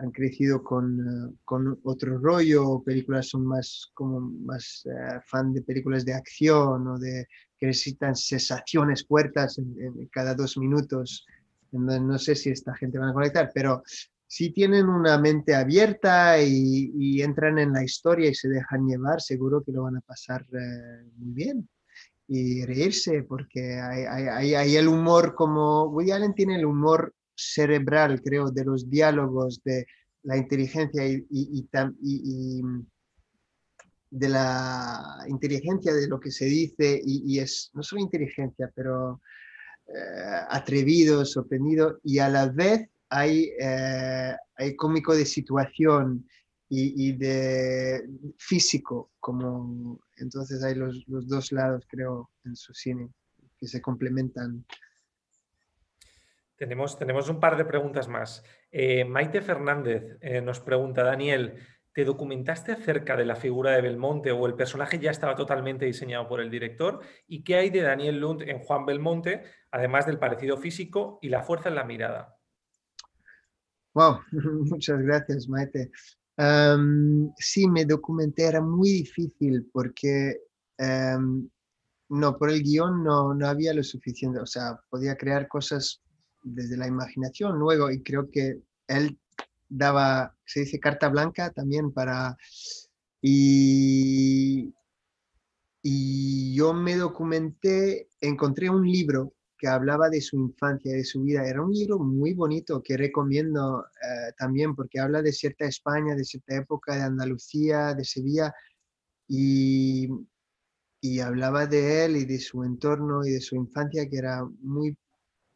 han 0.00 0.10
crecido 0.10 0.62
con, 0.62 1.38
con, 1.44 1.78
otro 1.84 2.18
rollo, 2.18 2.82
películas 2.82 3.28
son 3.28 3.46
más 3.46 3.90
como 3.94 4.20
más 4.20 4.86
eh, 4.86 5.20
fan 5.26 5.52
de 5.52 5.62
películas 5.62 6.04
de 6.04 6.14
acción 6.14 6.86
o 6.88 6.98
de 6.98 7.26
que 7.58 7.66
necesitan 7.66 8.16
sensaciones 8.16 9.06
fuertes 9.06 9.58
en, 9.58 10.06
cada 10.12 10.34
dos 10.34 10.56
minutos. 10.56 11.26
No 11.72 12.18
sé 12.18 12.34
si 12.34 12.50
esta 12.50 12.74
gente 12.74 12.98
va 12.98 13.10
a 13.10 13.14
conectar, 13.14 13.50
pero 13.54 13.82
si 14.26 14.50
tienen 14.50 14.88
una 14.88 15.18
mente 15.18 15.54
abierta 15.54 16.42
y, 16.42 17.20
entran 17.20 17.58
en 17.58 17.72
la 17.72 17.84
historia 17.84 18.30
y 18.30 18.34
se 18.34 18.48
dejan 18.48 18.86
llevar, 18.86 19.20
seguro 19.20 19.62
que 19.62 19.72
lo 19.72 19.82
van 19.82 19.96
a 19.96 20.00
pasar 20.00 20.46
eh, 20.52 21.10
muy 21.16 21.32
bien 21.32 21.68
y 22.32 22.64
reírse, 22.64 23.24
porque 23.24 23.80
hay, 23.80 24.54
hay, 24.54 24.76
el 24.76 24.86
humor 24.86 25.34
como 25.34 25.86
Woody 25.86 26.12
Allen 26.12 26.32
tiene 26.32 26.54
el 26.54 26.64
humor 26.64 27.12
cerebral, 27.40 28.20
creo, 28.22 28.50
de 28.50 28.64
los 28.64 28.88
diálogos, 28.88 29.62
de 29.64 29.86
la 30.22 30.36
inteligencia 30.36 31.06
y, 31.06 31.68
de 34.10 34.28
la 34.28 35.24
inteligencia 35.28 35.94
de 35.94 36.08
lo 36.08 36.18
que 36.18 36.30
se 36.30 36.46
dice 36.46 37.00
y, 37.04 37.38
es 37.38 37.70
no 37.74 37.82
solo 37.82 38.02
inteligencia, 38.02 38.70
pero 38.74 39.20
eh, 39.86 40.40
atrevido, 40.48 41.24
sorprendido 41.24 42.00
y 42.02 42.18
a 42.18 42.28
la 42.28 42.48
vez 42.48 42.88
hay, 43.08 43.50
eh, 43.60 44.36
hay 44.56 44.76
cómico 44.76 45.14
de 45.14 45.26
situación 45.26 46.26
y, 46.72 47.12
de 47.16 48.08
físico, 48.38 49.10
como 49.18 49.98
entonces 50.18 50.62
hay 50.62 50.76
los, 50.76 51.02
dos 51.06 51.50
lados, 51.50 51.84
creo, 51.88 52.30
en 52.44 52.54
su 52.54 52.72
cine, 52.72 53.10
que 53.58 53.66
se 53.66 53.82
complementan. 53.82 54.64
Tenemos, 56.60 56.98
tenemos 56.98 57.30
un 57.30 57.40
par 57.40 57.56
de 57.56 57.64
preguntas 57.64 58.06
más. 58.06 58.44
Eh, 58.70 59.06
Maite 59.06 59.40
Fernández 59.40 60.18
eh, 60.20 60.42
nos 60.42 60.60
pregunta, 60.60 61.02
Daniel, 61.02 61.54
¿te 61.94 62.04
documentaste 62.04 62.72
acerca 62.72 63.16
de 63.16 63.24
la 63.24 63.34
figura 63.34 63.70
de 63.70 63.80
Belmonte 63.80 64.30
o 64.30 64.46
el 64.46 64.52
personaje 64.52 64.98
ya 64.98 65.10
estaba 65.10 65.34
totalmente 65.34 65.86
diseñado 65.86 66.28
por 66.28 66.38
el 66.38 66.50
director? 66.50 67.00
¿Y 67.26 67.44
qué 67.44 67.56
hay 67.56 67.70
de 67.70 67.80
Daniel 67.80 68.20
Lund 68.20 68.42
en 68.42 68.58
Juan 68.58 68.84
Belmonte, 68.84 69.42
además 69.70 70.04
del 70.04 70.18
parecido 70.18 70.58
físico 70.58 71.18
y 71.22 71.30
la 71.30 71.42
fuerza 71.42 71.70
en 71.70 71.76
la 71.76 71.84
mirada? 71.84 72.36
Wow, 73.94 74.18
muchas 74.70 75.00
gracias, 75.00 75.48
Maite. 75.48 75.90
sí, 77.38 77.70
me 77.70 77.86
documenté, 77.86 78.44
era 78.44 78.60
muy 78.60 78.90
difícil 78.90 79.66
porque 79.72 80.42
no, 80.78 82.36
por 82.36 82.50
el 82.50 82.62
guion 82.62 83.02
no, 83.02 83.32
no 83.32 83.48
había 83.48 83.72
lo 83.72 83.82
suficiente, 83.82 84.40
o 84.40 84.46
sea, 84.46 84.78
podía 84.90 85.16
crear 85.16 85.48
cosas 85.48 86.02
desde 86.42 86.76
la 86.76 86.86
imaginación 86.86 87.58
luego 87.58 87.90
y 87.90 88.02
creo 88.02 88.30
que 88.30 88.60
él 88.86 89.18
daba, 89.68 90.36
se 90.44 90.60
dice 90.60 90.80
carta 90.80 91.08
blanca 91.08 91.50
también 91.50 91.92
para... 91.92 92.36
Y, 93.22 94.74
y 95.82 96.54
yo 96.54 96.72
me 96.72 96.96
documenté, 96.96 98.08
encontré 98.20 98.70
un 98.70 98.86
libro 98.90 99.34
que 99.60 99.68
hablaba 99.68 100.08
de 100.08 100.22
su 100.22 100.36
infancia, 100.36 100.92
de 100.92 101.04
su 101.04 101.22
vida. 101.22 101.46
Era 101.46 101.62
un 101.62 101.70
libro 101.70 101.98
muy 101.98 102.32
bonito 102.32 102.82
que 102.82 102.96
recomiendo 102.96 103.84
eh, 104.02 104.32
también 104.38 104.74
porque 104.74 105.00
habla 105.00 105.20
de 105.20 105.32
cierta 105.32 105.66
España, 105.66 106.14
de 106.14 106.24
cierta 106.24 106.56
época, 106.56 106.96
de 106.96 107.02
Andalucía, 107.02 107.94
de 107.94 108.04
Sevilla, 108.04 108.54
y, 109.28 110.08
y 111.02 111.20
hablaba 111.20 111.66
de 111.66 112.06
él 112.06 112.16
y 112.16 112.24
de 112.24 112.38
su 112.40 112.64
entorno 112.64 113.24
y 113.24 113.30
de 113.32 113.40
su 113.40 113.54
infancia 113.54 114.08
que 114.08 114.16
era 114.16 114.44
muy 114.60 114.96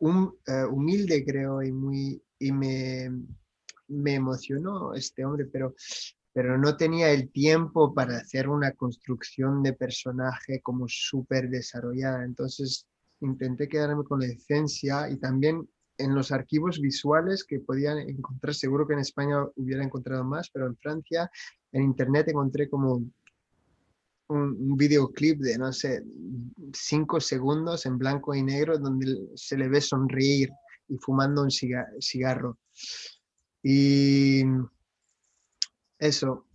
eh, 0.05 0.64
humilde, 0.70 1.24
creo, 1.24 1.62
y, 1.62 1.72
muy, 1.72 2.22
y 2.38 2.52
me, 2.52 3.11
me 3.88 4.14
emocionó 4.14 4.94
este 4.94 5.24
hombre, 5.24 5.46
pero 5.46 5.74
pero 6.34 6.59
no 6.59 6.76
tenía 6.76 7.12
el 7.12 7.30
tiempo 7.30 7.94
para 7.94 8.16
hacer 8.16 8.48
una 8.48 8.72
construcción 8.72 9.62
de 9.62 9.72
personaje 9.72 10.61
como 10.61 10.86
súper 10.88 11.48
desarrollada. 11.48 12.24
Entonces 12.24 12.88
intenté 13.20 13.68
quedarme 13.68 14.02
con 14.02 14.18
la 14.18 14.26
esencia 14.26 15.09
y 15.09 15.16
también 15.16 15.68
en 15.96 16.12
los 16.12 16.32
archivos 16.32 16.80
visuales 16.80 17.44
que 17.44 17.61
podían 17.61 17.98
encontrar, 17.98 18.52
seguro 18.52 18.84
que 18.84 18.94
en 18.94 18.98
España 18.98 19.46
hubiera 19.55 19.84
encontrado 19.84 20.24
más, 20.24 20.50
pero 20.50 20.66
en 20.66 20.76
Francia, 20.76 21.30
en 21.70 21.84
internet 21.84 22.26
encontré 22.26 22.68
como 22.68 23.05
un, 24.35 24.76
videoclip 24.76 25.41
de, 25.41 25.59
no 25.59 25.72
sé, 25.72 26.03
cinco 26.72 27.20
segundos 27.20 27.87
en 27.87 27.99
blanco 27.99 28.35
y 28.35 28.43
negro 28.43 28.78
donde 28.78 29.16
se 29.35 29.57
le 29.57 29.68
ve 29.68 29.80
sonreír 29.80 30.51
y 30.89 30.97
fumando 30.99 31.43
un 31.43 31.51
cigarro. 31.51 32.59
Y 33.62 34.43
eso. 35.99 36.47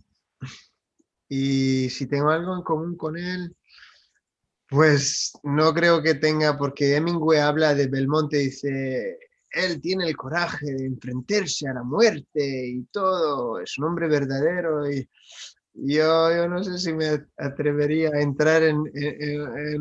Y 1.28 1.88
si 1.90 2.06
tengo 2.06 2.30
algo 2.30 2.56
en 2.56 2.62
común 2.62 2.96
con 2.96 3.16
él, 3.16 3.56
pues 4.68 5.32
no 5.42 5.74
creo 5.74 6.02
que 6.02 6.14
tenga, 6.14 6.56
porque 6.56 6.94
Hemingway 6.96 7.40
habla 7.40 7.74
de 7.74 7.88
Belmonte, 7.88 8.38
dice, 8.38 9.18
él 9.50 9.80
tiene 9.80 10.06
el 10.08 10.16
coraje 10.16 10.66
de 10.66 10.86
enfrentarse 10.86 11.68
a 11.68 11.74
la 11.74 11.82
muerte 11.82 12.68
y 12.68 12.84
todo, 12.92 13.60
es 13.60 13.76
un 13.78 13.86
hombre 13.86 14.08
verdadero 14.08 14.90
y 14.90 15.08
yo, 15.82 16.34
yo 16.34 16.48
no 16.48 16.62
sé 16.62 16.78
si 16.78 16.92
me 16.92 17.26
atrevería 17.38 18.10
a 18.10 18.20
entrar 18.20 18.62
en, 18.62 18.78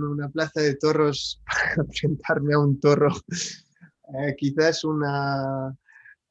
una 0.02 0.30
plaza 0.30 0.62
de 0.62 0.76
toros 0.76 1.41
para 1.45 1.88
enfrentarme 1.88 2.54
a 2.54 2.60
un 2.60 2.80
toro. 2.80 3.10
Eh, 3.30 4.36
quizás 4.38 4.84
una, 4.84 5.76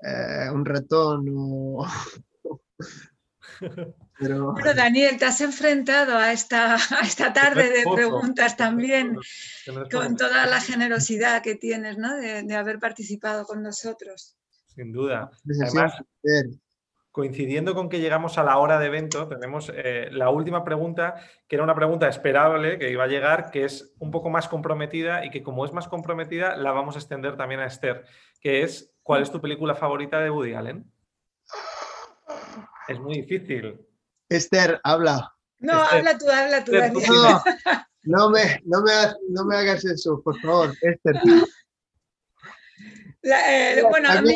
eh, 0.02 0.50
un 0.52 0.64
ratón 0.64 1.26
o... 1.30 1.86
Pero... 4.20 4.52
Bueno, 4.52 4.74
Daniel, 4.74 5.16
te 5.16 5.24
has 5.26 5.40
enfrentado 5.40 6.16
a 6.16 6.32
esta, 6.32 6.76
esta 7.02 7.32
tarde 7.32 7.70
de 7.70 7.84
preguntas 7.92 8.56
también 8.56 9.16
con 9.92 10.16
toda 10.16 10.46
la 10.46 10.60
generosidad 10.60 11.42
que 11.42 11.54
tienes 11.54 11.98
¿no? 11.98 12.16
de, 12.16 12.54
haber 12.54 12.78
participado 12.78 13.44
con 13.44 13.62
nosotros. 13.62 14.36
Sin 14.74 14.92
duda. 14.92 15.30
Además, 15.62 15.92
coincidiendo 17.18 17.74
con 17.74 17.88
que 17.88 17.98
llegamos 17.98 18.38
a 18.38 18.44
la 18.44 18.58
hora 18.58 18.78
de 18.78 18.86
evento, 18.86 19.26
tenemos 19.26 19.72
eh, 19.74 20.08
la 20.12 20.30
última 20.30 20.62
pregunta, 20.62 21.16
que 21.48 21.56
era 21.56 21.64
una 21.64 21.74
pregunta 21.74 22.08
esperable 22.08 22.78
que 22.78 22.92
iba 22.92 23.02
a 23.02 23.08
llegar, 23.08 23.50
que 23.50 23.64
es 23.64 23.92
un 23.98 24.12
poco 24.12 24.30
más 24.30 24.46
comprometida 24.46 25.24
y 25.24 25.30
que 25.30 25.42
como 25.42 25.64
es 25.64 25.72
más 25.72 25.88
comprometida, 25.88 26.56
la 26.56 26.70
vamos 26.70 26.94
a 26.94 27.00
extender 27.00 27.36
también 27.36 27.58
a 27.60 27.66
Esther, 27.66 28.04
que 28.40 28.62
es, 28.62 28.94
¿cuál 29.02 29.22
es 29.22 29.32
tu 29.32 29.40
película 29.40 29.74
favorita 29.74 30.20
de 30.20 30.30
Woody 30.30 30.54
Allen? 30.54 30.88
Es 32.86 33.00
muy 33.00 33.22
difícil. 33.22 33.84
Esther, 34.28 34.80
habla. 34.84 35.34
No, 35.58 35.72
habla 35.72 36.16
tú, 36.16 36.30
habla 36.30 36.64
tú. 36.64 36.70
No, 38.04 38.30
me, 38.30 38.62
no, 38.64 38.80
me, 38.82 38.92
no 39.30 39.44
me 39.44 39.56
hagas 39.56 39.84
eso, 39.84 40.22
por 40.22 40.38
favor, 40.38 40.72
Esther. 40.82 41.20
Eh, 43.32 43.82
bueno, 43.88 44.10
a 44.10 44.22
mí, 44.22 44.34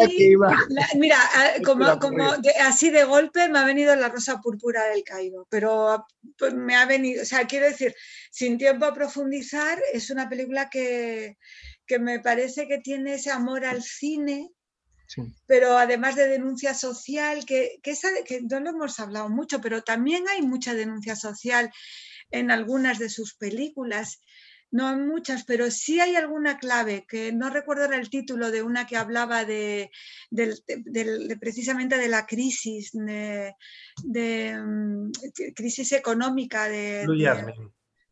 mira, 0.96 1.18
como, 1.64 1.98
como 1.98 2.34
así 2.62 2.90
de 2.90 3.04
golpe 3.04 3.48
me 3.48 3.58
ha 3.58 3.64
venido 3.64 3.94
la 3.96 4.08
rosa 4.08 4.40
púrpura 4.40 4.84
del 4.84 5.04
Cairo, 5.04 5.46
pero 5.48 6.06
pues, 6.36 6.54
me 6.54 6.74
ha 6.74 6.86
venido, 6.86 7.22
o 7.22 7.26
sea, 7.26 7.46
quiero 7.46 7.66
decir, 7.66 7.94
sin 8.30 8.58
tiempo 8.58 8.86
a 8.86 8.94
profundizar, 8.94 9.78
es 9.92 10.10
una 10.10 10.28
película 10.28 10.68
que, 10.68 11.38
que 11.86 11.98
me 11.98 12.20
parece 12.20 12.66
que 12.68 12.78
tiene 12.78 13.14
ese 13.14 13.30
amor 13.30 13.64
al 13.64 13.82
cine 13.82 14.50
pero 15.46 15.76
además 15.78 16.16
de 16.16 16.28
denuncia 16.28 16.74
social, 16.74 17.44
que, 17.44 17.80
que, 17.82 17.94
que 18.24 18.40
no 18.42 18.60
lo 18.60 18.70
hemos 18.70 19.00
hablado 19.00 19.28
mucho, 19.28 19.60
pero 19.60 19.82
también 19.82 20.24
hay 20.28 20.42
mucha 20.42 20.74
denuncia 20.74 21.16
social 21.16 21.70
en 22.30 22.50
algunas 22.50 22.98
de 22.98 23.08
sus 23.08 23.34
películas. 23.34 24.20
No 24.72 24.88
hay 24.88 24.96
muchas, 24.96 25.44
pero 25.44 25.70
sí 25.70 26.00
hay 26.00 26.16
alguna 26.16 26.58
clave, 26.58 27.04
que 27.06 27.30
no 27.32 27.50
recuerdo 27.50 27.84
el 27.84 28.10
título 28.10 28.50
de 28.50 28.62
una 28.62 28.86
que 28.86 28.96
hablaba 28.96 29.44
de, 29.44 29.90
precisamente 31.38 31.98
de 31.98 32.08
la 32.08 32.26
crisis, 32.26 32.92
de, 32.92 33.54
mm, 34.58 35.10
crisis 35.54 35.92
económica. 35.92 36.68
De, 36.68 37.04
Blue 37.06 37.22
Jasmine. 37.22 37.70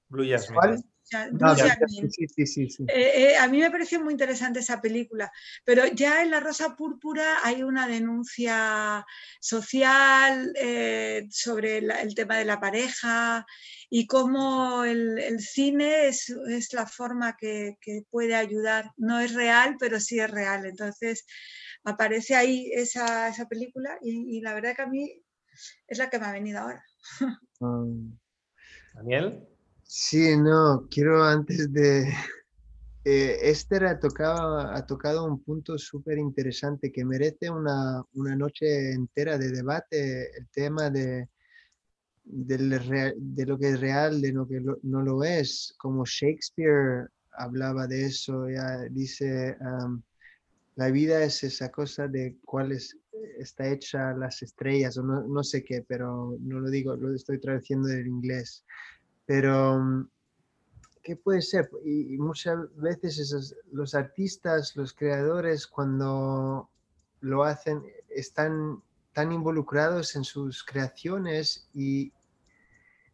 Blue 0.08 0.28
Jasmine. 0.28 0.82
Eh, 1.12 2.86
eh, 2.88 3.36
a 3.36 3.48
mí 3.48 3.58
me 3.58 3.70
pareció 3.70 4.00
muy 4.00 4.12
interesante 4.12 4.60
esa 4.60 4.80
película, 4.80 5.32
pero 5.64 5.86
ya 5.86 6.22
en 6.22 6.30
La 6.30 6.38
Rosa 6.38 6.76
Púrpura 6.76 7.38
hay 7.42 7.64
una 7.64 7.88
denuncia 7.88 9.04
social 9.40 10.52
eh, 10.54 11.26
sobre 11.30 11.78
el 11.78 12.14
tema 12.14 12.36
de 12.36 12.44
la 12.44 12.60
pareja 12.60 13.44
y 13.92 14.06
cómo 14.06 14.84
el, 14.84 15.40
cine 15.40 16.06
es, 16.06 16.32
la 16.72 16.86
forma 16.86 17.36
que, 17.36 17.76
puede 18.08 18.36
ayudar. 18.36 18.92
No 18.96 19.18
es 19.18 19.34
real, 19.34 19.76
pero 19.80 19.98
sí 19.98 20.20
es 20.20 20.30
real. 20.30 20.64
Entonces 20.64 21.26
aparece 21.82 22.36
ahí 22.36 22.70
esa, 22.72 23.32
película 23.50 23.98
y, 24.00 24.40
la 24.40 24.54
verdad 24.54 24.76
que 24.76 24.82
a 24.82 24.86
mí 24.86 25.22
es 25.88 25.98
la 25.98 26.08
que 26.08 26.20
me 26.20 26.26
ha 26.26 26.32
venido 26.32 26.60
ahora. 26.60 26.84
Ah. 27.60 27.84
Daniel. 28.94 29.46
Sí, 29.82 30.36
no, 30.36 30.86
quiero 30.88 31.24
antes 31.24 31.72
de... 31.72 32.14
Eh, 33.04 33.50
Esther 33.50 33.86
ha 33.86 33.98
tocado, 33.98 34.58
ha 34.58 34.86
tocado 34.86 35.24
un 35.24 35.42
punto 35.42 35.78
súper 35.78 36.18
interesante 36.18 36.92
que 36.92 37.04
merece 37.04 37.48
una, 37.50 38.04
noche 38.12 38.92
entera 38.92 39.38
de 39.38 39.50
debate, 39.50 40.30
el 40.36 40.48
tema 40.50 40.90
de, 40.90 41.28
de 42.32 43.46
lo 43.46 43.58
que 43.58 43.68
es 43.70 43.80
real, 43.80 44.20
de 44.20 44.32
lo 44.32 44.46
que 44.46 44.60
no 44.60 45.02
lo 45.02 45.24
es, 45.24 45.74
como 45.78 46.04
Shakespeare 46.04 47.08
hablaba 47.32 47.86
de 47.86 48.06
eso, 48.06 48.48
ya 48.48 48.84
dice, 48.90 49.56
la 50.76 50.90
vida 50.90 51.22
es 51.22 51.42
esa 51.42 51.70
cosa 51.70 52.08
de 52.08 52.36
cuáles 52.44 52.96
está 53.38 53.68
hecha 53.68 54.12
las 54.14 54.42
estrellas, 54.42 54.96
o 54.98 55.02
no, 55.02 55.22
no, 55.22 55.42
sé 55.42 55.64
qué, 55.64 55.84
pero 55.86 56.36
no 56.40 56.60
lo 56.60 56.70
digo, 56.70 56.96
lo 56.96 57.14
estoy 57.14 57.38
traduciendo 57.38 57.88
del 57.88 58.06
inglés. 58.06 58.64
Pero, 59.26 59.78
mm, 59.78 60.08
¿qué 61.02 61.16
puede 61.16 61.42
ser? 61.42 61.70
Y, 61.84 62.16
muchas 62.18 62.58
veces 62.76 63.54
los 63.72 63.94
artistas, 63.94 64.76
los 64.76 64.92
creadores, 64.92 65.66
cuando 65.66 66.70
lo 67.20 67.44
hacen, 67.44 67.82
están 68.08 68.82
tan 69.12 69.32
involucrados 69.32 70.16
en 70.16 70.24
sus 70.24 70.64
creaciones 70.64 71.68
y, 71.74 72.12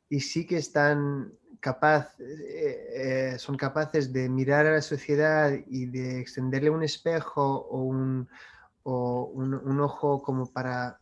y 0.09 0.21
sí 0.21 0.47
que 0.47 0.59
están 0.59 1.33
capaz, 1.61 2.15
eh, 2.21 3.33
eh, 3.35 3.39
son 3.39 3.57
capaces 3.57 4.13
de 4.13 4.29
mirar 4.29 4.67
a 4.67 4.73
la 4.73 4.83
sociedad 4.83 5.53
y 5.67 5.87
de 5.87 6.21
extenderle 6.21 6.71
un 6.71 6.83
espejo 6.83 7.67
o 7.71 7.83
un, 7.83 8.29
ojo 9.81 10.23
como 10.23 10.47
para 10.47 11.01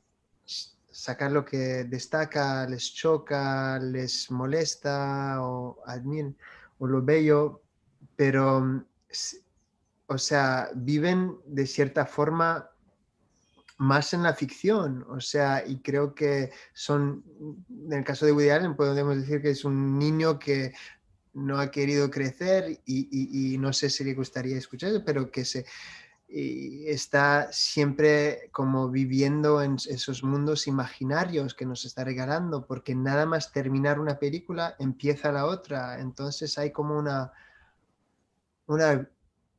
sacar 0.91 1.33
lo 1.33 1.45
que 1.45 1.85
destaca, 1.85 2.67
les 2.67 2.95
choca, 2.95 3.79
les 3.79 4.31
molesta 4.31 5.43
o 5.43 5.79
admiran 5.87 6.35
o 6.79 6.87
lo 6.87 7.03
bello, 7.03 7.61
pero, 8.17 8.85
o 10.07 10.19
sea, 10.19 10.71
viven 10.75 11.37
de 11.47 11.67
cierta 11.67 12.07
forma 12.07 12.71
más 13.77 14.15
en 14.15 14.23
la 14.23 14.35
ficción, 14.35 15.05
o 15.09 15.21
sea, 15.21 15.65
y 15.67 15.79
creo 15.79 16.15
que 16.15 16.53
son, 16.73 17.25
en 17.69 17.93
el 17.93 18.05
caso 18.05 18.25
de 18.25 18.33
Woody 18.33 18.51
Allen, 18.51 18.77
podemos 18.77 19.17
decir 19.17 19.43
que 19.43 19.51
es 19.51 19.65
un 19.65 19.99
niño 19.99 20.39
que 20.39 20.73
no 21.33 21.59
ha 21.59 21.71
querido 21.71 22.11
crecer 22.11 22.81
y, 22.87 23.57
no 23.59 23.73
sé 23.73 23.91
si 23.91 24.05
le 24.05 24.15
gustaría 24.15 24.57
escuchar, 24.57 25.03
pero 25.05 25.31
que 25.31 25.45
se, 25.45 25.67
está 26.29 27.49
siempre 27.53 28.49
como 28.53 28.89
viviendo 28.89 29.61
en 29.61 29.77
esos 29.89 30.23
mundos 30.23 30.67
imaginarios 30.67 31.55
que 31.55 31.67
nos 31.67 31.85
está 31.85 32.05
regalando, 32.05 32.67
porque 32.67 32.95
nada 32.95 33.27
más 33.27 33.53
terminar 33.53 33.99
una 33.99 34.19
película 34.19 34.77
empieza 34.79 35.33
la 35.33 35.47
otra, 35.47 36.01
entonces 36.01 36.57
hay 36.59 36.71
como 36.71 36.97
una, 36.97 37.33
una 38.67 39.09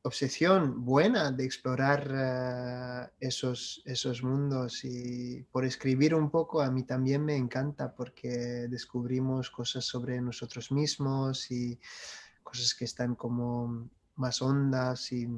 obsesión 0.06 0.84
buena 0.84 1.32
de 1.32 1.44
explorar 1.44 2.10
eh, 2.14 3.10
esos, 3.20 3.82
esos 3.84 4.22
mundos 4.22 4.84
y 4.84 5.42
por 5.50 5.64
escribir 5.64 6.14
un 6.14 6.30
poco 6.30 6.62
a 6.62 6.70
mí 6.70 6.84
también 6.84 7.24
me 7.24 7.36
encanta 7.36 7.92
porque 7.94 8.28
descubrimos 8.68 9.50
cosas 9.50 9.84
sobre 9.84 10.20
nosotros 10.20 10.70
mismos 10.70 11.50
y 11.50 11.78
cosas 12.42 12.74
que 12.74 12.84
están 12.84 13.16
como 13.16 13.88
más 14.14 14.40
hondas 14.40 15.10
y 15.12 15.28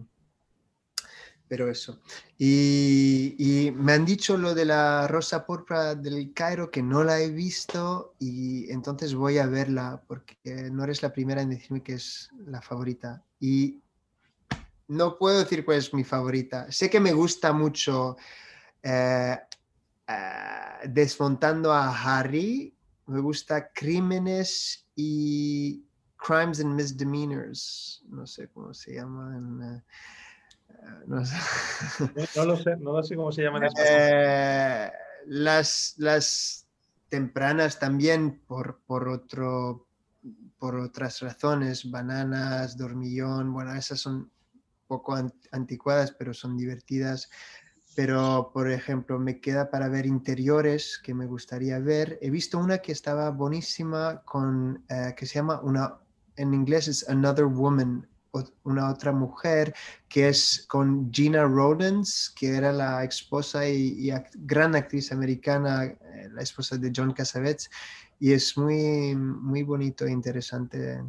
pero 1.48 1.70
eso. 1.70 1.98
Y, 2.36 3.72
me 3.74 3.94
han 3.94 4.04
dicho 4.04 4.36
lo 4.36 4.54
de 4.54 4.66
la 4.66 5.08
Rosa 5.08 5.46
Púrpura 5.46 5.94
del 5.94 6.34
Cairo, 6.34 6.70
que 6.70 6.82
no 6.82 7.04
la 7.04 7.20
he 7.20 7.30
visto 7.30 8.14
y 8.18 8.70
entonces 8.70 9.14
voy 9.14 9.38
a 9.38 9.46
verla 9.46 10.02
porque 10.06 10.68
no 10.70 10.84
eres 10.84 11.02
la 11.02 11.12
primera 11.12 11.40
en 11.40 11.48
decirme 11.48 11.82
que 11.82 11.94
es 11.94 12.28
la 12.46 12.60
favorita. 12.60 13.24
Y 13.40 13.80
no 14.88 15.18
puedo 15.18 15.38
decir 15.38 15.64
cuál 15.64 15.78
es 15.78 15.92
mi 15.94 16.04
favorita. 16.04 16.70
Sé 16.72 16.90
que 16.90 17.00
me 17.00 17.12
gusta 17.12 17.52
mucho 17.52 18.16
eh, 18.82 19.38
eh, 20.06 20.88
Desmontando 20.88 21.72
a 21.72 21.90
Harry, 21.90 22.74
me 23.06 23.20
gusta 23.20 23.70
Crímenes 23.72 24.86
y 24.96 25.84
Crimes 26.16 26.60
and 26.60 26.74
Misdemeanors, 26.74 28.02
no 28.08 28.26
sé 28.26 28.48
cómo 28.48 28.72
se 28.74 28.94
llaman. 28.94 29.84
No, 31.06 31.16
lo 32.44 32.56
sé, 32.56 32.76
no 32.76 33.02
sé 33.02 33.16
cómo 33.16 33.32
se 33.32 33.42
llaman. 33.42 33.68
Eh, 33.86 34.90
las, 35.26 35.94
las 35.98 36.66
tempranas 37.08 37.78
también 37.78 38.40
por, 38.46 38.80
por, 38.86 39.08
otro, 39.08 39.86
por 40.58 40.76
otras 40.76 41.20
razones, 41.20 41.90
bananas, 41.90 42.76
dormillón, 42.76 43.52
bueno, 43.52 43.74
esas 43.74 44.00
son 44.00 44.30
poco 44.88 45.16
anticuadas, 45.52 46.12
pero 46.12 46.34
son 46.34 46.56
divertidas. 46.56 47.30
Pero, 47.94 48.50
por 48.52 48.70
ejemplo, 48.70 49.18
me 49.18 49.40
queda 49.40 49.70
para 49.70 49.88
ver 49.88 50.06
interiores 50.06 51.00
que 51.02 51.14
me 51.14 51.26
gustaría 51.26 51.78
ver. 51.78 52.18
He 52.22 52.30
visto 52.30 52.58
una 52.58 52.78
que 52.78 52.92
estaba 52.92 53.30
buenísima 53.30 54.22
con, 54.24 54.84
eh, 54.88 55.14
que 55.16 55.26
se 55.26 55.34
llama 55.34 55.60
una, 55.62 55.98
en 56.36 56.54
inglés 56.54 56.88
es 56.88 57.08
Another 57.08 57.46
Woman, 57.46 58.06
una 58.64 58.90
otra 58.90 59.12
mujer 59.12 59.74
que 60.08 60.28
es 60.28 60.64
con 60.68 61.12
Gina 61.12 61.44
Rodens, 61.44 62.32
que 62.36 62.56
era 62.56 62.72
la 62.72 63.02
esposa 63.04 63.68
y, 63.68 64.10
gran 64.34 64.76
actriz 64.76 65.12
americana, 65.12 65.84
eh, 65.84 66.28
la 66.32 66.42
esposa 66.42 66.76
de 66.76 66.92
John 66.94 67.12
Cassavetes, 67.12 67.70
y 68.20 68.32
es 68.32 68.56
muy, 68.56 69.14
muy 69.14 69.62
bonito 69.62 70.04
e 70.04 70.10
interesante 70.10 71.02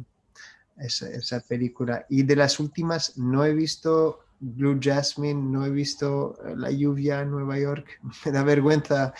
esa, 0.80 1.40
película. 1.40 2.06
Y 2.08 2.22
de 2.22 2.36
las 2.36 2.60
últimas 2.60 3.16
no 3.16 3.44
he 3.44 3.52
visto 3.52 4.20
Blue 4.40 4.78
Jasmine, 4.80 5.40
no 5.40 5.66
he 5.66 5.70
visto 5.70 6.38
eh, 6.44 6.54
La 6.56 6.70
lluvia 6.70 7.20
en 7.20 7.30
Nueva 7.30 7.58
York, 7.58 8.00
me 8.24 8.32
da 8.32 8.42
vergüenza. 8.42 9.14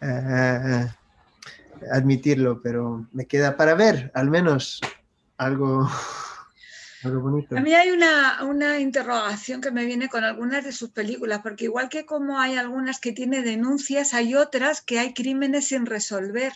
Eh, 0.00 0.86
admitirlo, 1.92 2.60
pero 2.60 3.06
me 3.12 3.24
queda 3.24 3.56
para 3.56 3.74
ver 3.74 4.10
al 4.14 4.28
menos 4.28 4.82
algo 5.38 5.88
a 7.02 7.60
mí 7.60 7.72
hay 7.72 7.90
una, 7.90 8.44
una, 8.44 8.78
interrogación 8.78 9.62
que 9.62 9.70
me 9.70 9.86
viene 9.86 10.08
con 10.08 10.22
algunas 10.22 10.64
de 10.64 10.72
sus 10.72 10.90
películas, 10.90 11.40
porque 11.42 11.64
igual 11.64 11.88
que 11.88 12.04
como 12.04 12.38
hay 12.38 12.56
algunas 12.56 13.00
que 13.00 13.12
tiene 13.12 13.42
denuncias, 13.42 14.12
hay 14.12 14.34
otras 14.34 14.82
que 14.82 14.98
hay 14.98 15.14
crímenes 15.14 15.68
sin 15.68 15.86
resolver. 15.86 16.52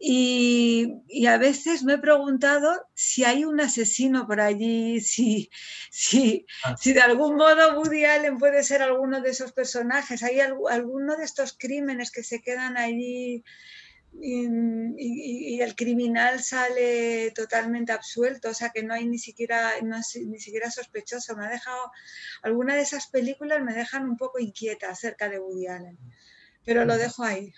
Y, 0.00 1.02
y, 1.08 1.26
a 1.26 1.38
veces 1.38 1.82
me 1.82 1.94
he 1.94 1.98
preguntado 1.98 2.86
si 2.94 3.24
hay 3.24 3.44
un 3.44 3.60
asesino 3.60 4.28
por 4.28 4.40
allí, 4.40 5.00
si, 5.00 5.50
si, 5.90 6.46
ah. 6.64 6.76
si 6.78 6.92
de 6.92 7.00
algún 7.00 7.34
modo 7.36 7.76
Woody 7.76 8.04
Allen 8.04 8.38
puede 8.38 8.62
ser 8.62 8.80
alguno 8.80 9.20
de 9.20 9.30
esos 9.30 9.52
personajes. 9.52 10.22
¿Hay 10.22 10.38
alguno 10.40 11.16
de 11.16 11.24
estos 11.24 11.56
crímenes 11.58 12.12
que 12.12 12.22
se 12.22 12.40
quedan 12.40 12.76
allí 12.76 13.42
y, 14.20 15.60
el 15.60 15.74
criminal 15.74 16.42
sale 16.42 17.30
totalmente 17.32 17.92
absuelto, 17.92 18.50
o 18.50 18.54
sea 18.54 18.70
que 18.70 18.82
no 18.82 18.94
hay 18.94 19.06
ni 19.06 19.18
siquiera, 19.18 19.72
ni 19.82 20.40
siquiera 20.40 20.70
sospechoso. 20.70 21.36
Me 21.36 21.46
ha 21.46 21.50
dejado, 21.50 21.90
algunas 22.42 22.76
de 22.76 22.82
esas 22.82 23.08
películas 23.08 23.62
me 23.62 23.74
dejan 23.74 24.08
un 24.08 24.16
poco 24.16 24.38
inquieta 24.38 24.90
acerca 24.90 25.28
de 25.28 25.38
Woody 25.38 25.66
Allen, 25.66 25.98
pero 26.68 26.84
lo 26.84 26.98
dejo 26.98 27.24
ahí. 27.24 27.52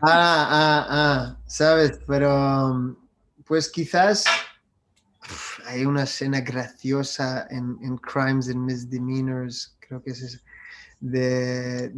Ah, 0.00 0.48
ah, 0.50 0.86
ah, 0.88 1.36
sabes, 1.46 2.00
pero 2.06 2.96
pues 3.44 3.68
quizás 3.68 4.24
hay 5.66 5.84
una 5.84 6.04
escena 6.04 6.40
graciosa 6.40 7.46
en, 7.50 7.76
Crimes 7.98 8.48
and 8.48 8.56
Misdemeanors, 8.56 9.76
creo 9.80 10.02
que 10.02 10.12
es 10.12 10.22
eso 10.22 10.38
de, 10.98 11.90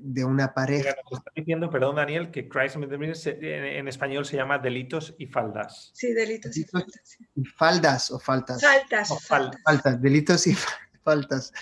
de, 0.00 0.24
una 0.24 0.54
pareja. 0.54 0.90
Mira, 0.90 1.18
está 1.18 1.30
diciendo, 1.34 1.68
perdón 1.68 1.96
Daniel, 1.96 2.30
que 2.30 2.48
Christ 2.48 2.76
en, 2.76 3.88
español 3.88 4.24
se 4.24 4.36
llama 4.36 4.58
delitos 4.58 5.14
y 5.18 5.26
faldas. 5.26 5.90
Sí, 5.92 6.14
delitos, 6.14 6.56
y 6.56 6.64
faltas. 6.64 7.18
Faldas 7.54 8.10
o 8.10 8.18
faltas. 8.18 8.62
Faltas. 8.62 9.26
faltas. 9.26 9.62
faltas. 9.62 10.00
delitos 10.00 10.46
y 10.46 10.56
faltas. 11.04 11.52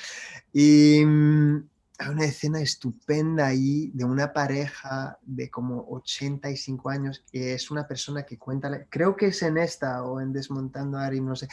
Y 0.52 1.02
mm, 1.04 1.68
hay 1.98 2.08
una 2.08 2.24
escena 2.24 2.60
estupenda 2.60 3.46
ahí 3.46 3.90
de 3.94 4.04
una 4.04 4.32
pareja 4.32 5.18
de 5.22 5.48
como 5.50 5.86
85 5.90 6.90
años, 6.90 7.24
que 7.30 7.54
es 7.54 7.70
una 7.70 7.86
persona 7.86 8.24
que 8.24 8.36
cuenta, 8.36 8.86
creo 8.88 9.16
que 9.16 9.26
es 9.26 9.42
en 9.42 9.58
esta 9.58 10.02
o 10.02 10.20
en 10.20 10.32
Desmontando 10.32 10.98
Ari, 10.98 11.20
no 11.20 11.36
sé, 11.36 11.48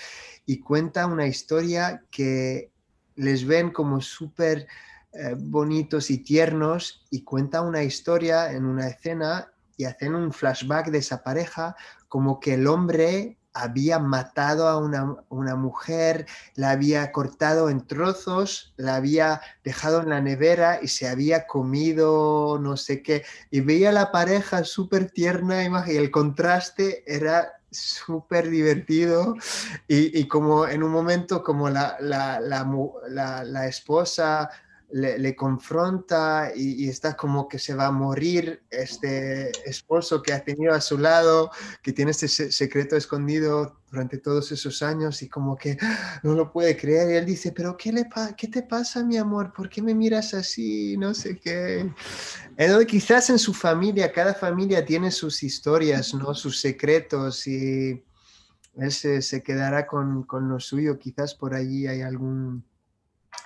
y 0.45 0.59
cuenta 0.59 1.05
una 1.05 1.27
historia 1.27 2.03
que 2.09 2.71
les 3.15 3.45
ven 3.45 3.71
como 3.71 4.01
súper 4.01 4.67
eh, 5.13 5.35
bonitos 5.37 6.09
y 6.09 6.19
tiernos 6.19 7.05
y 7.11 7.23
cuenta 7.23 7.61
una 7.61 7.83
historia 7.83 8.51
en 8.51 8.65
una 8.65 8.87
escena 8.87 9.51
y 9.77 9.83
hacen 9.83 10.15
un 10.15 10.31
flashback 10.31 10.87
de 10.87 10.99
esa 10.99 11.21
pareja 11.21 11.75
como 12.07 12.39
que 12.39 12.55
el 12.55 12.67
hombre 12.67 13.37
había 13.53 13.99
matado 13.99 14.67
a 14.67 14.77
una, 14.77 15.55
mujer, 15.55 16.25
la 16.55 16.71
había 16.71 17.11
cortado 17.11 17.69
en 17.69 17.85
trozos, 17.85 18.73
la 18.77 18.95
había 18.95 19.41
dejado 19.63 20.01
en 20.01 20.09
la 20.09 20.21
nevera 20.21 20.79
y 20.81 20.87
se 20.87 21.07
había 21.07 21.47
comido 21.47 22.59
no 22.59 22.77
sé 22.77 23.01
qué. 23.01 23.23
Y 23.49 23.61
veía 23.61 23.91
la 23.91 24.11
pareja 24.11 24.63
súper 24.63 25.11
tierna 25.11 25.63
y 25.87 25.95
el 25.95 26.11
contraste 26.11 27.03
era 27.05 27.53
súper 27.71 28.49
divertido 28.49 29.35
y, 29.87 30.27
como 30.27 30.67
en 30.67 30.83
un 30.83 30.91
momento 30.91 31.43
como 31.43 31.69
la, 31.69 31.97
la, 31.99 32.39
la 32.39 33.67
esposa 33.67 34.49
le, 34.93 35.35
confronta 35.35 36.51
y, 36.55 36.87
está 36.89 37.15
como 37.15 37.47
que 37.47 37.59
se 37.59 37.73
va 37.73 37.87
a 37.87 37.91
morir 37.91 38.63
este 38.69 39.51
esposo 39.69 40.21
que 40.21 40.33
ha 40.33 40.43
tenido 40.43 40.73
a 40.73 40.81
su 40.81 40.97
lado, 40.97 41.51
que 41.81 41.93
tiene 41.93 42.11
este 42.11 42.27
secreto 42.27 42.95
escondido 42.95 43.77
durante 43.89 44.17
todos 44.17 44.51
esos 44.51 44.81
años 44.81 45.21
y 45.21 45.29
como 45.29 45.55
que 45.55 45.77
no 46.23 46.33
lo 46.33 46.51
puede 46.51 46.77
creer. 46.77 47.11
Y 47.11 47.15
él 47.15 47.25
dice, 47.25 47.51
pero 47.51 47.77
¿qué, 47.77 47.91
le 47.91 48.07
qué 48.37 48.47
te 48.47 48.63
pasa, 48.63 49.03
mi 49.03 49.17
amor? 49.17 49.53
¿Por 49.53 49.69
qué 49.69 49.81
me 49.81 49.95
miras 49.95 50.33
así? 50.33 50.97
No 50.97 51.13
sé 51.13 51.37
qué. 51.37 51.91
Entonces, 52.57 52.87
quizás 52.87 53.29
en 53.29 53.39
su 53.39 53.53
familia, 53.53 54.11
cada 54.11 54.33
familia 54.33 54.85
tiene 54.85 55.11
sus 55.11 55.43
historias, 55.43 56.13
¿no? 56.13 56.33
sus 56.33 56.59
secretos 56.59 57.47
y 57.47 58.03
él 58.75 58.91
se, 58.91 59.21
se 59.21 59.43
quedará 59.43 59.87
con, 59.87 60.23
con 60.23 60.49
lo 60.49 60.59
suyo. 60.59 60.97
Quizás 60.97 61.33
por 61.35 61.53
allí 61.53 61.87
hay 61.87 62.01
algún 62.01 62.63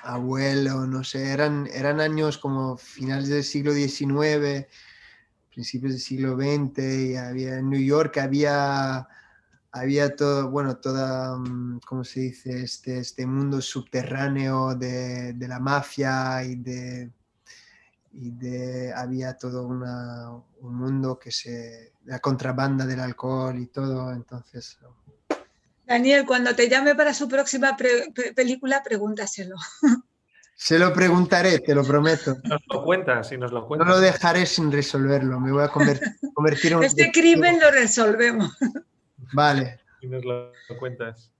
abuelo, 0.03 0.85
no 0.85 1.03
sé, 1.03 1.31
eran, 1.31 1.67
eran 1.73 1.99
años 1.99 2.37
como 2.37 2.77
finales 2.77 3.29
del 3.29 3.43
siglo 3.43 3.73
XIX, 3.73 4.67
principios 5.51 5.93
del 5.93 6.01
siglo 6.01 6.35
XX, 6.35 6.79
y 6.79 7.15
había 7.15 7.59
en 7.59 7.69
New 7.69 7.81
York 7.81 8.17
había, 8.17 9.07
había 9.71 10.15
todo, 10.15 10.49
bueno, 10.49 10.77
toda, 10.77 11.37
mm, 11.37 11.81
¿cómo 11.85 12.03
se 12.03 12.21
dice? 12.21 12.63
Este, 12.63 12.99
este 12.99 13.25
mundo 13.25 13.61
subterráneo 13.61 14.75
de, 14.75 15.33
de 15.33 15.47
la 15.47 15.59
mafia 15.59 16.43
y 16.43 16.55
de, 16.55 17.11
y 18.13 18.31
de, 18.31 18.93
había 18.93 19.37
todo 19.37 19.67
un 19.67 20.75
mundo 20.75 21.19
que 21.19 21.31
se, 21.31 21.93
la 22.05 22.19
contrabanda 22.19 22.85
del 22.85 22.99
alcohol 23.01 23.57
y 23.59 23.67
todo, 23.67 24.13
entonces 24.13 24.77
Daniel, 25.85 26.25
cuando 26.25 26.55
te 26.55 26.69
llame 26.69 26.95
para 26.95 27.13
su 27.13 27.27
próxima 27.27 27.77
película, 28.35 28.81
pregúntaselo. 28.83 29.55
Se 30.55 30.79
lo 30.79 30.93
preguntaré, 30.93 31.59
te 31.59 31.75
lo 31.75 31.83
prometo. 31.83 32.37
Nos 32.43 32.61
lo 32.67 32.83
cuentas 32.83 33.31
y 33.31 33.37
nos 33.37 33.51
lo 33.51 33.67
cuentas. 33.67 33.87
No 33.87 33.95
lo 33.95 33.99
dejaré 33.99 34.45
sin 34.45 34.71
resolverlo. 34.71 35.39
Me 35.39 35.51
voy 35.51 35.63
a 35.63 35.67
convertir, 35.67 36.71
en 36.71 36.77
un. 36.77 36.83
Este 36.85 37.11
crimen 37.11 37.59
lo 37.59 37.71
resolvemos. 37.71 38.57
Vale. 39.33 39.79
Y 40.01 40.07
nos 40.07 40.23
lo 40.23 40.51
cuentas. 40.79 41.31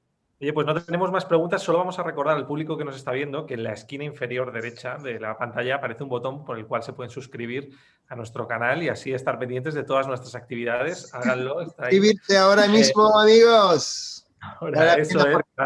Oye, 0.41 0.51
pues 0.51 0.67
no 0.67 0.83
tenemos 0.83 1.11
más 1.13 1.23
preguntas, 1.23 1.63
solo 1.63 1.77
vamos 1.77 1.97
a 1.97 2.03
recordar 2.03 2.35
al 2.35 2.45
público 2.45 2.77
que 2.77 2.83
nos 2.83 2.97
está 2.97 3.13
viendo 3.13 3.45
que 3.45 3.53
en 3.53 3.63
la 3.63 3.71
esquina 3.71 4.03
inferior 4.03 4.51
derecha 4.51 4.97
de 4.97 5.17
la 5.17 5.37
pantalla 5.37 5.75
aparece 5.75 6.03
un 6.03 6.09
botón 6.09 6.43
por 6.43 6.59
el 6.59 6.67
cual 6.67 6.83
se 6.83 6.91
pueden 6.91 7.09
suscribir 7.09 7.69
a 8.09 8.17
nuestro 8.17 8.45
canal 8.45 8.83
y 8.83 8.89
así 8.89 9.13
estar 9.13 9.39
pendientes 9.39 9.73
de 9.75 9.85
todas 9.85 10.07
nuestras 10.07 10.35
actividades. 10.35 11.13
Háganlo. 11.13 11.63
Suscribirte 11.63 12.37
ahora 12.37 12.67
mismo, 12.67 13.17
amigos. 13.17 14.24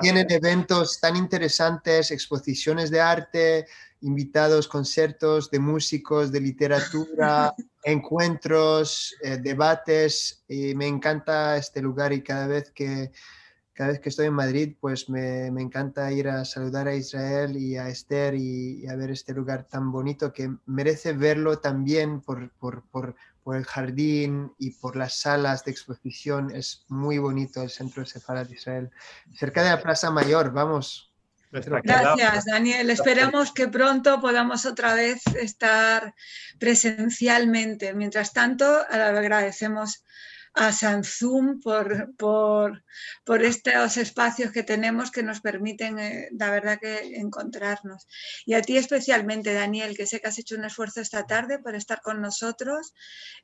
Tienen 0.01 0.27
eventos 0.29 0.99
tan 0.99 1.15
interesantes, 1.15 2.11
exposiciones 2.11 2.89
de 2.91 3.01
arte, 3.01 3.65
invitados, 4.01 4.67
conciertos 4.67 5.49
de 5.51 5.59
músicos, 5.59 6.31
de 6.31 6.41
literatura, 6.41 7.53
encuentros, 7.83 9.15
eh, 9.21 9.37
debates. 9.37 10.43
Y 10.47 10.75
me 10.75 10.87
encanta 10.87 11.57
este 11.57 11.81
lugar 11.81 12.13
y 12.13 12.21
cada 12.21 12.47
vez 12.47 12.71
que, 12.71 13.11
cada 13.73 13.91
vez 13.91 13.99
que 13.99 14.09
estoy 14.09 14.27
en 14.27 14.33
Madrid, 14.33 14.75
pues 14.79 15.09
me, 15.09 15.47
encanta 15.47 16.11
ir 16.11 16.29
a 16.29 16.45
saludar 16.45 16.87
a 16.87 16.95
Israel 16.95 17.57
y 17.57 17.77
a 17.77 17.89
Esther 17.89 18.35
y, 18.35 18.87
a 18.87 18.95
ver 18.95 19.11
este 19.11 19.33
lugar 19.33 19.67
tan 19.67 19.91
bonito 19.91 20.31
que 20.33 20.53
merece 20.65 21.13
verlo 21.13 21.59
también 21.59 22.21
por, 22.21 22.51
por, 22.51 22.83
por 22.89 23.15
el 23.55 23.65
jardín 23.65 24.53
y 24.57 24.71
por 24.71 24.95
las 24.95 25.19
salas 25.19 25.63
de 25.63 25.71
exposición. 25.71 26.55
Es 26.55 26.85
muy 26.87 27.17
bonito 27.17 27.61
el 27.61 27.69
centro 27.69 28.03
de 28.03 28.09
Sefarad 28.09 28.47
de 28.47 28.55
Israel. 28.55 28.89
Cerca 29.33 29.63
de 29.63 29.69
la 29.69 29.81
Plaza 29.81 30.11
Mayor, 30.11 30.51
vamos. 30.51 31.09
Gracias, 31.51 32.45
Daniel. 32.45 32.91
Esperamos 32.91 33.51
que 33.51 33.67
pronto 33.67 34.21
podamos 34.21 34.65
otra 34.65 34.93
vez 34.93 35.23
estar 35.35 36.13
presencialmente. 36.59 37.93
Mientras 37.93 38.33
tanto, 38.33 38.65
agradecemos 38.89 40.03
a 40.59 40.73
Samsung 40.73 41.61
por, 41.63 42.13
por, 42.17 42.83
por, 43.23 43.43
estos 43.45 43.95
espacios 43.95 44.51
que 44.51 44.63
tenemos 44.63 45.09
que 45.09 45.23
nos 45.23 45.39
permiten, 45.39 45.97
eh, 45.99 46.27
la 46.37 46.51
verdad, 46.51 46.77
que 46.81 47.15
encontrarnos. 47.15 48.05
Y 48.45 48.55
a 48.55 48.61
ti 48.61 48.75
especialmente, 48.75 49.53
Daniel, 49.53 49.95
que 49.95 50.05
sé 50.05 50.19
que 50.19 50.27
has 50.27 50.37
hecho 50.37 50.55
un 50.55 50.65
esfuerzo 50.65 50.99
esta 50.99 51.25
tarde 51.25 51.59
por 51.59 51.75
estar 51.75 52.01
con 52.01 52.19
nosotros 52.19 52.93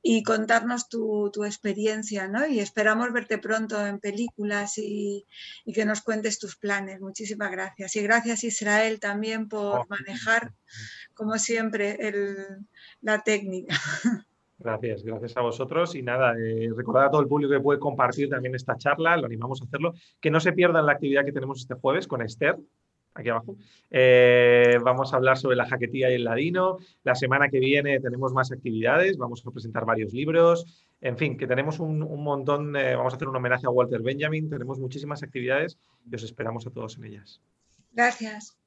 y 0.02 0.24
contarnos 0.24 0.90
tu, 0.90 1.32
tu 1.32 1.46
experiencia, 1.46 2.28
¿no? 2.28 2.46
Y 2.48 2.60
esperamos 2.60 3.14
verte 3.14 3.38
pronto 3.38 3.86
en 3.88 4.02
películas 4.02 4.78
y, 4.78 5.26
y, 5.64 5.72
que 5.72 5.86
nos 5.86 6.02
cuentes 6.02 6.38
tus 6.38 6.58
planes. 6.58 7.00
Muchísimas 7.00 7.50
gracias. 7.50 7.96
Y 7.96 8.02
gracias, 8.02 8.44
Israel, 8.44 9.00
también 9.00 9.48
por 9.48 9.80
oh. 9.80 9.86
manejar, 9.88 10.54
como 11.14 11.38
siempre, 11.40 11.98
el, 12.06 12.36
la 13.00 13.24
técnica. 13.24 13.80
Gracias, 14.58 15.04
gracias 15.04 15.36
a 15.36 15.42
vosotros. 15.42 15.96
Y 15.96 16.02
nada, 16.02 16.34
eh, 16.38 16.70
recordad 16.76 17.06
a 17.06 17.12
todo 17.12 17.22
el 17.22 17.28
público 17.28 17.54
que 17.54 17.60
puede 17.60 17.80
compartir 17.80 18.30
también 18.30 18.56
esta 18.56 18.78
charla, 18.78 19.18
lo 19.18 19.26
animamos 19.26 19.62
a 19.62 19.66
hacerlo. 19.66 19.94
Que 20.20 20.32
no 20.32 20.40
se 20.40 20.54
pierdan 20.54 20.86
la 20.86 20.94
actividad 20.94 21.26
que 21.26 21.32
tenemos 21.32 21.60
este 21.60 21.76
jueves 21.76 22.08
con 22.08 22.22
Esther, 22.22 22.58
aquí 23.14 23.30
abajo. 23.30 23.58
Eh, 23.90 24.78
vamos 24.82 25.14
a 25.14 25.18
hablar 25.18 25.38
sobre 25.38 25.56
la 25.56 25.66
jaquetía 25.66 26.10
y 26.12 26.16
el 26.16 26.24
ladino. 26.24 26.78
La 27.04 27.16
semana 27.16 27.50
que 27.50 27.60
viene 27.60 28.00
tenemos 28.00 28.34
más 28.34 28.52
actividades, 28.52 29.18
vamos 29.18 29.44
a 29.46 29.52
presentar 29.52 29.86
varios 29.86 30.14
libros. 30.14 30.86
En 31.02 31.18
fin, 31.18 31.38
que 31.38 31.48
tenemos 31.48 31.80
un, 31.80 32.00
montón, 32.00 32.76
eh, 32.76 32.96
vamos 32.96 33.14
a 33.14 33.16
hacer 33.18 33.28
un 33.28 33.36
homenaje 33.36 33.68
a 33.68 33.70
Walter 33.70 34.02
Benjamin, 34.02 34.50
tenemos 34.50 34.80
muchísimas 34.80 35.22
actividades 35.22 35.78
y 36.10 36.16
os 36.16 36.24
esperamos 36.24 36.66
a 36.66 36.72
todos 36.72 36.98
en 36.98 37.06
ellas. 37.06 37.42
Gracias. 37.92 38.58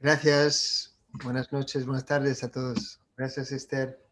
Gracias. 0.00 0.96
Buenas 1.24 1.52
noches, 1.52 1.84
buenas 1.84 2.04
tardes 2.04 2.42
a 2.44 2.50
todos. 2.50 3.00
Gracias, 3.16 3.52
Esther. 3.52 4.11